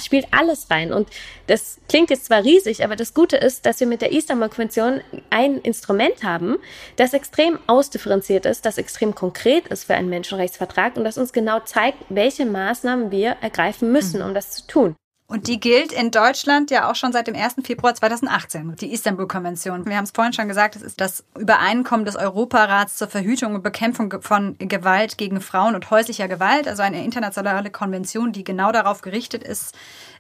spielt 0.03 0.27
alles 0.33 0.69
rein. 0.71 0.93
Und 0.93 1.09
das 1.47 1.79
klingt 1.89 2.11
jetzt 2.11 2.25
zwar 2.25 2.45
riesig, 2.45 2.85
aber 2.85 2.97
das 2.97 3.15
Gute 3.15 3.37
ist, 3.37 3.65
dass 3.65 3.79
wir 3.79 3.87
mit 3.87 4.03
der 4.03 4.13
Istanbul-Konvention 4.13 5.01
ein 5.31 5.59
Instrument 5.59 6.25
haben, 6.25 6.57
das 6.97 7.15
extrem 7.15 7.61
ausdifferenziert 7.69 8.45
ist, 8.45 8.67
das 8.67 8.77
extrem 8.77 9.15
konkret 9.15 9.69
ist 9.69 9.85
für 9.85 9.95
einen 9.95 10.09
Menschenrechtsvertrag 10.09 10.97
und 10.97 11.05
das 11.05 11.17
uns 11.17 11.33
genau 11.33 11.61
zeigt, 11.61 11.99
welche 12.09 12.45
Maßnahmen 12.45 13.11
wir 13.13 13.37
ergreifen 13.41 13.93
müssen 13.93 14.00
müssen, 14.01 14.21
mhm. 14.21 14.29
um 14.29 14.35
das 14.35 14.51
zu 14.51 14.67
tun. 14.67 14.97
Und 15.31 15.47
die 15.47 15.61
gilt 15.61 15.93
in 15.93 16.11
Deutschland 16.11 16.73
ja 16.73 16.91
auch 16.91 16.97
schon 16.97 17.13
seit 17.13 17.29
dem 17.29 17.37
1. 17.37 17.55
Februar 17.63 17.95
2018, 17.95 18.75
die 18.81 18.93
Istanbul-Konvention. 18.93 19.87
Wir 19.87 19.97
haben 19.97 20.03
es 20.03 20.11
vorhin 20.11 20.33
schon 20.33 20.49
gesagt, 20.49 20.75
es 20.75 20.83
ist 20.83 21.01
das 21.01 21.23
Übereinkommen 21.39 22.05
des 22.05 22.17
Europarats 22.17 22.97
zur 22.97 23.07
Verhütung 23.07 23.55
und 23.55 23.63
Bekämpfung 23.63 24.13
von 24.23 24.59
Gewalt 24.59 25.19
gegen 25.19 25.41
Frauen 25.41 25.77
und 25.77 25.89
häuslicher 25.89 26.27
Gewalt, 26.27 26.67
also 26.67 26.83
eine 26.83 27.05
internationale 27.05 27.71
Konvention, 27.71 28.33
die 28.33 28.43
genau 28.43 28.73
darauf 28.73 29.03
gerichtet 29.03 29.45
ist, 29.45 29.73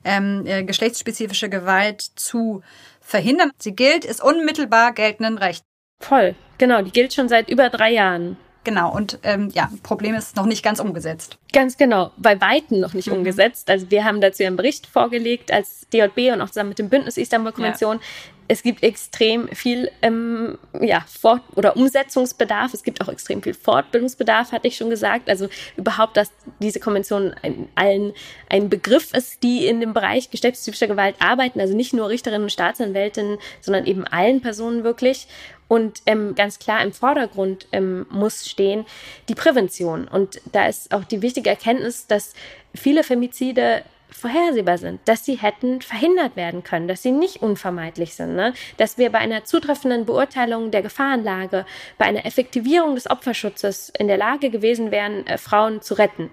ähm, 0.04 0.44
äh, 0.46 0.62
geschlechtsspezifische 0.62 1.48
Gewalt 1.48 2.02
zu 2.14 2.62
verhindern. 3.00 3.50
Sie 3.58 3.74
gilt, 3.74 4.04
ist 4.04 4.22
unmittelbar 4.22 4.92
geltenden 4.92 5.38
Recht. 5.38 5.64
Voll, 6.00 6.36
genau, 6.56 6.82
die 6.82 6.92
gilt 6.92 7.12
schon 7.12 7.28
seit 7.28 7.50
über 7.50 7.68
drei 7.68 7.90
Jahren. 7.90 8.36
Genau, 8.62 8.94
und 8.94 9.18
ähm, 9.22 9.48
ja, 9.54 9.70
Problem 9.82 10.14
ist 10.14 10.36
noch 10.36 10.44
nicht 10.44 10.62
ganz 10.62 10.80
umgesetzt. 10.80 11.38
Ganz 11.52 11.78
genau, 11.78 12.10
bei 12.18 12.40
Weitem 12.40 12.80
noch 12.80 12.92
nicht 12.92 13.08
mhm. 13.08 13.18
umgesetzt. 13.18 13.70
Also 13.70 13.90
wir 13.90 14.04
haben 14.04 14.20
dazu 14.20 14.44
einen 14.44 14.56
Bericht 14.56 14.86
vorgelegt 14.86 15.50
als 15.50 15.86
DJB 15.92 16.32
und 16.32 16.42
auch 16.42 16.48
zusammen 16.48 16.70
mit 16.70 16.78
dem 16.78 16.90
Bündnis 16.90 17.16
Istanbul-Konvention. 17.16 17.96
Ja. 17.96 18.02
Es 18.50 18.64
gibt 18.64 18.82
extrem 18.82 19.46
viel 19.46 19.92
ähm, 20.02 20.58
ja, 20.80 21.04
Fort- 21.06 21.44
oder 21.54 21.76
Umsetzungsbedarf. 21.76 22.74
Es 22.74 22.82
gibt 22.82 23.00
auch 23.00 23.08
extrem 23.08 23.44
viel 23.44 23.54
Fortbildungsbedarf, 23.54 24.50
hatte 24.50 24.66
ich 24.66 24.76
schon 24.76 24.90
gesagt. 24.90 25.30
Also 25.30 25.48
überhaupt, 25.76 26.16
dass 26.16 26.32
diese 26.58 26.80
Konvention 26.80 27.32
ein, 27.42 27.68
allen 27.76 28.12
ein 28.48 28.68
Begriff 28.68 29.14
ist, 29.14 29.44
die 29.44 29.66
in 29.66 29.78
dem 29.78 29.92
Bereich 29.92 30.30
geschlechtstypischer 30.32 30.88
Gewalt 30.88 31.14
arbeiten. 31.20 31.60
Also 31.60 31.76
nicht 31.76 31.92
nur 31.92 32.08
Richterinnen 32.08 32.42
und 32.42 32.50
Staatsanwältinnen, 32.50 33.38
sondern 33.60 33.86
eben 33.86 34.04
allen 34.04 34.40
Personen 34.40 34.82
wirklich. 34.82 35.28
Und 35.68 36.02
ähm, 36.06 36.34
ganz 36.34 36.58
klar 36.58 36.82
im 36.82 36.92
Vordergrund 36.92 37.68
ähm, 37.70 38.04
muss 38.10 38.48
stehen 38.48 38.84
die 39.28 39.36
Prävention. 39.36 40.08
Und 40.08 40.40
da 40.50 40.66
ist 40.66 40.92
auch 40.92 41.04
die 41.04 41.22
wichtige 41.22 41.50
Erkenntnis, 41.50 42.08
dass 42.08 42.32
viele 42.74 43.04
Femizide 43.04 43.84
vorhersehbar 44.12 44.78
sind, 44.78 45.00
dass 45.06 45.24
sie 45.24 45.36
hätten 45.36 45.80
verhindert 45.80 46.36
werden 46.36 46.62
können, 46.62 46.88
dass 46.88 47.02
sie 47.02 47.12
nicht 47.12 47.42
unvermeidlich 47.42 48.14
sind, 48.14 48.36
ne? 48.36 48.54
dass 48.76 48.98
wir 48.98 49.10
bei 49.10 49.18
einer 49.18 49.44
zutreffenden 49.44 50.06
Beurteilung 50.06 50.70
der 50.70 50.82
Gefahrenlage, 50.82 51.66
bei 51.98 52.04
einer 52.04 52.26
Effektivierung 52.26 52.94
des 52.94 53.10
Opferschutzes 53.10 53.92
in 53.98 54.08
der 54.08 54.18
Lage 54.18 54.50
gewesen 54.50 54.90
wären, 54.90 55.26
äh, 55.26 55.38
Frauen 55.38 55.82
zu 55.82 55.94
retten. 55.94 56.30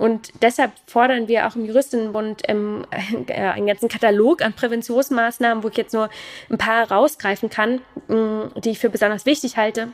Und 0.00 0.32
deshalb 0.40 0.72
fordern 0.86 1.28
wir 1.28 1.46
auch 1.46 1.56
im 1.56 1.66
Juristinnenbund 1.66 2.42
ähm, 2.48 2.86
äh, 3.26 3.34
einen 3.34 3.66
ganzen 3.66 3.90
Katalog 3.90 4.40
an 4.40 4.54
Präventionsmaßnahmen, 4.54 5.62
wo 5.62 5.68
ich 5.68 5.76
jetzt 5.76 5.92
nur 5.92 6.08
ein 6.48 6.56
paar 6.56 6.90
rausgreifen 6.90 7.50
kann, 7.50 7.82
mh, 8.08 8.16
mm, 8.16 8.60
die 8.62 8.70
ich 8.70 8.78
für 8.78 8.88
besonders 8.88 9.26
wichtig 9.26 9.58
halte. 9.58 9.88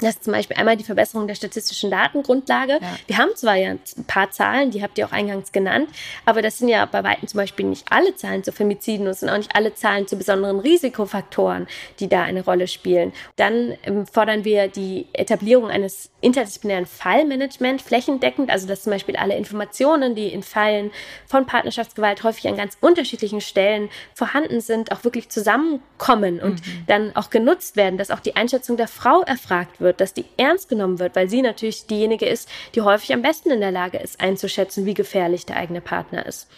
Das 0.00 0.16
ist 0.16 0.24
zum 0.24 0.32
Beispiel 0.32 0.56
einmal 0.56 0.76
die 0.76 0.82
Verbesserung 0.82 1.28
der 1.28 1.36
statistischen 1.36 1.88
Datengrundlage. 1.88 2.72
Ja. 2.72 2.98
Wir 3.06 3.18
haben 3.18 3.30
zwar 3.36 3.54
ja 3.54 3.70
ein 3.70 4.04
paar 4.08 4.30
Zahlen, 4.32 4.72
die 4.72 4.82
habt 4.82 4.98
ihr 4.98 5.06
auch 5.06 5.12
eingangs 5.12 5.52
genannt, 5.52 5.88
aber 6.24 6.42
das 6.42 6.58
sind 6.58 6.68
ja 6.68 6.84
bei 6.84 7.04
weitem 7.04 7.28
zum 7.28 7.38
Beispiel 7.38 7.66
nicht 7.66 7.86
alle 7.90 8.16
Zahlen 8.16 8.42
zu 8.42 8.50
Femiziden 8.50 9.06
und 9.06 9.14
sind 9.14 9.28
auch 9.28 9.36
nicht 9.36 9.54
alle 9.54 9.74
Zahlen 9.74 10.08
zu 10.08 10.16
besonderen 10.16 10.58
Risikofaktoren, 10.58 11.68
die 12.00 12.08
da 12.08 12.22
eine 12.22 12.44
Rolle 12.44 12.66
spielen. 12.66 13.12
Dann 13.36 13.78
ähm, 13.84 14.04
fordern 14.06 14.44
wir 14.44 14.66
die 14.66 15.06
Etablierung 15.12 15.70
eines 15.70 16.10
interdisziplinären 16.20 16.86
Fallmanagement 16.86 17.80
flächendeckend, 17.80 18.50
also 18.50 18.66
dass 18.66 18.82
zum 18.82 18.92
Beispiel 18.92 19.14
alle 19.14 19.36
Informationen, 19.36 20.16
die 20.16 20.32
in 20.32 20.42
Fällen 20.42 20.90
von 21.26 21.46
Partnerschaftsgewalt 21.46 22.24
häufig 22.24 22.48
an 22.48 22.56
ganz 22.56 22.76
unterschiedlichen 22.80 23.40
Stellen 23.40 23.90
vorhanden 24.14 24.60
sind, 24.60 24.90
auch 24.90 25.04
wirklich 25.04 25.28
zusammenkommen 25.28 26.40
und 26.40 26.66
mhm. 26.66 26.84
dann 26.88 27.16
auch 27.16 27.30
genutzt 27.30 27.76
werden, 27.76 27.96
dass 27.96 28.10
auch 28.10 28.20
die 28.20 28.34
Einschätzung 28.34 28.76
der 28.76 28.88
Frau 28.88 29.22
erfragt 29.22 29.80
wird 29.80 29.83
wird, 29.84 30.00
dass 30.00 30.12
die 30.12 30.24
ernst 30.36 30.68
genommen 30.68 30.98
wird, 30.98 31.14
weil 31.14 31.28
sie 31.28 31.42
natürlich 31.42 31.86
diejenige 31.86 32.26
ist, 32.26 32.48
die 32.74 32.80
häufig 32.80 33.12
am 33.12 33.22
besten 33.22 33.52
in 33.52 33.60
der 33.60 33.70
Lage 33.70 33.98
ist, 33.98 34.20
einzuschätzen, 34.20 34.84
wie 34.86 34.94
gefährlich 34.94 35.46
der 35.46 35.56
eigene 35.56 35.80
Partner 35.80 36.26
ist. 36.26 36.48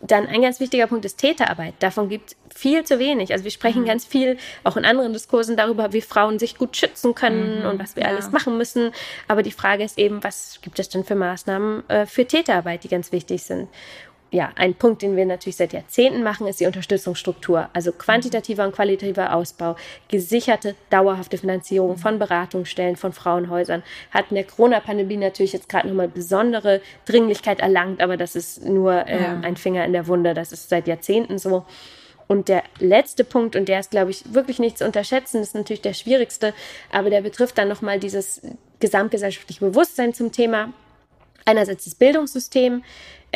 Dann 0.00 0.26
ein 0.26 0.42
ganz 0.42 0.60
wichtiger 0.60 0.86
Punkt 0.86 1.06
ist 1.06 1.16
Täterarbeit. 1.16 1.74
Davon 1.78 2.10
gibt 2.10 2.30
es 2.30 2.36
viel 2.54 2.84
zu 2.84 2.98
wenig. 2.98 3.32
Also 3.32 3.44
wir 3.44 3.50
sprechen 3.50 3.82
mhm. 3.82 3.86
ganz 3.86 4.04
viel, 4.04 4.36
auch 4.62 4.76
in 4.76 4.84
anderen 4.84 5.14
Diskursen, 5.14 5.56
darüber, 5.56 5.94
wie 5.94 6.02
Frauen 6.02 6.38
sich 6.38 6.58
gut 6.58 6.76
schützen 6.76 7.14
können 7.14 7.60
mhm. 7.60 7.66
und 7.66 7.78
was 7.78 7.96
wir 7.96 8.02
ja. 8.02 8.10
alles 8.10 8.30
machen 8.30 8.58
müssen. 8.58 8.92
Aber 9.26 9.42
die 9.42 9.52
Frage 9.52 9.84
ist 9.84 9.98
eben, 9.98 10.22
was 10.22 10.58
gibt 10.60 10.78
es 10.78 10.90
denn 10.90 11.04
für 11.04 11.14
Maßnahmen 11.14 11.88
äh, 11.88 12.06
für 12.06 12.26
Täterarbeit, 12.26 12.84
die 12.84 12.88
ganz 12.88 13.10
wichtig 13.10 13.42
sind? 13.42 13.68
Ja, 14.32 14.50
ein 14.56 14.74
Punkt, 14.74 15.02
den 15.02 15.16
wir 15.16 15.24
natürlich 15.24 15.56
seit 15.56 15.72
Jahrzehnten 15.72 16.22
machen, 16.22 16.48
ist 16.48 16.60
die 16.60 16.66
Unterstützungsstruktur. 16.66 17.68
Also 17.72 17.92
quantitativer 17.92 18.64
und 18.64 18.74
qualitativer 18.74 19.32
Ausbau, 19.32 19.76
gesicherte, 20.08 20.74
dauerhafte 20.90 21.38
Finanzierung 21.38 21.96
von 21.96 22.18
Beratungsstellen, 22.18 22.96
von 22.96 23.12
Frauenhäusern. 23.12 23.82
Hat 24.10 24.26
in 24.30 24.34
der 24.34 24.44
Corona-Pandemie 24.44 25.16
natürlich 25.16 25.52
jetzt 25.52 25.68
gerade 25.68 25.88
nochmal 25.88 26.08
besondere 26.08 26.80
Dringlichkeit 27.04 27.60
erlangt, 27.60 28.00
aber 28.00 28.16
das 28.16 28.34
ist 28.34 28.64
nur 28.64 29.06
äh, 29.06 29.22
ja. 29.22 29.40
ein 29.42 29.56
Finger 29.56 29.84
in 29.84 29.92
der 29.92 30.08
Wunde. 30.08 30.34
Das 30.34 30.50
ist 30.50 30.68
seit 30.68 30.88
Jahrzehnten 30.88 31.38
so. 31.38 31.64
Und 32.26 32.48
der 32.48 32.64
letzte 32.80 33.22
Punkt, 33.22 33.54
und 33.54 33.68
der 33.68 33.78
ist, 33.78 33.92
glaube 33.92 34.10
ich, 34.10 34.34
wirklich 34.34 34.58
nicht 34.58 34.78
zu 34.78 34.84
unterschätzen, 34.84 35.40
ist 35.40 35.54
natürlich 35.54 35.82
der 35.82 35.94
schwierigste, 35.94 36.52
aber 36.90 37.10
der 37.10 37.20
betrifft 37.20 37.56
dann 37.58 37.68
nochmal 37.68 38.00
dieses 38.00 38.42
gesamtgesellschaftliche 38.80 39.64
Bewusstsein 39.64 40.12
zum 40.12 40.32
Thema. 40.32 40.72
Einerseits 41.44 41.84
das 41.84 41.94
Bildungssystem, 41.94 42.82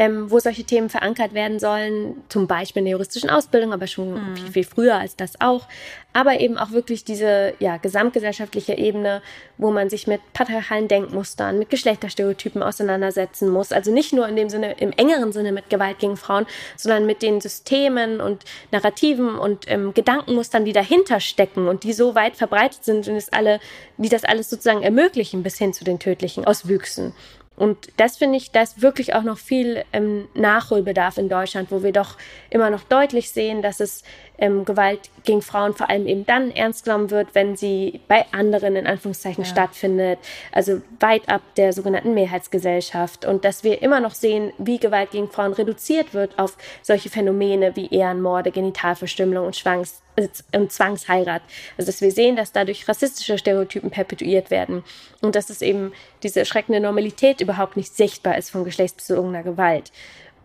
ähm, 0.00 0.30
wo 0.30 0.38
solche 0.38 0.64
Themen 0.64 0.88
verankert 0.88 1.34
werden 1.34 1.58
sollen, 1.58 2.22
zum 2.30 2.46
Beispiel 2.46 2.80
in 2.80 2.86
der 2.86 2.92
juristischen 2.92 3.28
Ausbildung, 3.28 3.74
aber 3.74 3.86
schon 3.86 4.14
mhm. 4.14 4.34
viel, 4.34 4.52
viel 4.52 4.64
früher 4.64 4.94
als 4.94 5.14
das 5.14 5.38
auch. 5.42 5.66
Aber 6.14 6.40
eben 6.40 6.56
auch 6.56 6.70
wirklich 6.70 7.04
diese 7.04 7.52
ja, 7.58 7.76
gesamtgesellschaftliche 7.76 8.78
Ebene, 8.78 9.20
wo 9.58 9.70
man 9.70 9.90
sich 9.90 10.06
mit 10.06 10.22
patriarchalen 10.32 10.88
Denkmustern, 10.88 11.58
mit 11.58 11.68
Geschlechterstereotypen 11.68 12.62
auseinandersetzen 12.62 13.50
muss. 13.50 13.72
Also 13.72 13.92
nicht 13.92 14.14
nur 14.14 14.26
in 14.26 14.36
dem 14.36 14.48
Sinne, 14.48 14.72
im 14.80 14.92
engeren 14.92 15.32
Sinne 15.32 15.52
mit 15.52 15.68
Gewalt 15.68 15.98
gegen 15.98 16.16
Frauen, 16.16 16.46
sondern 16.76 17.04
mit 17.04 17.20
den 17.20 17.42
Systemen 17.42 18.22
und 18.22 18.44
Narrativen 18.72 19.38
und 19.38 19.70
ähm, 19.70 19.92
Gedankenmustern, 19.92 20.64
die 20.64 20.72
dahinter 20.72 21.20
stecken 21.20 21.68
und 21.68 21.84
die 21.84 21.92
so 21.92 22.14
weit 22.14 22.36
verbreitet 22.36 22.84
sind 22.84 23.06
und 23.06 23.16
es 23.16 23.30
alle, 23.34 23.60
die 23.98 24.08
das 24.08 24.24
alles 24.24 24.48
sozusagen 24.48 24.82
ermöglichen 24.82 25.42
bis 25.42 25.58
hin 25.58 25.74
zu 25.74 25.84
den 25.84 25.98
tödlichen 25.98 26.46
Auswüchsen. 26.46 27.12
Und 27.60 27.92
das 27.98 28.16
finde 28.16 28.38
ich, 28.38 28.52
da 28.52 28.62
ist 28.62 28.80
wirklich 28.80 29.14
auch 29.14 29.22
noch 29.22 29.36
viel 29.36 29.84
ähm, 29.92 30.28
Nachholbedarf 30.32 31.18
in 31.18 31.28
Deutschland, 31.28 31.70
wo 31.70 31.82
wir 31.82 31.92
doch 31.92 32.16
immer 32.48 32.70
noch 32.70 32.84
deutlich 32.84 33.30
sehen, 33.32 33.60
dass 33.60 33.80
es 33.80 34.02
ähm, 34.38 34.64
Gewalt 34.64 35.10
gegen 35.24 35.42
Frauen 35.42 35.74
vor 35.74 35.90
allem 35.90 36.06
eben 36.06 36.24
dann 36.24 36.52
ernst 36.52 36.84
genommen 36.84 37.10
wird, 37.10 37.34
wenn 37.34 37.56
sie 37.56 38.00
bei 38.08 38.24
anderen 38.32 38.76
in 38.76 38.86
Anführungszeichen 38.86 39.44
ja. 39.44 39.50
stattfindet, 39.50 40.18
also 40.52 40.80
weit 41.00 41.28
ab 41.28 41.42
der 41.58 41.74
sogenannten 41.74 42.14
Mehrheitsgesellschaft 42.14 43.26
und 43.26 43.44
dass 43.44 43.62
wir 43.62 43.82
immer 43.82 44.00
noch 44.00 44.14
sehen, 44.14 44.54
wie 44.56 44.78
Gewalt 44.78 45.10
gegen 45.10 45.30
Frauen 45.30 45.52
reduziert 45.52 46.14
wird 46.14 46.38
auf 46.38 46.56
solche 46.80 47.10
Phänomene 47.10 47.76
wie 47.76 47.88
Ehrenmorde, 47.94 48.52
Genitalverstümmelung 48.52 49.44
und 49.44 49.56
Schwangs 49.56 50.00
äh, 50.20 50.66
Zwangsheirat. 50.68 51.42
Also 51.76 51.90
dass 51.90 52.00
wir 52.00 52.10
sehen, 52.10 52.36
dass 52.36 52.52
dadurch 52.52 52.88
rassistische 52.88 53.38
Stereotypen 53.38 53.90
perpetuiert 53.90 54.50
werden 54.50 54.84
und 55.20 55.34
dass 55.34 55.50
es 55.50 55.62
eben 55.62 55.92
diese 56.22 56.40
erschreckende 56.40 56.80
Normalität 56.80 57.40
überhaupt 57.40 57.76
nicht 57.76 57.94
sichtbar 57.94 58.38
ist 58.38 58.50
von 58.50 58.64
geschlechtsbezogener 58.64 59.42
Gewalt 59.42 59.92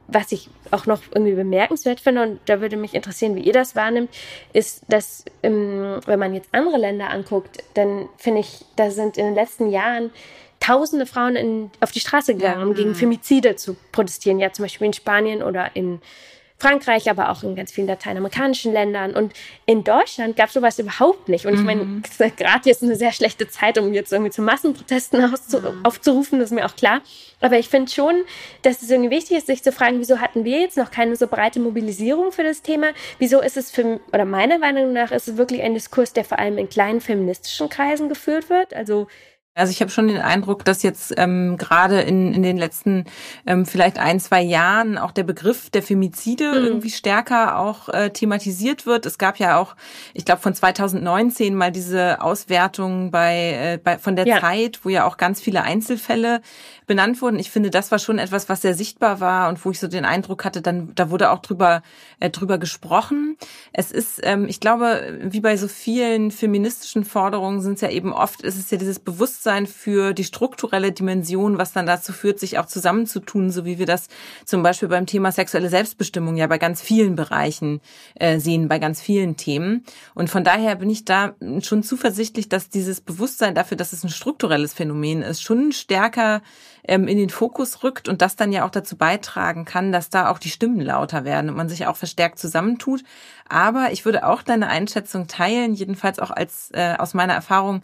was 0.07 0.31
ich 0.31 0.49
auch 0.71 0.85
noch 0.85 1.01
irgendwie 1.13 1.33
bemerkenswert 1.33 1.99
finde, 1.99 2.23
und 2.23 2.39
da 2.45 2.61
würde 2.61 2.77
mich 2.77 2.93
interessieren, 2.93 3.35
wie 3.35 3.41
ihr 3.41 3.53
das 3.53 3.75
wahrnimmt, 3.75 4.09
ist, 4.53 4.83
dass, 4.87 5.25
ähm, 5.41 5.99
wenn 6.05 6.19
man 6.19 6.33
jetzt 6.33 6.49
andere 6.51 6.77
Länder 6.77 7.09
anguckt, 7.09 7.63
dann 7.73 8.07
finde 8.17 8.41
ich, 8.41 8.65
da 8.75 8.91
sind 8.91 9.17
in 9.17 9.25
den 9.25 9.35
letzten 9.35 9.69
Jahren 9.69 10.11
tausende 10.59 11.05
Frauen 11.05 11.35
in, 11.35 11.71
auf 11.79 11.91
die 11.91 11.99
Straße 11.99 12.35
gegangen, 12.35 12.67
um 12.67 12.73
gegen 12.73 12.95
Femizide 12.95 13.55
zu 13.55 13.75
protestieren. 13.91 14.39
Ja, 14.39 14.51
zum 14.51 14.63
Beispiel 14.63 14.87
in 14.87 14.93
Spanien 14.93 15.43
oder 15.43 15.75
in 15.75 16.01
Frankreich, 16.57 17.09
aber 17.09 17.29
auch 17.29 17.43
in 17.43 17.55
ganz 17.55 17.71
vielen 17.73 17.87
lateinamerikanischen 17.87 18.71
Ländern. 18.71 19.13
Und 19.13 19.33
in 19.65 19.83
Deutschland 19.83 20.37
gab 20.37 20.47
es 20.47 20.53
sowas 20.53 20.79
überhaupt 20.79 21.27
nicht. 21.27 21.45
Und 21.45 21.53
ich 21.53 21.61
meine, 21.61 21.83
mhm. 21.83 22.03
gerade 22.37 22.69
jetzt 22.69 22.81
eine 22.81 22.95
sehr 22.95 23.11
schlechte 23.11 23.49
Zeit, 23.49 23.77
um 23.77 23.93
jetzt 23.93 24.13
irgendwie 24.13 24.31
zu 24.31 24.41
Massenprotesten 24.41 25.23
auszu 25.33 25.59
mhm. 25.59 25.85
aufzurufen, 25.85 26.39
das 26.39 26.51
ist 26.51 26.55
mir 26.55 26.65
auch 26.65 26.75
klar. 26.75 27.01
Aber 27.41 27.59
ich 27.59 27.67
finde 27.67 27.91
schon, 27.91 28.23
dass 28.61 28.81
es 28.81 28.89
irgendwie 28.89 29.11
wichtig 29.11 29.37
ist, 29.37 29.47
sich 29.47 29.63
zu 29.63 29.73
fragen, 29.73 29.99
wieso 29.99 30.19
hatten 30.19 30.45
wir 30.45 30.61
jetzt 30.61 30.77
noch 30.77 30.91
keine 30.91 31.15
so 31.17 31.27
breite 31.27 31.59
Mobilisierung 31.59 32.31
für 32.31 32.43
das 32.43 32.61
Thema? 32.61 32.87
Wieso 33.19 33.41
ist 33.41 33.57
es 33.57 33.69
für, 33.69 33.99
oder 34.13 34.25
meiner 34.25 34.57
Meinung 34.57 34.93
nach, 34.93 35.11
ist 35.11 35.27
es 35.27 35.37
wirklich 35.37 35.61
ein 35.61 35.73
Diskurs, 35.73 36.13
der 36.13 36.23
vor 36.23 36.39
allem 36.39 36.57
in 36.57 36.69
kleinen 36.69 37.01
feministischen 37.01 37.67
Kreisen 37.67 38.07
geführt 38.07 38.49
wird? 38.49 38.73
Also 38.73 39.07
also 39.55 39.71
ich 39.71 39.79
habe 39.79 39.89
schon 39.89 40.09
den 40.09 40.17
Eindruck, 40.17 40.65
dass 40.65 40.83
jetzt 40.83 41.13
ähm, 41.15 41.55
gerade 41.57 42.01
in, 42.01 42.33
in 42.33 42.43
den 42.43 42.57
letzten 42.57 43.05
ähm, 43.47 43.65
vielleicht 43.65 43.97
ein, 43.97 44.19
zwei 44.19 44.41
Jahren 44.41 44.97
auch 44.97 45.11
der 45.11 45.23
Begriff 45.23 45.69
der 45.69 45.81
Femizide 45.81 46.51
mhm. 46.51 46.65
irgendwie 46.65 46.89
stärker 46.89 47.57
auch 47.57 47.87
äh, 47.87 48.09
thematisiert 48.09 48.85
wird. 48.85 49.05
Es 49.05 49.17
gab 49.17 49.39
ja 49.39 49.57
auch, 49.57 49.77
ich 50.13 50.25
glaube, 50.25 50.41
von 50.41 50.53
2019 50.53 51.55
mal 51.55 51.71
diese 51.71 52.21
Auswertung 52.21 53.11
bei, 53.11 53.75
äh, 53.75 53.79
bei 53.81 53.97
von 53.97 54.17
der 54.17 54.27
ja. 54.27 54.41
Zeit, 54.41 54.81
wo 54.83 54.89
ja 54.89 55.05
auch 55.05 55.15
ganz 55.15 55.39
viele 55.39 55.63
Einzelfälle 55.63 56.41
benannt 56.85 57.21
wurden. 57.21 57.39
Ich 57.39 57.51
finde, 57.51 57.69
das 57.69 57.91
war 57.91 57.99
schon 57.99 58.19
etwas, 58.19 58.49
was 58.49 58.61
sehr 58.61 58.75
sichtbar 58.75 59.19
war 59.19 59.49
und 59.49 59.63
wo 59.65 59.71
ich 59.71 59.79
so 59.79 59.87
den 59.87 60.05
Eindruck 60.05 60.45
hatte, 60.45 60.61
dann 60.61 60.93
da 60.95 61.09
wurde 61.09 61.31
auch 61.31 61.39
drüber 61.39 61.81
äh, 62.19 62.29
drüber 62.29 62.57
gesprochen. 62.57 63.37
Es 63.73 63.91
ist, 63.91 64.19
ähm, 64.23 64.47
ich 64.47 64.59
glaube, 64.59 65.19
wie 65.21 65.41
bei 65.41 65.57
so 65.57 65.67
vielen 65.67 66.31
feministischen 66.31 67.05
Forderungen 67.05 67.61
sind 67.61 67.75
es 67.75 67.81
ja 67.81 67.89
eben 67.89 68.13
oft, 68.13 68.41
ist 68.41 68.57
es 68.57 68.71
ja 68.71 68.77
dieses 68.77 68.99
Bewusstsein 68.99 69.67
für 69.67 70.13
die 70.13 70.23
strukturelle 70.23 70.91
Dimension, 70.91 71.57
was 71.57 71.73
dann 71.73 71.85
dazu 71.85 72.13
führt, 72.13 72.39
sich 72.39 72.57
auch 72.57 72.65
zusammenzutun, 72.65 73.51
so 73.51 73.65
wie 73.65 73.79
wir 73.79 73.85
das 73.85 74.07
zum 74.45 74.63
Beispiel 74.63 74.89
beim 74.89 75.05
Thema 75.05 75.31
sexuelle 75.31 75.69
Selbstbestimmung 75.69 76.35
ja 76.35 76.47
bei 76.47 76.57
ganz 76.57 76.81
vielen 76.81 77.15
Bereichen 77.15 77.81
äh, 78.15 78.39
sehen, 78.39 78.67
bei 78.67 78.79
ganz 78.79 79.01
vielen 79.01 79.37
Themen. 79.37 79.83
Und 80.13 80.29
von 80.29 80.43
daher 80.43 80.75
bin 80.75 80.89
ich 80.89 81.05
da 81.05 81.35
schon 81.61 81.83
zuversichtlich, 81.83 82.49
dass 82.49 82.69
dieses 82.69 83.01
Bewusstsein 83.01 83.55
dafür, 83.55 83.77
dass 83.77 83.93
es 83.93 84.03
ein 84.03 84.09
strukturelles 84.09 84.73
Phänomen 84.73 85.21
ist, 85.21 85.41
schon 85.41 85.71
stärker 85.71 86.41
ähm, 86.87 87.07
in 87.07 87.17
den 87.17 87.29
Fokus 87.29 87.83
rückt 87.83 88.07
und 88.07 88.21
das 88.21 88.35
dann 88.35 88.51
ja 88.51 88.65
auch 88.65 88.69
dazu 88.69 88.97
beitragen 88.97 89.65
kann, 89.65 89.91
dass 89.91 90.09
da 90.09 90.29
auch 90.29 90.39
die 90.39 90.49
Stimmen 90.49 90.81
lauter 90.81 91.25
werden 91.25 91.49
und 91.49 91.57
man 91.57 91.69
sich 91.69 91.87
auch 91.87 91.95
verstärkt 91.95 92.39
zusammentut. 92.39 93.03
Aber 93.47 93.91
ich 93.91 94.05
würde 94.05 94.25
auch 94.25 94.41
deine 94.41 94.67
Einschätzung 94.67 95.27
teilen, 95.27 95.73
jedenfalls 95.73 96.19
auch 96.19 96.31
als 96.31 96.69
äh, 96.73 96.95
aus 96.97 97.13
meiner 97.13 97.33
Erfahrung 97.33 97.81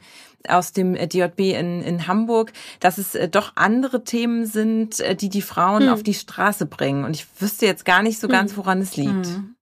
aus 0.48 0.72
dem 0.72 0.96
äh, 0.96 1.08
DJB 1.08 1.40
in, 1.40 1.82
in 1.82 2.08
Hamburg, 2.08 2.54
dass 2.80 2.98
es 2.98 3.16
äh, 3.16 3.30
doch 3.30 3.54
andere 3.56 4.04
Themen 4.04 4.46
sind, 4.46 5.00
äh, 5.00 5.16
die 5.16 5.30
die 5.30 5.42
Frauen 5.42 5.84
hm. 5.84 5.90
auf 5.90 6.04
die 6.04 6.14
Straße 6.14 6.66
bringen. 6.66 7.06
Und 7.06 7.16
ich 7.16 7.28
wüsste 7.40 7.66
jetzt 7.66 7.86
gar 7.86 8.02
nicht 8.02 8.20
so 8.20 8.28
ganz, 8.28 8.52
hm. 8.52 8.58
woran 8.58 8.82
es 8.82 8.98
liegt. 8.98 9.28
Hm. 9.28 9.56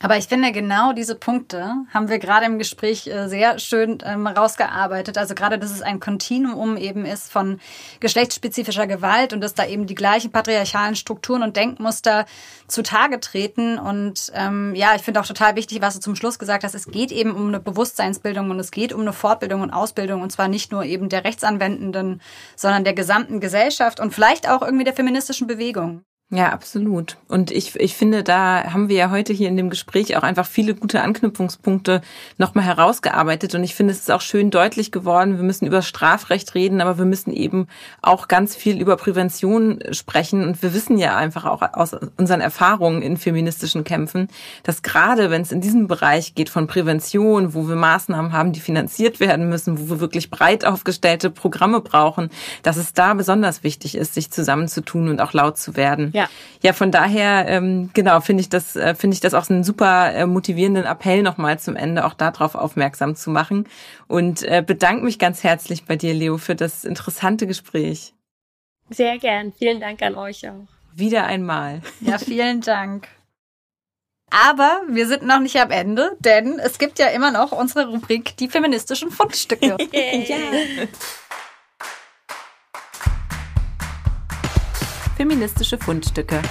Aber 0.00 0.18
ich 0.18 0.26
finde, 0.26 0.50
genau 0.50 0.92
diese 0.92 1.14
Punkte 1.14 1.86
haben 1.92 2.08
wir 2.08 2.18
gerade 2.18 2.46
im 2.46 2.58
Gespräch 2.58 3.06
äh, 3.06 3.28
sehr 3.28 3.58
schön 3.58 3.98
ähm, 4.04 4.26
rausgearbeitet. 4.26 5.16
Also 5.16 5.34
gerade, 5.34 5.58
dass 5.58 5.70
es 5.70 5.82
ein 5.82 6.00
Kontinuum 6.00 6.76
eben 6.76 7.06
ist 7.06 7.32
von 7.32 7.60
geschlechtsspezifischer 8.00 8.86
Gewalt 8.88 9.32
und 9.32 9.40
dass 9.40 9.54
da 9.54 9.64
eben 9.64 9.86
die 9.86 9.94
gleichen 9.94 10.32
patriarchalen 10.32 10.96
Strukturen 10.96 11.42
und 11.42 11.56
Denkmuster 11.56 12.26
zutage 12.66 13.20
treten. 13.20 13.78
Und 13.78 14.32
ähm, 14.34 14.74
ja, 14.74 14.94
ich 14.96 15.02
finde 15.02 15.20
auch 15.20 15.26
total 15.26 15.54
wichtig, 15.54 15.80
was 15.80 15.94
du 15.94 16.00
zum 16.00 16.16
Schluss 16.16 16.40
gesagt 16.40 16.64
hast. 16.64 16.74
Es 16.74 16.86
geht 16.86 17.12
eben 17.12 17.30
um 17.30 17.48
eine 17.48 17.60
Bewusstseinsbildung 17.60 18.50
und 18.50 18.58
es 18.58 18.72
geht 18.72 18.92
um 18.92 19.00
eine 19.00 19.12
Fortbildung 19.12 19.62
und 19.62 19.70
Ausbildung 19.70 20.22
und 20.22 20.30
zwar 20.30 20.48
nicht 20.48 20.72
nur 20.72 20.84
eben 20.84 21.08
der 21.08 21.24
Rechtsanwendenden, 21.24 22.20
sondern 22.56 22.84
der 22.84 22.94
gesamten 22.94 23.38
Gesellschaft 23.38 24.00
und 24.00 24.12
vielleicht 24.12 24.50
auch 24.50 24.60
irgendwie 24.60 24.84
der 24.84 24.94
feministischen 24.94 25.46
Bewegung. 25.46 26.04
Ja, 26.30 26.52
absolut. 26.52 27.16
Und 27.28 27.52
ich, 27.52 27.78
ich 27.78 27.94
finde, 27.94 28.24
da 28.24 28.72
haben 28.72 28.88
wir 28.88 28.96
ja 28.96 29.10
heute 29.10 29.32
hier 29.32 29.46
in 29.46 29.56
dem 29.56 29.70
Gespräch 29.70 30.16
auch 30.16 30.24
einfach 30.24 30.46
viele 30.46 30.74
gute 30.74 31.02
Anknüpfungspunkte 31.02 32.00
nochmal 32.38 32.64
herausgearbeitet. 32.64 33.54
Und 33.54 33.62
ich 33.62 33.76
finde, 33.76 33.92
es 33.92 34.00
ist 34.00 34.10
auch 34.10 34.22
schön 34.22 34.50
deutlich 34.50 34.90
geworden, 34.90 35.36
wir 35.36 35.44
müssen 35.44 35.66
über 35.66 35.82
Strafrecht 35.82 36.56
reden, 36.56 36.80
aber 36.80 36.98
wir 36.98 37.04
müssen 37.04 37.32
eben 37.32 37.68
auch 38.02 38.26
ganz 38.26 38.56
viel 38.56 38.80
über 38.80 38.96
Prävention 38.96 39.78
sprechen. 39.92 40.42
Und 40.42 40.60
wir 40.62 40.74
wissen 40.74 40.98
ja 40.98 41.14
einfach 41.14 41.44
auch 41.44 41.62
aus 41.74 41.94
unseren 42.16 42.40
Erfahrungen 42.40 43.02
in 43.02 43.16
feministischen 43.18 43.84
Kämpfen, 43.84 44.26
dass 44.64 44.82
gerade 44.82 45.30
wenn 45.30 45.42
es 45.42 45.52
in 45.52 45.60
diesem 45.60 45.86
Bereich 45.86 46.34
geht 46.34 46.48
von 46.48 46.66
Prävention, 46.66 47.54
wo 47.54 47.68
wir 47.68 47.76
Maßnahmen 47.76 48.32
haben, 48.32 48.52
die 48.52 48.60
finanziert 48.60 49.20
werden 49.20 49.50
müssen, 49.50 49.78
wo 49.78 49.88
wir 49.88 50.00
wirklich 50.00 50.30
breit 50.30 50.64
aufgestellte 50.64 51.30
Programme 51.30 51.80
brauchen, 51.80 52.30
dass 52.62 52.76
es 52.76 52.92
da 52.94 53.14
besonders 53.14 53.62
wichtig 53.62 53.94
ist, 53.94 54.14
sich 54.14 54.32
zusammenzutun 54.32 55.10
und 55.10 55.20
auch 55.20 55.32
laut 55.34 55.58
zu 55.58 55.76
werden. 55.76 56.10
Ja. 56.14 56.28
Ja, 56.62 56.72
von 56.72 56.92
daher, 56.92 57.46
ähm, 57.48 57.90
genau, 57.92 58.20
finde 58.20 58.40
ich 58.40 58.48
das, 58.48 58.76
äh, 58.76 58.94
finde 58.94 59.14
ich 59.14 59.20
das 59.20 59.34
auch 59.34 59.50
einen 59.50 59.64
super 59.64 60.14
äh, 60.14 60.26
motivierenden 60.26 60.84
Appell 60.84 61.22
nochmal 61.22 61.58
zum 61.58 61.74
Ende, 61.74 62.06
auch 62.06 62.14
darauf 62.14 62.54
aufmerksam 62.54 63.16
zu 63.16 63.30
machen. 63.30 63.66
Und 64.06 64.44
äh, 64.44 64.62
bedanke 64.64 65.04
mich 65.04 65.18
ganz 65.18 65.42
herzlich 65.42 65.84
bei 65.84 65.96
dir, 65.96 66.14
Leo, 66.14 66.38
für 66.38 66.54
das 66.54 66.84
interessante 66.84 67.48
Gespräch. 67.48 68.14
Sehr 68.90 69.18
gern. 69.18 69.52
Vielen 69.52 69.80
Dank 69.80 70.02
an 70.02 70.14
euch 70.14 70.48
auch. 70.48 70.68
Wieder 70.94 71.26
einmal. 71.26 71.82
Ja, 72.00 72.18
vielen 72.18 72.60
Dank. 72.60 73.08
Aber 74.30 74.82
wir 74.88 75.08
sind 75.08 75.24
noch 75.24 75.40
nicht 75.40 75.56
am 75.56 75.70
Ende, 75.70 76.16
denn 76.20 76.60
es 76.60 76.78
gibt 76.78 77.00
ja 77.00 77.08
immer 77.08 77.32
noch 77.32 77.50
unsere 77.50 77.88
Rubrik 77.88 78.36
Die 78.36 78.48
feministischen 78.48 79.10
Fundstücke. 79.10 79.76
ja. 79.92 80.36
Feministische 85.24 85.78
Fundstücke. 85.78 86.42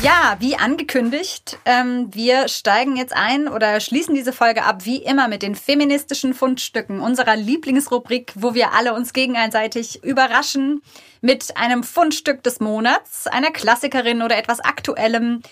Ja, 0.00 0.36
wie 0.38 0.54
angekündigt, 0.54 1.58
ähm, 1.64 2.08
wir 2.12 2.46
steigen 2.46 2.96
jetzt 2.96 3.12
ein 3.16 3.48
oder 3.48 3.80
schließen 3.80 4.14
diese 4.14 4.32
Folge 4.32 4.62
ab, 4.62 4.84
wie 4.84 4.98
immer, 4.98 5.26
mit 5.26 5.42
den 5.42 5.56
feministischen 5.56 6.34
Fundstücken, 6.34 7.00
unserer 7.00 7.34
Lieblingsrubrik, 7.34 8.32
wo 8.36 8.54
wir 8.54 8.74
alle 8.74 8.94
uns 8.94 9.12
gegenseitig 9.12 10.04
überraschen 10.04 10.82
mit 11.20 11.56
einem 11.56 11.82
Fundstück 11.82 12.44
des 12.44 12.60
Monats, 12.60 13.26
einer 13.26 13.50
Klassikerin 13.50 14.22
oder 14.22 14.38
etwas 14.38 14.60
Aktuellem, 14.60 15.42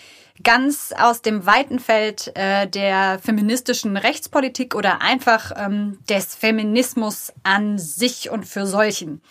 ganz 0.44 0.94
aus 0.96 1.22
dem 1.22 1.44
weiten 1.44 1.80
Feld 1.80 2.30
äh, 2.36 2.68
der 2.68 3.18
feministischen 3.18 3.96
Rechtspolitik 3.96 4.76
oder 4.76 5.02
einfach 5.02 5.50
ähm, 5.56 5.98
des 6.08 6.36
Feminismus 6.36 7.32
an 7.42 7.78
sich 7.78 8.30
und 8.30 8.46
für 8.46 8.64
solchen. 8.64 9.22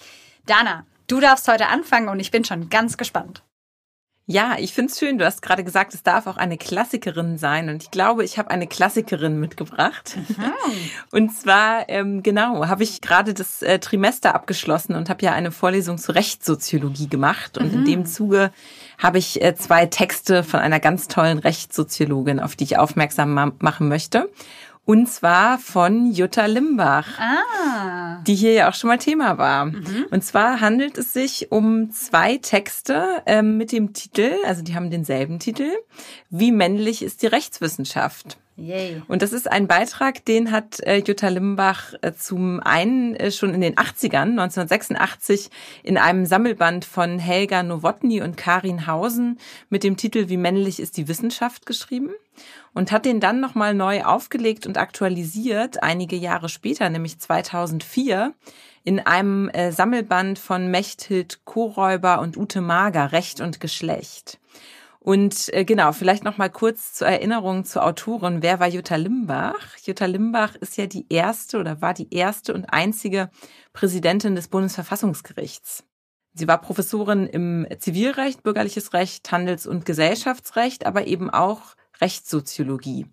Dana, 0.46 0.86
Du 1.14 1.20
darfst 1.20 1.48
heute 1.48 1.68
anfangen 1.68 2.10
und 2.10 2.20
ich 2.20 2.32
bin 2.32 2.44
schon 2.44 2.72
ganz 2.72 2.98
gespannt. 2.98 3.44
Ja, 4.26 4.56
ich 4.58 4.74
find's 4.74 4.98
schön. 4.98 5.20
Du 5.20 5.26
hast 5.26 5.44
gerade 5.44 5.64
gesagt, 5.64 5.94
es 5.94 6.02
darf 6.02 6.26
auch 6.26 6.38
eine 6.38 6.58
Klassikerin 6.58 7.38
sein. 7.38 7.70
Und 7.70 7.84
ich 7.84 7.92
glaube, 7.92 8.24
ich 8.24 8.40
habe 8.40 8.50
eine 8.50 8.66
Klassikerin 8.66 9.40
mitgebracht. 9.40 10.18
Mhm. 10.18 10.54
Und 11.12 11.30
zwar, 11.30 11.88
ähm, 11.88 12.24
genau, 12.24 12.66
habe 12.66 12.82
ich 12.82 13.00
gerade 13.00 13.36
das 13.36 13.62
äh, 13.62 13.78
Trimester 13.78 14.34
abgeschlossen 14.34 14.96
und 14.96 15.08
habe 15.08 15.24
ja 15.24 15.34
eine 15.34 15.52
Vorlesung 15.52 16.00
zur 16.00 16.16
Rechtssoziologie 16.16 17.10
gemacht. 17.10 17.60
Und 17.60 17.72
mhm. 17.72 17.80
in 17.80 17.86
dem 17.86 18.06
Zuge 18.08 18.52
habe 18.98 19.20
ich 19.20 19.40
äh, 19.40 19.54
zwei 19.54 19.86
Texte 19.86 20.44
von 20.44 20.62
einer 20.62 20.80
ganz 20.80 21.08
tollen 21.10 21.38
Rechtssoziologin, 21.38 22.40
auf 22.40 22.56
die 22.56 22.64
ich 22.64 22.80
aufmerksam 22.80 23.36
ma 23.36 23.52
machen 23.60 23.88
möchte. 23.88 24.32
Und 24.86 25.08
zwar 25.08 25.60
von 25.60 26.12
Jutta 26.12 26.46
Limbach, 26.46 27.18
ah. 27.18 28.22
die 28.28 28.36
hier 28.36 28.52
ja 28.52 28.70
auch 28.70 28.74
schon 28.74 28.90
mal 28.90 28.98
Thema 28.98 29.38
war. 29.38 29.66
Mhm. 29.66 30.08
Und 30.12 30.24
zwar 30.26 30.60
handelt 30.60 30.98
es 30.98 31.14
sich 31.14 31.52
um 31.52 31.92
zwei 31.92 32.38
Texte 32.38 33.22
ähm, 33.26 33.56
mit 33.58 33.72
dem 33.72 33.94
Titel, 33.94 34.32
also 34.46 34.62
die 34.62 34.76
haben 34.76 34.92
denselben 34.92 35.40
Titel, 35.40 35.70
Wie 36.30 36.52
männlich 36.52 37.02
ist 37.02 37.22
die 37.22 37.28
Rechtswissenschaft? 37.28 38.38
Yay. 38.56 39.02
Und 39.08 39.24
das 39.24 39.34
ist 39.34 39.52
ein 39.52 39.68
Beitrag, 39.68 40.26
den 40.26 40.52
hat 40.52 40.80
äh, 40.82 40.98
Jutta 40.98 41.30
Limbach 41.30 41.94
äh, 42.02 42.14
zum 42.14 42.60
einen 42.60 43.16
äh, 43.16 43.32
schon 43.32 43.52
in 43.54 43.62
den 43.62 43.76
80ern, 43.76 44.32
1986, 44.40 45.50
in 45.82 45.98
einem 45.98 46.28
Sammelband 46.28 46.86
von 46.86 47.18
Helga 47.18 47.64
Nowotny 47.64 48.22
und 48.22 48.38
Karin 48.38 48.86
Hausen 48.86 49.40
mit 49.70 49.84
dem 49.84 49.98
Titel 49.98 50.30
Wie 50.30 50.38
männlich 50.38 50.80
ist 50.80 50.98
die 50.98 51.08
Wissenschaft 51.08 51.66
geschrieben 51.66 52.12
und 52.74 52.92
hat 52.92 53.06
den 53.06 53.20
dann 53.20 53.40
nochmal 53.40 53.74
neu 53.74 54.04
aufgelegt 54.04 54.68
und 54.68 54.78
aktualisiert, 54.78 55.82
einige 55.82 56.16
Jahre 56.16 56.48
später, 56.48 56.90
nämlich 56.90 57.20
2004, 57.20 58.34
in 58.84 59.00
einem 59.00 59.50
Sammelband 59.70 60.40
von 60.40 60.70
Mechthild 60.70 61.46
Koräuber 61.46 62.20
und 62.20 62.36
Ute 62.36 62.60
Mager, 62.60 63.12
Recht 63.12 63.40
und 63.40 63.60
Geschlecht. 63.60 64.40
Und 65.04 65.54
äh, 65.54 65.66
genau, 65.66 65.92
vielleicht 65.92 66.24
noch 66.24 66.38
mal 66.38 66.50
kurz 66.50 66.94
zur 66.94 67.08
Erinnerung 67.08 67.66
zur 67.66 67.86
Autorin. 67.86 68.42
Wer 68.42 68.62
war 68.62 68.70
Jutta 68.70 68.96
Limbach? 68.96 69.78
Jutta 69.84 70.06
Limbach 70.06 70.56
ist 70.56 70.78
ja 70.78 70.88
die 70.88 71.08
erste 71.10 71.60
oder 71.60 71.82
war 71.82 71.94
die 71.94 72.14
erste 72.14 72.54
und 72.54 72.68
einzige 72.68 73.30
Präsidentin 73.74 74.34
des 74.36 74.48
Bundesverfassungsgerichts. 74.48 75.84
Sie 76.34 76.48
war 76.48 76.62
Professorin 76.62 77.28
im 77.28 77.68
Zivilrecht, 77.80 78.44
bürgerliches 78.44 78.94
Recht, 78.94 79.30
Handels- 79.30 79.68
und 79.68 79.86
Gesellschaftsrecht, 79.86 80.86
aber 80.86 81.06
eben 81.06 81.30
auch 81.30 81.76
Rechtssoziologie. 82.00 83.06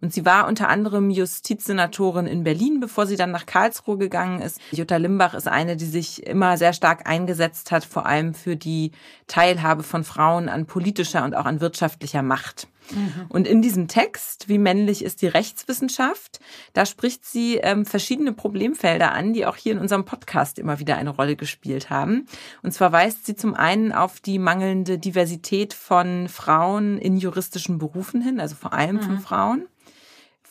Und 0.00 0.14
sie 0.14 0.24
war 0.24 0.48
unter 0.48 0.68
anderem 0.68 1.10
Justizsenatorin 1.10 2.26
in 2.26 2.44
Berlin, 2.44 2.80
bevor 2.80 3.06
sie 3.06 3.16
dann 3.16 3.30
nach 3.30 3.46
Karlsruhe 3.46 3.98
gegangen 3.98 4.40
ist. 4.40 4.60
Jutta 4.72 4.96
Limbach 4.96 5.34
ist 5.34 5.48
eine, 5.48 5.76
die 5.76 5.86
sich 5.86 6.26
immer 6.26 6.56
sehr 6.56 6.72
stark 6.72 7.08
eingesetzt 7.08 7.70
hat, 7.70 7.84
vor 7.84 8.06
allem 8.06 8.34
für 8.34 8.56
die 8.56 8.92
Teilhabe 9.26 9.82
von 9.82 10.04
Frauen 10.04 10.48
an 10.48 10.66
politischer 10.66 11.24
und 11.24 11.34
auch 11.34 11.44
an 11.44 11.60
wirtschaftlicher 11.60 12.22
Macht. 12.22 12.66
Mhm. 12.92 13.26
Und 13.28 13.46
in 13.46 13.62
diesem 13.62 13.88
Text, 13.88 14.48
wie 14.48 14.58
männlich 14.58 15.04
ist 15.04 15.22
die 15.22 15.28
Rechtswissenschaft, 15.28 16.40
da 16.72 16.86
spricht 16.86 17.24
sie 17.24 17.56
ähm, 17.56 17.86
verschiedene 17.86 18.32
Problemfelder 18.32 19.12
an, 19.12 19.32
die 19.32 19.46
auch 19.46 19.56
hier 19.56 19.72
in 19.72 19.78
unserem 19.78 20.04
Podcast 20.04 20.58
immer 20.58 20.78
wieder 20.78 20.96
eine 20.96 21.10
Rolle 21.10 21.36
gespielt 21.36 21.90
haben. 21.90 22.26
Und 22.62 22.72
zwar 22.72 22.92
weist 22.92 23.26
sie 23.26 23.36
zum 23.36 23.54
einen 23.54 23.92
auf 23.92 24.20
die 24.20 24.38
mangelnde 24.38 24.98
Diversität 24.98 25.74
von 25.74 26.28
Frauen 26.28 26.98
in 26.98 27.16
juristischen 27.16 27.78
Berufen 27.78 28.22
hin, 28.22 28.40
also 28.40 28.56
vor 28.56 28.72
allem 28.72 28.96
mhm. 28.96 29.02
von 29.02 29.18
Frauen 29.20 29.66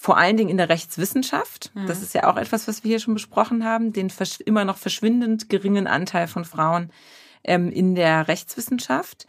vor 0.02 0.18
allen 0.18 0.38
Dingen 0.38 0.50
in 0.50 0.56
der 0.56 0.70
Rechtswissenschaft. 0.70 1.72
Mhm. 1.76 1.88
Das 1.88 2.02
ist 2.02 2.14
ja 2.14 2.32
auch 2.32 2.38
etwas, 2.38 2.70
was 2.70 2.86
wir 2.86 2.90
hier 2.90 3.00
schon 3.00 3.16
besprochen 3.16 3.66
haben, 3.66 3.92
den 3.92 4.10
immer 4.46 4.64
noch 4.64 4.78
verschwindend 4.78 5.50
geringen 5.50 5.88
Anteil 5.88 6.30
von 6.30 6.46
Frauen 6.46 6.90
ähm, 7.44 7.70
in 7.70 7.96
der 7.96 8.30
Rechtswissenschaft. 8.30 9.28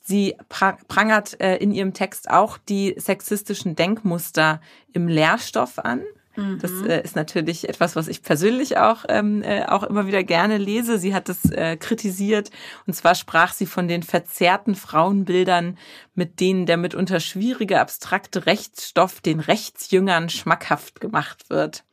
Sie 0.00 0.36
prangert 0.48 1.40
äh, 1.40 1.56
in 1.56 1.72
ihrem 1.72 1.92
Text 1.92 2.30
auch 2.30 2.56
die 2.56 2.94
sexistischen 2.98 3.74
Denkmuster 3.74 4.60
im 4.92 5.08
Lehrstoff 5.08 5.80
an. 5.80 6.02
Das 6.34 6.70
mhm. 6.70 6.86
äh, 6.86 7.02
ist 7.02 7.14
natürlich 7.14 7.68
etwas, 7.68 7.94
was 7.94 8.08
ich 8.08 8.22
persönlich 8.22 8.78
auch, 8.78 9.04
ähm, 9.08 9.42
äh, 9.42 9.64
auch 9.66 9.82
immer 9.82 10.06
wieder 10.06 10.24
gerne 10.24 10.56
lese. 10.56 10.98
Sie 10.98 11.14
hat 11.14 11.28
es 11.28 11.50
äh, 11.50 11.76
kritisiert. 11.76 12.50
Und 12.86 12.94
zwar 12.94 13.14
sprach 13.14 13.52
sie 13.52 13.66
von 13.66 13.86
den 13.86 14.02
verzerrten 14.02 14.74
Frauenbildern, 14.74 15.76
mit 16.14 16.40
denen 16.40 16.64
der 16.64 16.78
mitunter 16.78 17.20
schwierige, 17.20 17.80
abstrakte 17.80 18.46
Rechtsstoff 18.46 19.20
den 19.20 19.40
Rechtsjüngern 19.40 20.30
schmackhaft 20.30 21.00
gemacht 21.00 21.50
wird. 21.50 21.84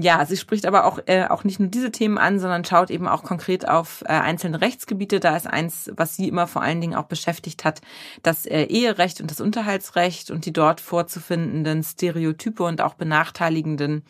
Ja, 0.00 0.24
sie 0.24 0.36
spricht 0.36 0.64
aber 0.64 0.84
auch, 0.84 1.00
äh, 1.06 1.26
auch 1.26 1.42
nicht 1.42 1.58
nur 1.58 1.68
diese 1.68 1.90
Themen 1.90 2.18
an, 2.18 2.38
sondern 2.38 2.64
schaut 2.64 2.88
eben 2.88 3.08
auch 3.08 3.24
konkret 3.24 3.68
auf 3.68 4.02
äh, 4.02 4.10
einzelne 4.12 4.60
Rechtsgebiete. 4.60 5.18
Da 5.18 5.36
ist 5.36 5.48
eins, 5.48 5.90
was 5.96 6.14
sie 6.14 6.28
immer 6.28 6.46
vor 6.46 6.62
allen 6.62 6.80
Dingen 6.80 6.94
auch 6.94 7.06
beschäftigt 7.06 7.64
hat, 7.64 7.80
das 8.22 8.46
äh, 8.46 8.62
Eherecht 8.62 9.20
und 9.20 9.28
das 9.32 9.40
Unterhaltsrecht 9.40 10.30
und 10.30 10.46
die 10.46 10.52
dort 10.52 10.80
vorzufindenden 10.80 11.82
Stereotype 11.82 12.62
und 12.62 12.80
auch 12.80 12.94
benachteiligenden 12.94 14.04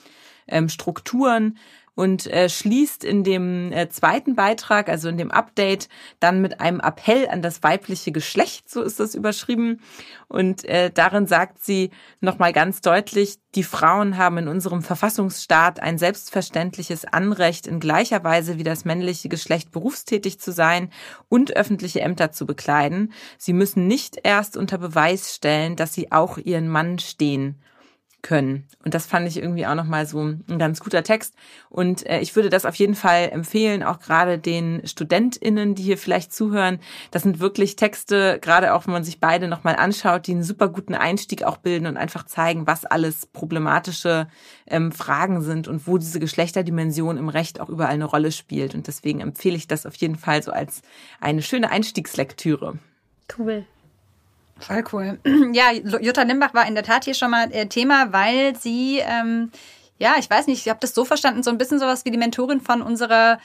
ähm, 0.47 0.69
Strukturen 0.69 1.57
und 1.99 2.29
äh, 2.29 2.49
schließt 2.49 3.03
in 3.03 3.25
dem 3.25 3.73
äh, 3.73 3.89
zweiten 3.89 4.37
Beitrag, 4.37 4.89
also 4.89 5.09
in 5.09 5.19
dem 5.19 5.33
Update, 5.33 5.89
dann 6.21 6.41
mit 6.41 6.61
einem 6.61 6.79
Appell 6.79 7.29
an 7.29 7.43
das 7.43 7.65
weibliche 7.65 8.13
Geschlecht, 8.13 8.71
so 8.71 8.83
ist 8.83 9.01
das 9.01 9.17
überschrieben. 9.17 9.81
Und 10.29 10.65
äh, 10.65 10.93
darin 10.93 11.27
sagt 11.27 11.59
sie 11.59 11.91
nochmal 12.21 12.53
ganz 12.53 12.83
deutlich, 12.83 13.39
die 13.57 13.65
Frauen 13.65 14.17
haben 14.17 14.39
in 14.39 14.47
unserem 14.47 14.83
Verfassungsstaat 14.83 15.81
ein 15.81 15.99
selbstverständliches 15.99 17.05
Anrecht, 17.05 17.67
in 17.67 17.81
gleicher 17.81 18.23
Weise 18.23 18.59
wie 18.59 18.63
das 18.63 18.85
männliche 18.85 19.29
Geschlecht 19.29 19.73
berufstätig 19.73 20.39
zu 20.39 20.53
sein 20.53 20.93
und 21.29 21.57
öffentliche 21.57 22.01
Ämter 22.01 22.31
zu 22.31 22.47
bekleiden. 22.47 23.13
Sie 23.39 23.53
müssen 23.53 23.89
nicht 23.89 24.21
erst 24.23 24.57
unter 24.57 24.79
Beweis 24.79 25.35
stellen, 25.35 25.75
dass 25.75 25.95
sie 25.95 26.13
auch 26.13 26.39
ihren 26.39 26.69
Mann 26.69 27.01
stehen 27.01 27.61
können. 28.23 28.67
Und 28.85 28.95
das 28.95 29.07
fand 29.07 29.29
ich 29.29 29.37
irgendwie 29.37 29.67
auch 29.67 29.75
nochmal 29.75 30.07
so 30.07 30.21
ein 30.21 30.59
ganz 30.59 30.81
guter 30.81 31.03
Text. 31.03 31.35
Und 31.71 32.05
äh, 32.07 32.21
ich 32.21 32.35
würde 32.35 32.51
das 32.51 32.67
auf 32.67 32.75
jeden 32.75 32.95
Fall 32.95 33.31
empfehlen, 33.31 33.83
auch 33.83 34.01
gerade 34.01 34.39
den 34.39 34.83
StudentInnen, 34.85 35.75
die 35.75 35.85
hier 35.85 35.99
vielleicht 35.99 36.33
zuhören. 36.33 36.81
Das 37.11 37.23
sind 37.23 37.39
wirklich 37.39 37.77
Texte, 37.77 38.39
gerade 38.41 38.75
auch 38.75 38.87
wenn 38.87 38.93
man 38.93 39.05
sich 39.05 39.21
beide 39.21 39.47
nochmal 39.47 39.77
anschaut, 39.77 40.27
die 40.27 40.33
einen 40.33 40.43
super 40.43 40.69
guten 40.69 40.95
Einstieg 40.95 41.45
auch 41.45 41.59
bilden 41.59 41.87
und 41.87 41.97
einfach 41.97 42.27
zeigen, 42.27 42.67
was 42.67 42.85
alles 42.85 43.27
problematische 43.27 44.27
ähm, 44.67 44.91
Fragen 44.91 45.41
sind 45.43 45.69
und 45.69 45.87
wo 45.87 45.99
diese 45.99 46.19
Geschlechterdimension 46.19 47.19
im 47.19 47.29
Recht 47.29 47.61
auch 47.61 47.69
überall 47.69 47.95
eine 47.95 48.05
Rolle 48.05 48.33
spielt. 48.33 48.75
Und 48.75 48.89
deswegen 48.89 49.21
empfehle 49.21 49.57
ich 49.57 49.69
das 49.69 49.87
auf 49.87 49.95
jeden 49.95 50.17
Fall 50.17 50.43
so 50.43 50.51
als 50.51 50.83
eine 51.21 51.43
schöne 51.43 51.71
Einstiegslektüre. 51.71 52.79
Cool. 53.39 53.65
Voll 54.61 54.85
cool. 54.93 55.19
Ja, 55.53 55.73
Jutta 55.73 56.23
Limbach 56.23 56.55
war 56.55 56.67
in 56.67 56.75
der 56.75 56.85
Tat 56.85 57.05
hier 57.05 57.15
schon 57.15 57.31
mal 57.31 57.53
äh, 57.53 57.67
Thema, 57.67 58.13
weil 58.13 58.57
sie, 58.57 58.99
ähm, 58.99 59.51
ja, 59.99 60.15
ich 60.19 60.29
weiß 60.29 60.47
nicht, 60.47 60.65
ich 60.65 60.69
habe 60.69 60.81
das 60.81 60.95
so 60.95 61.05
verstanden, 61.05 61.43
so 61.43 61.51
ein 61.51 61.59
bisschen 61.59 61.79
sowas 61.79 62.05
wie 62.05 62.11
die 62.11 62.19
Mentorin 62.19 62.61
von 62.61 62.83
unserer 62.83 63.39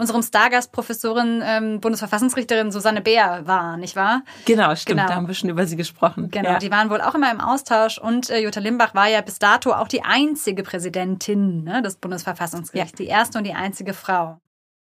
unserem 0.00 0.22
Stargast-Professorin, 0.22 1.42
ähm, 1.44 1.80
Bundesverfassungsrichterin 1.80 2.72
Susanne 2.72 3.02
Beer 3.02 3.42
war, 3.44 3.76
nicht 3.76 3.96
wahr? 3.96 4.22
Genau, 4.46 4.74
stimmt. 4.74 4.98
Genau. 4.98 5.08
Da 5.08 5.14
haben 5.14 5.28
wir 5.28 5.34
schon 5.34 5.50
über 5.50 5.66
sie 5.66 5.76
gesprochen. 5.76 6.30
Genau, 6.30 6.52
ja. 6.52 6.58
die 6.58 6.70
waren 6.70 6.88
wohl 6.88 7.02
auch 7.02 7.14
immer 7.14 7.30
im 7.30 7.40
Austausch 7.40 7.98
und 7.98 8.30
äh, 8.30 8.38
Jutta 8.38 8.60
Limbach 8.60 8.94
war 8.94 9.08
ja 9.08 9.20
bis 9.20 9.38
dato 9.38 9.72
auch 9.72 9.88
die 9.88 10.02
einzige 10.02 10.62
Präsidentin 10.62 11.64
ne, 11.64 11.82
des 11.82 11.96
Bundesverfassungsgerichts, 11.96 12.98
ja. 12.98 13.04
die 13.04 13.10
erste 13.10 13.38
und 13.38 13.44
die 13.44 13.52
einzige 13.52 13.92
Frau. 13.92 14.38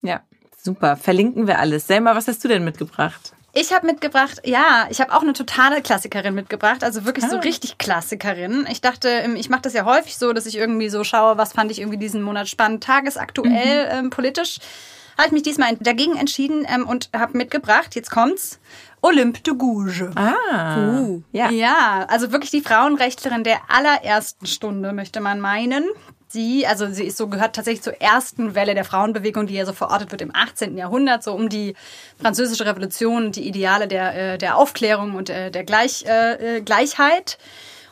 Ja, 0.02 0.22
super. 0.60 0.96
Verlinken 0.96 1.46
wir 1.46 1.60
alles. 1.60 1.86
Selma, 1.86 2.16
was 2.16 2.26
hast 2.26 2.42
du 2.42 2.48
denn 2.48 2.64
mitgebracht? 2.64 3.33
Ich 3.56 3.72
habe 3.72 3.86
mitgebracht, 3.86 4.42
ja, 4.44 4.88
ich 4.90 5.00
habe 5.00 5.12
auch 5.12 5.22
eine 5.22 5.32
totale 5.32 5.80
Klassikerin 5.80 6.34
mitgebracht, 6.34 6.82
also 6.82 7.04
wirklich 7.04 7.24
ah. 7.26 7.30
so 7.30 7.38
richtig 7.38 7.78
Klassikerin. 7.78 8.66
Ich 8.68 8.80
dachte, 8.80 9.08
ähm, 9.08 9.36
ich 9.36 9.48
mache 9.48 9.62
das 9.62 9.74
ja 9.74 9.84
häufig 9.84 10.16
so, 10.16 10.32
dass 10.32 10.46
ich 10.46 10.56
irgendwie 10.56 10.88
so 10.88 11.04
schaue, 11.04 11.38
was 11.38 11.52
fand 11.52 11.70
ich 11.70 11.78
irgendwie 11.78 11.98
diesen 11.98 12.20
Monat 12.22 12.48
spannend, 12.48 12.82
tagesaktuell 12.82 13.86
mhm. 13.86 14.06
ähm, 14.06 14.10
politisch. 14.10 14.58
Habe 15.16 15.28
ich 15.28 15.32
mich 15.32 15.42
diesmal 15.44 15.76
dagegen 15.76 16.16
entschieden 16.16 16.66
ähm, 16.68 16.88
und 16.88 17.10
habe 17.16 17.38
mitgebracht, 17.38 17.94
jetzt 17.94 18.10
kommt's, 18.10 18.58
Olympe 19.00 19.40
de 19.42 19.54
Gouges. 19.54 20.16
Ah, 20.16 20.78
uh, 20.78 21.22
ja. 21.30 21.50
Ja, 21.50 22.06
also 22.08 22.32
wirklich 22.32 22.50
die 22.50 22.62
Frauenrechtlerin 22.62 23.44
der 23.44 23.58
allerersten 23.68 24.46
Stunde, 24.46 24.92
möchte 24.92 25.20
man 25.20 25.40
meinen 25.40 25.84
sie, 26.34 26.66
also 26.66 26.86
sie 26.92 27.04
ist 27.04 27.16
so 27.16 27.28
gehört 27.28 27.56
tatsächlich 27.56 27.82
zur 27.82 27.98
ersten 28.02 28.54
Welle 28.54 28.74
der 28.74 28.84
Frauenbewegung, 28.84 29.46
die 29.46 29.54
ja 29.54 29.64
so 29.64 29.72
verortet 29.72 30.12
wird 30.12 30.20
im 30.20 30.34
18. 30.34 30.76
Jahrhundert, 30.76 31.22
so 31.22 31.32
um 31.32 31.48
die 31.48 31.74
französische 32.20 32.66
Revolution, 32.66 33.32
die 33.32 33.48
Ideale 33.48 33.88
der, 33.88 34.34
äh, 34.34 34.38
der 34.38 34.58
Aufklärung 34.58 35.14
und 35.14 35.30
äh, 35.30 35.50
der 35.50 35.64
Gleich, 35.64 36.04
äh, 36.04 36.60
Gleichheit. 36.60 37.38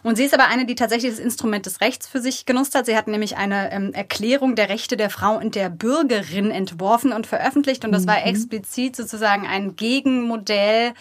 Und 0.02 0.16
sie 0.16 0.24
ist 0.24 0.34
aber 0.34 0.48
eine, 0.48 0.66
die 0.66 0.74
tatsächlich 0.74 1.12
das 1.12 1.20
Instrument 1.20 1.64
des 1.64 1.80
Rechts 1.80 2.08
für 2.08 2.20
sich 2.20 2.44
genutzt 2.44 2.74
hat. 2.74 2.86
Sie 2.86 2.96
hat 2.96 3.06
nämlich 3.06 3.36
eine 3.36 3.72
ähm, 3.72 3.94
Erklärung 3.94 4.56
der 4.56 4.68
Rechte 4.68 4.96
der 4.96 5.10
Frau 5.10 5.38
und 5.38 5.54
der 5.54 5.70
Bürgerin 5.70 6.50
entworfen 6.50 7.12
und 7.12 7.26
veröffentlicht. 7.26 7.84
Und 7.84 7.92
das 7.92 8.02
mhm. 8.02 8.08
war 8.08 8.26
explizit 8.26 8.96
sozusagen 8.96 9.46
ein 9.46 9.76
Gegenmodell 9.76 10.92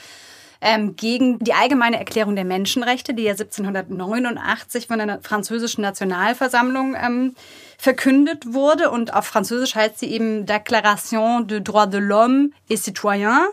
ähm, 0.62 0.96
gegen 0.96 1.40
die 1.40 1.54
allgemeine 1.54 1.98
Erklärung 1.98 2.36
der 2.36 2.46
Menschenrechte, 2.46 3.16
die 3.16 3.24
ja 3.24 3.32
1789 3.32 4.88
von 4.88 5.00
der 5.00 5.20
französischen 5.22 5.82
Nationalversammlung 5.82 6.96
ähm, 6.96 7.36
verkündet 7.78 8.54
wurde. 8.54 8.92
Und 8.92 9.14
auf 9.14 9.26
Französisch 9.26 9.76
heißt 9.76 10.00
sie 10.00 10.12
eben 10.12 10.46
Déclaration 10.46 11.48
de 11.48 11.62
droits 11.62 11.92
de 11.92 12.00
l'homme 12.00 12.52
et 12.70 12.78
citoyen. 12.78 13.48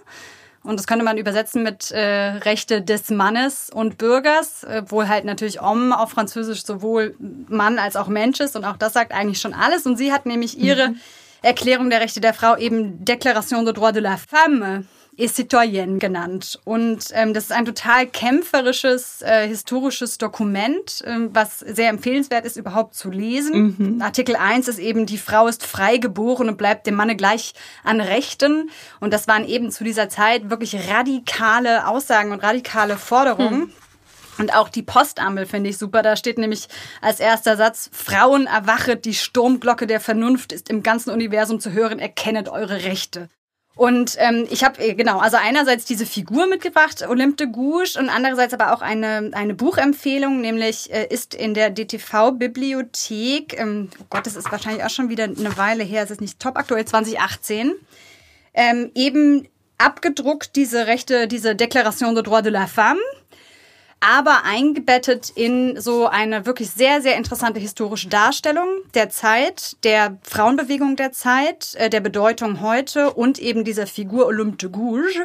Und 0.62 0.78
das 0.78 0.86
könnte 0.86 1.04
man 1.04 1.16
übersetzen 1.16 1.62
mit 1.62 1.90
äh, 1.92 2.00
Rechte 2.00 2.82
des 2.82 3.09
Mannes 3.09 3.70
und 3.70 3.96
Bürgers, 3.96 4.64
äh, 4.64 4.82
wohl 4.88 5.09
halt 5.09 5.24
natürlich 5.24 5.62
Homme 5.62 5.98
auf 5.98 6.11
Französisch 6.11 6.64
sowohl 6.66 7.16
Mann 7.18 7.78
als 7.78 7.96
auch 7.96 8.09
Mensch 8.09 8.40
ist. 8.40 8.54
Und 8.54 8.66
auch 8.66 8.76
das 8.76 8.92
sagt 8.92 9.12
eigentlich 9.12 9.40
schon 9.40 9.54
alles. 9.54 9.86
Und 9.86 9.96
sie 9.96 10.12
hat 10.12 10.26
nämlich 10.26 10.59
ihre 10.59 10.90
mhm. 10.90 11.00
Erklärung 11.40 11.88
der 11.88 12.00
Rechte 12.00 12.20
der 12.20 12.34
Frau 12.34 12.54
eben 12.56 13.02
Déclaration 13.02 13.64
de 13.64 13.72
droits 13.72 13.94
de 13.94 14.02
la 14.02 14.18
femme 14.18 14.84
citoyenne 15.26 15.98
genannt. 15.98 16.60
Und 16.64 17.06
ähm, 17.12 17.34
das 17.34 17.44
ist 17.44 17.52
ein 17.52 17.64
total 17.64 18.06
kämpferisches, 18.06 19.20
äh, 19.22 19.48
historisches 19.48 20.18
Dokument, 20.18 21.02
ähm, 21.04 21.30
was 21.32 21.58
sehr 21.58 21.88
empfehlenswert 21.88 22.44
ist, 22.44 22.56
überhaupt 22.56 22.94
zu 22.94 23.10
lesen. 23.10 23.76
Mhm. 23.78 24.02
Artikel 24.02 24.36
1 24.36 24.68
ist 24.68 24.78
eben, 24.78 25.06
die 25.06 25.18
Frau 25.18 25.48
ist 25.48 25.66
frei 25.66 25.96
geboren 25.96 26.48
und 26.48 26.56
bleibt 26.56 26.86
dem 26.86 26.94
Manne 26.94 27.16
gleich 27.16 27.54
an 27.82 28.00
Rechten. 28.00 28.70
Und 29.00 29.12
das 29.12 29.26
waren 29.26 29.44
eben 29.44 29.72
zu 29.72 29.82
dieser 29.82 30.08
Zeit 30.08 30.50
wirklich 30.50 30.88
radikale 30.88 31.88
Aussagen 31.88 32.30
und 32.30 32.42
radikale 32.42 32.96
Forderungen. 32.96 33.60
Mhm. 33.60 33.72
Und 34.38 34.54
auch 34.54 34.68
die 34.68 34.82
Postampel 34.82 35.46
finde 35.46 35.70
ich 35.70 35.78
super. 35.78 36.02
Da 36.02 36.16
steht 36.16 36.38
nämlich 36.38 36.68
als 37.00 37.18
erster 37.18 37.56
Satz, 37.56 37.90
Frauen 37.92 38.46
erwachet, 38.46 39.04
die 39.04 39.14
Sturmglocke 39.14 39.86
der 39.86 39.98
Vernunft 39.98 40.52
ist 40.52 40.70
im 40.70 40.84
ganzen 40.84 41.10
Universum 41.10 41.58
zu 41.58 41.72
hören, 41.72 41.98
erkennet 41.98 42.48
eure 42.48 42.84
Rechte. 42.84 43.28
Und 43.79 44.16
ähm, 44.18 44.45
ich 44.51 44.64
habe, 44.64 44.83
äh, 44.83 44.95
genau, 44.95 45.20
also 45.20 45.37
einerseits 45.37 45.85
diese 45.85 46.05
Figur 46.05 46.49
mitgebracht, 46.49 47.07
Olympe 47.09 47.37
de 47.37 47.47
Gouges, 47.47 47.97
und 47.97 48.09
andererseits 48.09 48.53
aber 48.53 48.74
auch 48.74 48.83
eine, 48.83 49.31
eine 49.35 49.55
Buchempfehlung, 49.55 50.41
nämlich 50.41 50.93
äh, 50.93 51.07
ist 51.07 51.33
in 51.33 51.55
der 51.55 51.70
DTV-Bibliothek, 51.70 53.57
ähm, 53.57 53.91
oh 54.01 54.05
Gott, 54.11 54.26
das 54.26 54.35
ist 54.35 54.51
wahrscheinlich 54.51 54.83
auch 54.83 54.91
schon 54.91 55.11
wieder 55.11 55.24
eine 55.24 55.57
Weile 55.57 55.85
her, 55.85 56.03
es 56.03 56.11
ist 56.11 56.20
nicht 56.20 56.41
top 56.41 56.57
aktuell, 56.57 56.87
2018, 56.87 57.72
ähm, 58.55 58.91
eben 58.97 59.47
abgedruckt 59.79 60.57
diese 60.57 60.89
Rechte, 60.89 61.29
diese 61.29 61.55
Déclaration 61.55 62.16
de 62.16 62.24
droit 62.24 62.45
de 62.45 62.51
la 62.51 62.66
femme, 62.66 62.99
aber 64.01 64.44
eingebettet 64.44 65.30
in 65.30 65.80
so 65.80 66.07
eine 66.07 66.46
wirklich 66.46 66.70
sehr, 66.70 67.03
sehr 67.03 67.16
interessante 67.16 67.61
historische 67.61 68.09
Darstellung 68.09 68.68
der 68.94 69.11
Zeit, 69.11 69.76
der 69.84 70.18
Frauenbewegung 70.22 70.96
der 70.96 71.12
Zeit, 71.12 71.74
äh, 71.74 71.90
der 71.90 72.01
Bedeutung 72.01 72.61
heute 72.61 73.12
und 73.12 73.38
eben 73.38 73.64
dieser 73.64 73.86
Figur 73.86 74.26
Olympe 74.26 74.57
de 74.57 74.70
Gouges. 74.70 75.16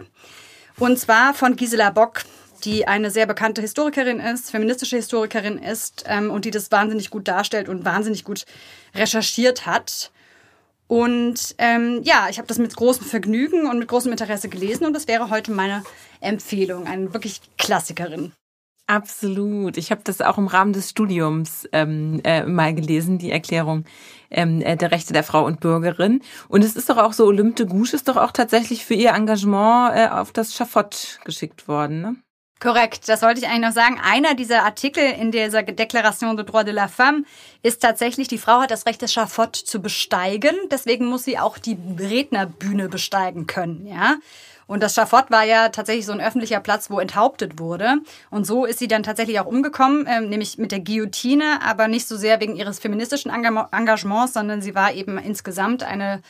Und 0.80 0.98
zwar 0.98 1.34
von 1.34 1.56
Gisela 1.56 1.92
Bock, 1.92 2.24
die 2.64 2.88
eine 2.88 3.12
sehr 3.12 3.28
bekannte 3.28 3.62
Historikerin 3.62 4.20
ist, 4.20 4.50
feministische 4.50 4.96
Historikerin 4.96 5.60
ist 5.60 6.06
ähm, 6.08 6.32
und 6.32 6.46
die 6.46 6.52
das 6.52 6.72
wahnsinnig 6.72 7.10
gut 7.10 7.28
darstellt 7.28 7.70
und 7.70 7.86
wahnsinnig 7.86 8.24
gut 8.24 8.46
recherchiert 8.96 9.66
hat. 9.66 10.12
Und 10.88 11.56
ähm, 11.60 12.02
ja, 12.04 12.28
ich 12.30 12.38
habe 12.38 12.48
das 12.48 12.58
mit 12.58 12.76
großem 12.76 13.06
Vergnügen 13.06 13.68
und 13.68 13.80
mit 13.80 13.88
großem 13.88 14.12
Interesse 14.12 14.50
gelesen 14.50 14.86
und 14.86 14.94
das 14.94 15.08
wäre 15.08 15.30
heute 15.30 15.52
meine 15.52 15.84
Empfehlung, 16.22 16.88
eine 16.88 17.14
wirklich 17.14 17.42
Klassikerin. 17.58 18.32
Absolut. 18.88 19.78
Ich 19.78 19.92
habe 19.92 20.02
das 20.04 20.22
auch 20.22 20.38
im 20.38 20.48
Rahmen 20.48 20.74
des 20.74 20.90
Studiums 20.90 21.68
ähm, 21.72 22.20
äh, 22.26 22.46
mal 22.46 22.76
gelesen, 22.76 23.18
die 23.18 23.32
Erklärung 23.32 23.86
ähm, 24.30 24.62
äh, 24.62 24.76
der 24.76 24.92
Rechte 24.92 25.14
der 25.14 25.24
Frau 25.24 25.46
und 25.46 25.62
Bürgerin. 25.62 26.22
Und 26.50 26.64
es 26.66 26.76
ist 26.76 26.90
doch 26.90 26.98
auch 26.98 27.14
so, 27.14 27.26
Olympe 27.26 27.66
Gouges 27.66 27.94
ist 27.94 28.10
doch 28.10 28.18
auch 28.18 28.32
tatsächlich 28.32 28.84
für 28.86 28.94
ihr 28.94 29.12
Engagement 29.12 29.96
äh, 29.96 30.08
auf 30.10 30.34
das 30.34 30.54
Schafott 30.54 31.20
geschickt 31.24 31.68
worden, 31.68 32.02
ne? 32.02 32.16
Korrekt, 32.60 33.10
das 33.10 33.22
wollte 33.22 33.42
ich 33.42 33.48
eigentlich 33.48 33.68
noch 33.68 33.74
sagen. 33.74 34.00
Einer 34.02 34.36
dieser 34.36 34.64
Artikel 34.64 35.04
in 35.04 35.32
dieser 35.32 35.64
Deklaration 35.64 36.38
de 36.38 36.46
droit 36.46 36.66
de 36.66 36.74
la 36.74 36.88
femme 36.88 37.26
ist 37.62 37.82
tatsächlich, 37.82 38.30
die 38.30 38.38
Frau 38.38 38.62
hat 38.62 38.72
das 38.72 38.86
Recht, 38.86 39.02
das 39.02 39.12
Schafott 39.12 39.58
zu 39.58 39.82
besteigen. 39.82 40.56
Deswegen 40.72 41.08
muss 41.08 41.26
sie 41.26 41.38
auch 41.38 41.58
die 41.58 41.78
Rednerbühne 42.00 42.88
besteigen 42.88 43.48
können, 43.48 43.86
ja. 43.86 44.16
Und 44.68 44.84
das 44.84 44.96
Schafott 44.96 45.32
war 45.32 45.44
ja 45.44 45.70
tatsächlich 45.70 46.06
so 46.06 46.14
ein 46.14 46.22
öffentlicher 46.22 46.60
Platz, 46.60 46.90
wo 46.90 47.00
enthauptet 47.00 47.60
wurde. 47.60 47.98
Und 48.30 48.46
so 48.46 48.66
ist 48.66 48.80
sie 48.80 48.88
dann 48.88 49.04
tatsächlich 49.04 49.40
auch 49.40 49.46
umgekommen, 49.46 50.06
ähm, 50.08 50.30
nämlich 50.30 50.58
mit 50.58 50.72
der 50.72 50.80
Guillotine, 50.80 51.60
aber 51.66 51.88
nicht 51.88 52.08
so 52.08 52.18
sehr 52.18 52.40
wegen 52.40 52.56
ihres 52.56 52.80
feministischen 52.80 53.32
Engagements, 53.32 54.34
sondern 54.34 54.62
sie 54.62 54.76
war 54.76 54.94
eben 54.94 55.18
insgesamt 55.18 55.84
eine 55.84 56.22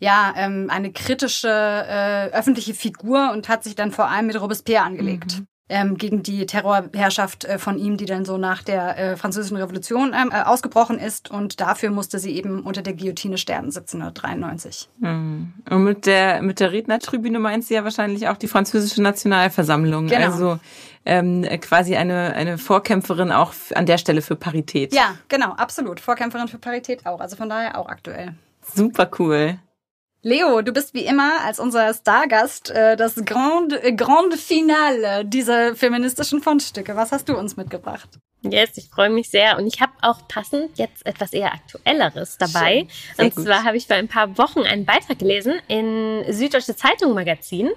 ja, 0.00 0.32
ähm, 0.36 0.68
eine 0.70 0.92
kritische 0.92 1.48
äh, 1.48 2.30
öffentliche 2.30 2.72
Figur 2.72 3.32
und 3.32 3.48
hat 3.48 3.64
sich 3.64 3.74
dann 3.74 3.90
vor 3.90 4.08
allem 4.08 4.28
mit 4.28 4.40
Robespierre 4.40 4.84
angelegt. 4.84 5.38
Mhm 5.38 5.48
ähm, 5.68 5.96
gegen 5.96 6.22
die 6.22 6.46
Terrorherrschaft 6.46 7.44
äh, 7.44 7.58
von 7.58 7.78
ihm, 7.78 7.96
die 7.96 8.06
dann 8.06 8.24
so 8.24 8.38
nach 8.38 8.62
der 8.62 8.98
äh, 8.98 9.16
Französischen 9.16 9.56
Revolution 9.56 10.14
ähm, 10.14 10.30
äh, 10.32 10.42
ausgebrochen 10.42 10.98
ist. 10.98 11.30
Und 11.30 11.60
dafür 11.60 11.90
musste 11.90 12.18
sie 12.18 12.34
eben 12.36 12.62
unter 12.62 12.82
der 12.82 12.94
Guillotine 12.94 13.38
sterben, 13.38 13.66
1793. 13.66 14.88
Mhm. 14.98 15.52
Und 15.68 15.84
mit 15.84 16.06
der, 16.06 16.42
mit 16.42 16.60
der 16.60 16.72
Rednertribüne 16.72 17.38
meint 17.38 17.64
sie 17.64 17.74
ja 17.74 17.84
wahrscheinlich 17.84 18.28
auch 18.28 18.36
die 18.36 18.48
Französische 18.48 19.02
Nationalversammlung. 19.02 20.06
Genau. 20.06 20.26
Also 20.26 20.58
ähm, 21.04 21.44
quasi 21.60 21.96
eine, 21.96 22.34
eine 22.34 22.58
Vorkämpferin 22.58 23.32
auch 23.32 23.52
an 23.74 23.86
der 23.86 23.98
Stelle 23.98 24.22
für 24.22 24.36
Parität. 24.36 24.94
Ja, 24.94 25.14
genau, 25.28 25.52
absolut. 25.52 26.00
Vorkämpferin 26.00 26.48
für 26.48 26.58
Parität 26.58 27.06
auch. 27.06 27.20
Also 27.20 27.36
von 27.36 27.48
daher 27.48 27.78
auch 27.78 27.88
aktuell. 27.88 28.34
Super 28.74 29.08
cool. 29.18 29.58
Leo, 30.22 30.62
du 30.62 30.72
bist 30.72 30.94
wie 30.94 31.04
immer 31.04 31.44
als 31.44 31.60
unser 31.60 31.94
Stargast 31.94 32.70
äh, 32.70 32.96
das 32.96 33.14
Grande, 33.24 33.80
äh, 33.82 33.92
Grande 33.92 34.36
Finale 34.36 35.24
dieser 35.24 35.76
feministischen 35.76 36.42
Fundstücke. 36.42 36.96
Was 36.96 37.12
hast 37.12 37.28
du 37.28 37.38
uns 37.38 37.56
mitgebracht? 37.56 38.18
Yes, 38.42 38.76
ich 38.76 38.88
freue 38.88 39.10
mich 39.10 39.30
sehr. 39.30 39.58
Und 39.58 39.66
ich 39.66 39.80
habe 39.80 39.92
auch 40.00 40.28
passend 40.28 40.78
jetzt 40.78 41.04
etwas 41.04 41.32
eher 41.32 41.52
Aktuelleres 41.52 42.38
dabei. 42.38 42.86
Und 43.16 43.34
gut. 43.34 43.44
zwar 43.44 43.64
habe 43.64 43.76
ich 43.76 43.88
vor 43.88 43.96
ein 43.96 44.06
paar 44.06 44.38
Wochen 44.38 44.60
einen 44.60 44.84
Beitrag 44.84 45.18
gelesen 45.18 45.54
in 45.66 46.24
Süddeutsche 46.28 46.76
Zeitung 46.76 47.14
Magazin. 47.14 47.70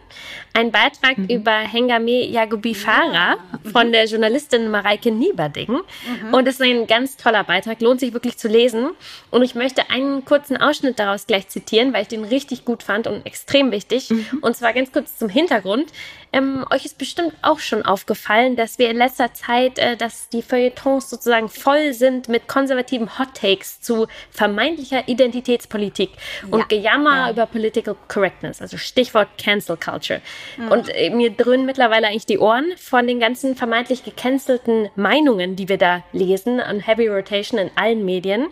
Ein 0.54 0.72
Beitrag 0.72 1.18
mhm. 1.18 1.26
über 1.30 1.52
Hengame 1.52 2.26
Yagubi 2.28 2.76
Farah 2.76 3.38
ja. 3.38 3.72
von 3.72 3.92
der 3.92 4.06
Journalistin 4.06 4.70
Mareike 4.70 5.12
Nieberding. 5.12 5.72
Mhm. 5.72 6.34
Und 6.34 6.48
es 6.48 6.56
ist 6.56 6.62
ein 6.62 6.86
ganz 6.86 7.18
toller 7.18 7.44
Beitrag, 7.44 7.82
lohnt 7.82 8.00
sich 8.00 8.14
wirklich 8.14 8.38
zu 8.38 8.48
lesen. 8.48 8.92
Und 9.32 9.42
ich 9.42 9.56
möchte 9.56 9.90
einen 9.90 10.26
kurzen 10.26 10.58
Ausschnitt 10.58 11.00
daraus 11.00 11.26
gleich 11.26 11.48
zitieren, 11.48 11.92
weil 11.92 12.04
ich 12.04 12.08
den 12.08 12.24
richtig 12.24 12.66
gut 12.66 12.84
fand 12.84 13.08
und 13.08 13.26
extrem 13.26 13.72
wichtig. 13.72 14.12
Mhm. 14.12 14.40
Und 14.42 14.56
zwar 14.56 14.74
ganz 14.74 14.92
kurz 14.92 15.18
zum 15.18 15.28
Hintergrund. 15.28 15.92
Ähm, 16.34 16.66
euch 16.70 16.86
ist 16.86 16.98
bestimmt 16.98 17.34
auch 17.42 17.60
schon 17.60 17.84
aufgefallen, 17.84 18.56
dass 18.56 18.80
wir 18.80 18.90
in 18.90 18.98
letzter 18.98 19.34
Zeit, 19.34 19.78
äh, 19.80 19.98
dass 19.98 20.30
die 20.30 20.42
Feuilletons 20.42 21.10
sozusagen 21.10 21.50
voll 21.50 21.94
sind 21.94 22.30
mit 22.30 22.48
konservativen 22.48 23.20
Hot 23.20 23.34
Takes 23.34 23.82
zu 23.82 24.08
vermeintlicher 24.30 25.08
Identitätspolitik 25.08 26.12
und 26.50 26.60
ja, 26.60 26.66
Gejammer 26.68 27.26
ja. 27.26 27.32
über 27.32 27.46
Political 27.46 27.96
Correctness, 28.08 28.62
also 28.62 28.78
Stichwort 28.78 29.28
Cancel 29.38 29.76
Culture. 29.76 30.22
Mhm. 30.58 30.72
Und 30.72 30.90
äh, 30.90 31.10
mir 31.10 31.32
dröhnen 31.32 31.66
mittlerweile 31.66 32.08
eigentlich 32.08 32.26
die 32.26 32.40
Ohren 32.40 32.72
von 32.78 33.08
den 33.08 33.20
ganzen 33.20 33.56
vermeintlich 33.56 34.04
gecancelten 34.04 34.90
Meinungen, 34.96 35.58
die 35.58 35.68
wir 35.68 35.78
da 35.78 36.04
lesen, 36.14 36.62
an 36.62 36.80
Heavy 36.80 37.08
Rotation 37.08 37.60
in 37.60 37.72
allen 37.76 38.06
Medien. 38.06 38.48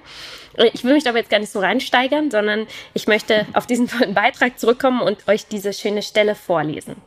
Ich 0.74 0.84
will 0.84 0.94
mich 0.94 1.08
aber 1.08 1.20
jetzt 1.20 1.30
gar 1.30 1.40
nicht 1.40 1.52
so 1.52 1.60
reinsteigern, 1.60 2.32
sondern 2.32 2.68
ich 2.94 3.08
möchte 3.08 3.46
auf 3.54 3.66
diesen 3.66 3.88
Beitrag 4.14 4.60
zurückkommen 4.60 5.02
und 5.02 5.28
euch 5.28 5.48
diese 5.48 5.72
schöne 5.72 6.02
Stelle 6.02 6.36
vorlesen. 6.36 6.98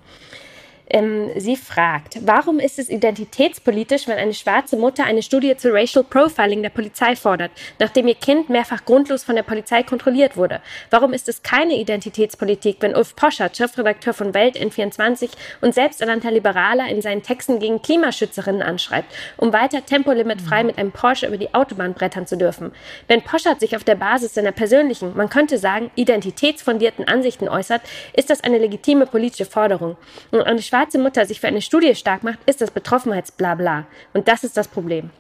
Ähm, 0.92 1.30
sie 1.36 1.56
fragt, 1.56 2.18
warum 2.26 2.58
ist 2.58 2.78
es 2.78 2.90
identitätspolitisch, 2.90 4.06
wenn 4.06 4.18
eine 4.18 4.34
schwarze 4.34 4.76
Mutter 4.76 5.04
eine 5.04 5.22
Studie 5.22 5.56
zu 5.56 5.72
Racial 5.72 6.04
Profiling 6.04 6.62
der 6.62 6.68
Polizei 6.68 7.16
fordert, 7.16 7.50
nachdem 7.78 8.08
ihr 8.08 8.14
Kind 8.14 8.50
mehrfach 8.50 8.84
grundlos 8.84 9.24
von 9.24 9.34
der 9.34 9.42
Polizei 9.42 9.82
kontrolliert 9.84 10.36
wurde? 10.36 10.60
Warum 10.90 11.14
ist 11.14 11.30
es 11.30 11.42
keine 11.42 11.78
Identitätspolitik, 11.78 12.76
wenn 12.80 12.94
Ulf 12.94 13.16
Poschert, 13.16 13.56
Chefredakteur 13.56 14.12
von 14.12 14.34
Welt 14.34 14.58
N24 14.58 15.30
und 15.62 15.74
selbsternannter 15.74 16.30
Liberaler 16.30 16.86
in 16.88 17.00
seinen 17.00 17.22
Texten 17.22 17.58
gegen 17.58 17.80
Klimaschützerinnen 17.80 18.60
anschreibt, 18.60 19.10
um 19.38 19.54
weiter 19.54 19.86
tempolimitfrei 19.86 20.62
mit 20.62 20.76
einem 20.76 20.92
Porsche 20.92 21.26
über 21.26 21.38
die 21.38 21.54
Autobahn 21.54 21.94
brettern 21.94 22.26
zu 22.26 22.36
dürfen? 22.36 22.70
Wenn 23.08 23.22
Poschert 23.22 23.60
sich 23.60 23.76
auf 23.76 23.84
der 23.84 23.94
Basis 23.94 24.34
seiner 24.34 24.52
persönlichen, 24.52 25.16
man 25.16 25.30
könnte 25.30 25.56
sagen, 25.56 25.90
identitätsfundierten 25.94 27.08
Ansichten 27.08 27.48
äußert, 27.48 27.80
ist 28.12 28.28
das 28.28 28.44
eine 28.44 28.58
legitime 28.58 29.06
politische 29.06 29.46
Forderung. 29.46 29.96
Und 30.30 30.42
eine 30.42 30.60
schwarze 30.60 30.81
Mutter 30.98 31.26
sich 31.26 31.40
für 31.40 31.48
eine 31.48 31.62
Studie 31.62 31.94
stark 31.94 32.22
macht, 32.22 32.38
ist 32.46 32.60
das 32.60 32.70
Betroffenheitsblabla. 32.70 33.86
Und 34.12 34.28
das 34.28 34.44
ist 34.44 34.56
das 34.56 34.68
Problem. 34.68 35.10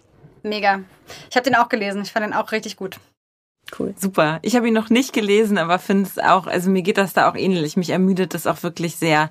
Mega. 0.42 0.80
Ich 1.30 1.36
habe 1.36 1.44
den 1.44 1.54
auch 1.54 1.68
gelesen. 1.68 2.02
Ich 2.02 2.12
fand 2.12 2.26
den 2.26 2.32
auch 2.32 2.52
richtig 2.52 2.76
gut. 2.76 2.98
Cool. 3.78 3.94
Super. 3.96 4.38
Ich 4.42 4.56
habe 4.56 4.68
ihn 4.68 4.74
noch 4.74 4.90
nicht 4.90 5.12
gelesen, 5.12 5.56
aber 5.56 5.78
finde 5.78 6.08
es 6.08 6.18
auch, 6.18 6.46
also 6.46 6.70
mir 6.70 6.82
geht 6.82 6.98
das 6.98 7.12
da 7.12 7.30
auch 7.30 7.36
ähnlich. 7.36 7.76
Mich 7.76 7.90
ermüdet 7.90 8.34
das 8.34 8.46
auch 8.46 8.62
wirklich 8.62 8.96
sehr, 8.96 9.30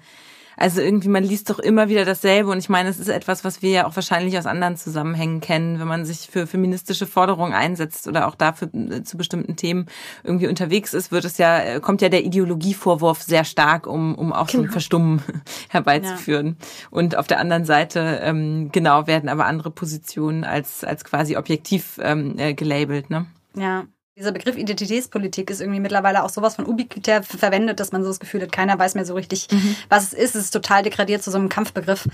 also 0.62 0.80
irgendwie, 0.80 1.10
man 1.10 1.24
liest 1.24 1.50
doch 1.50 1.58
immer 1.58 1.90
wieder 1.90 2.06
dasselbe 2.06 2.52
und 2.52 2.60
ich 2.60 2.70
meine, 2.70 2.88
es 2.90 3.00
ist 3.00 3.08
etwas, 3.08 3.44
was 3.44 3.64
wir 3.64 3.72
ja 3.72 3.88
auch 3.88 3.96
wahrscheinlich 3.96 4.38
aus 4.38 4.46
anderen 4.46 4.78
Zusammenhängen 4.78 5.42
kennen, 5.42 5.80
wenn 5.80 5.88
man 5.88 6.06
sich 6.06 6.30
für 6.32 6.46
feministische 6.46 7.08
Forderungen 7.08 7.54
einsetzt 7.54 8.08
oder 8.08 8.28
auch 8.28 8.36
dafür 8.36 8.70
äh, 8.74 9.04
zu 9.04 9.18
bestimmten 9.18 9.56
Themen 9.56 9.88
irgendwie 10.24 10.48
unterwegs 10.48 10.94
ist, 10.94 11.12
wird 11.12 11.26
es 11.26 11.40
ja, 11.40 11.60
äh, 11.60 11.80
kommt 11.80 12.04
ja 12.04 12.10
der 12.10 12.24
Ideologievorwurf 12.24 13.24
sehr 13.24 13.44
stark, 13.44 13.88
um, 13.88 14.14
um 14.14 14.32
auch 14.32 14.46
genau. 14.46 14.52
so 14.52 14.58
ein 14.58 14.62
genau. 14.62 14.72
Verstummen 14.74 15.22
herbeizuführen. 15.70 16.58
Ja. 16.60 16.88
Und 16.92 17.18
auf 17.18 17.26
der 17.26 17.40
anderen 17.40 17.66
Seite, 17.66 18.22
ähm, 18.22 18.70
genau, 18.72 19.08
werden 19.08 19.30
aber 19.30 19.46
andere 19.48 19.72
Positionen 19.72 20.44
als, 20.44 20.84
als 20.84 21.04
quasi 21.04 21.38
objektiv 21.38 22.00
ähm, 22.04 22.38
äh, 22.38 22.54
gelabelt, 22.54 23.10
ne? 23.10 23.26
Ja. 23.56 23.86
Dieser 24.18 24.34
Begriff 24.34 24.58
Identitätspolitik 24.58 25.50
ist 25.50 25.62
irgendwie 25.62 25.80
mittlerweile 25.80 26.24
auch 26.24 26.30
sowas 26.30 26.56
von 26.56 26.66
ubiquitär 26.66 27.24
verwendet, 27.24 27.80
dass 27.80 27.94
man 27.94 28.04
so 28.04 28.10
das 28.10 28.20
Gefühl 28.20 28.42
hat, 28.42 28.52
keiner 28.52 28.78
weiß 28.78 28.96
mehr 28.96 29.06
so 29.06 29.14
richtig, 29.14 29.48
mhm. 29.52 29.76
was 29.88 30.04
es 30.08 30.14
ist. 30.14 30.36
Es 30.36 30.46
ist 30.46 30.52
total 30.52 30.84
degradiert 30.84 31.24
zu 31.24 31.32
so 31.32 31.38
einem 31.38 31.48
Kampfbegriff. 31.48 32.08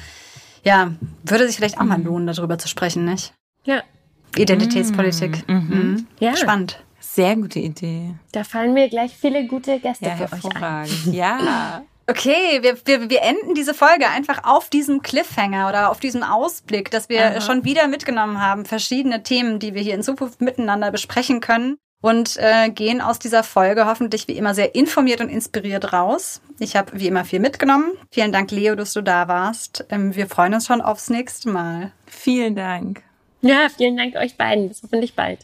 Ja, 0.64 0.91
würde 1.24 1.48
sich 1.48 1.56
vielleicht 1.56 1.80
auch 1.80 1.84
mal 1.84 1.98
mhm. 1.98 2.06
lohnen, 2.06 2.28
darüber 2.28 2.60
zu 2.60 2.68
sprechen, 2.68 3.04
nicht? 3.06 3.34
Ja. 3.64 3.82
Identitätspolitik. 4.36 5.48
Mhm. 5.48 5.56
mhm. 5.56 6.08
Ja. 6.20 6.36
Spannend. 6.36 6.84
Sehr 7.00 7.36
gute 7.36 7.60
Idee. 7.60 8.14
Da 8.32 8.43
fallen 8.43 8.74
mir 8.74 8.89
gleich 8.89 9.18
viele 9.18 9.48
gute 9.48 9.80
Gäste 9.80 10.06
ja, 10.06 10.18
für 10.18 10.32
euch 10.32 10.56
ein. 10.56 10.89
Ja. 11.12 11.84
Okay, 12.10 12.60
wir, 12.62 12.78
wir, 12.86 13.10
wir 13.10 13.22
enden 13.22 13.54
diese 13.54 13.74
Folge 13.74 14.08
einfach 14.08 14.45
auf 14.45 14.70
diesem 14.70 15.02
Cliffhanger 15.02 15.68
oder 15.68 15.91
auf 15.91 16.00
diesem 16.00 16.24
Ausblick, 16.24 16.89
dass 16.89 17.10
wir 17.10 17.26
Aha. 17.26 17.41
schon 17.41 17.66
wieder 17.66 17.89
mitgenommen 17.89 18.41
haben, 18.41 18.64
verschiedene 18.64 19.24
Themen, 19.24 19.60
die 19.60 19.74
wir 19.74 19.82
hier 19.82 19.93
in 19.93 20.04
Zukunft 20.04 20.39
miteinander 20.39 20.89
besprechen 20.89 21.41
können. 21.41 21.78
Und 22.02 22.38
äh, 22.38 22.70
gehen 22.70 23.02
aus 23.02 23.20
dieser 23.20 23.43
Folge 23.43 23.86
hoffentlich 23.86 24.28
wie 24.28 24.38
immer 24.38 24.54
sehr 24.54 24.76
informiert 24.76 25.22
und 25.22 25.30
inspiriert 25.30 25.93
raus. 25.93 26.41
Ich 26.60 26.76
habe 26.76 27.00
wie 27.00 27.08
immer 27.08 27.26
viel 27.26 27.39
mitgenommen. 27.39 27.91
Vielen 28.12 28.32
Dank, 28.32 28.52
Leo, 28.52 28.76
dass 28.76 28.93
du 28.93 29.02
da 29.02 29.28
warst. 29.28 29.86
Ähm, 29.89 30.16
wir 30.16 30.28
freuen 30.28 30.54
uns 30.54 30.68
schon 30.68 30.82
aufs 30.82 31.10
nächste 31.10 31.50
Mal. 31.50 31.91
Vielen 32.06 32.56
Dank. 32.56 33.04
Ja, 33.41 33.68
vielen 33.76 33.98
Dank 33.98 34.16
euch 34.16 34.38
beiden. 34.38 34.68
Bis 34.68 34.82
hoffentlich 34.84 35.16
bald. 35.16 35.39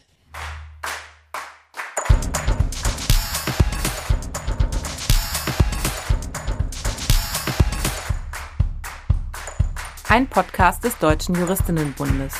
Ein 10.08 10.28
Podcast 10.28 10.84
des 10.84 10.96
Deutschen 10.98 11.34
Juristinnenbundes. 11.34 12.34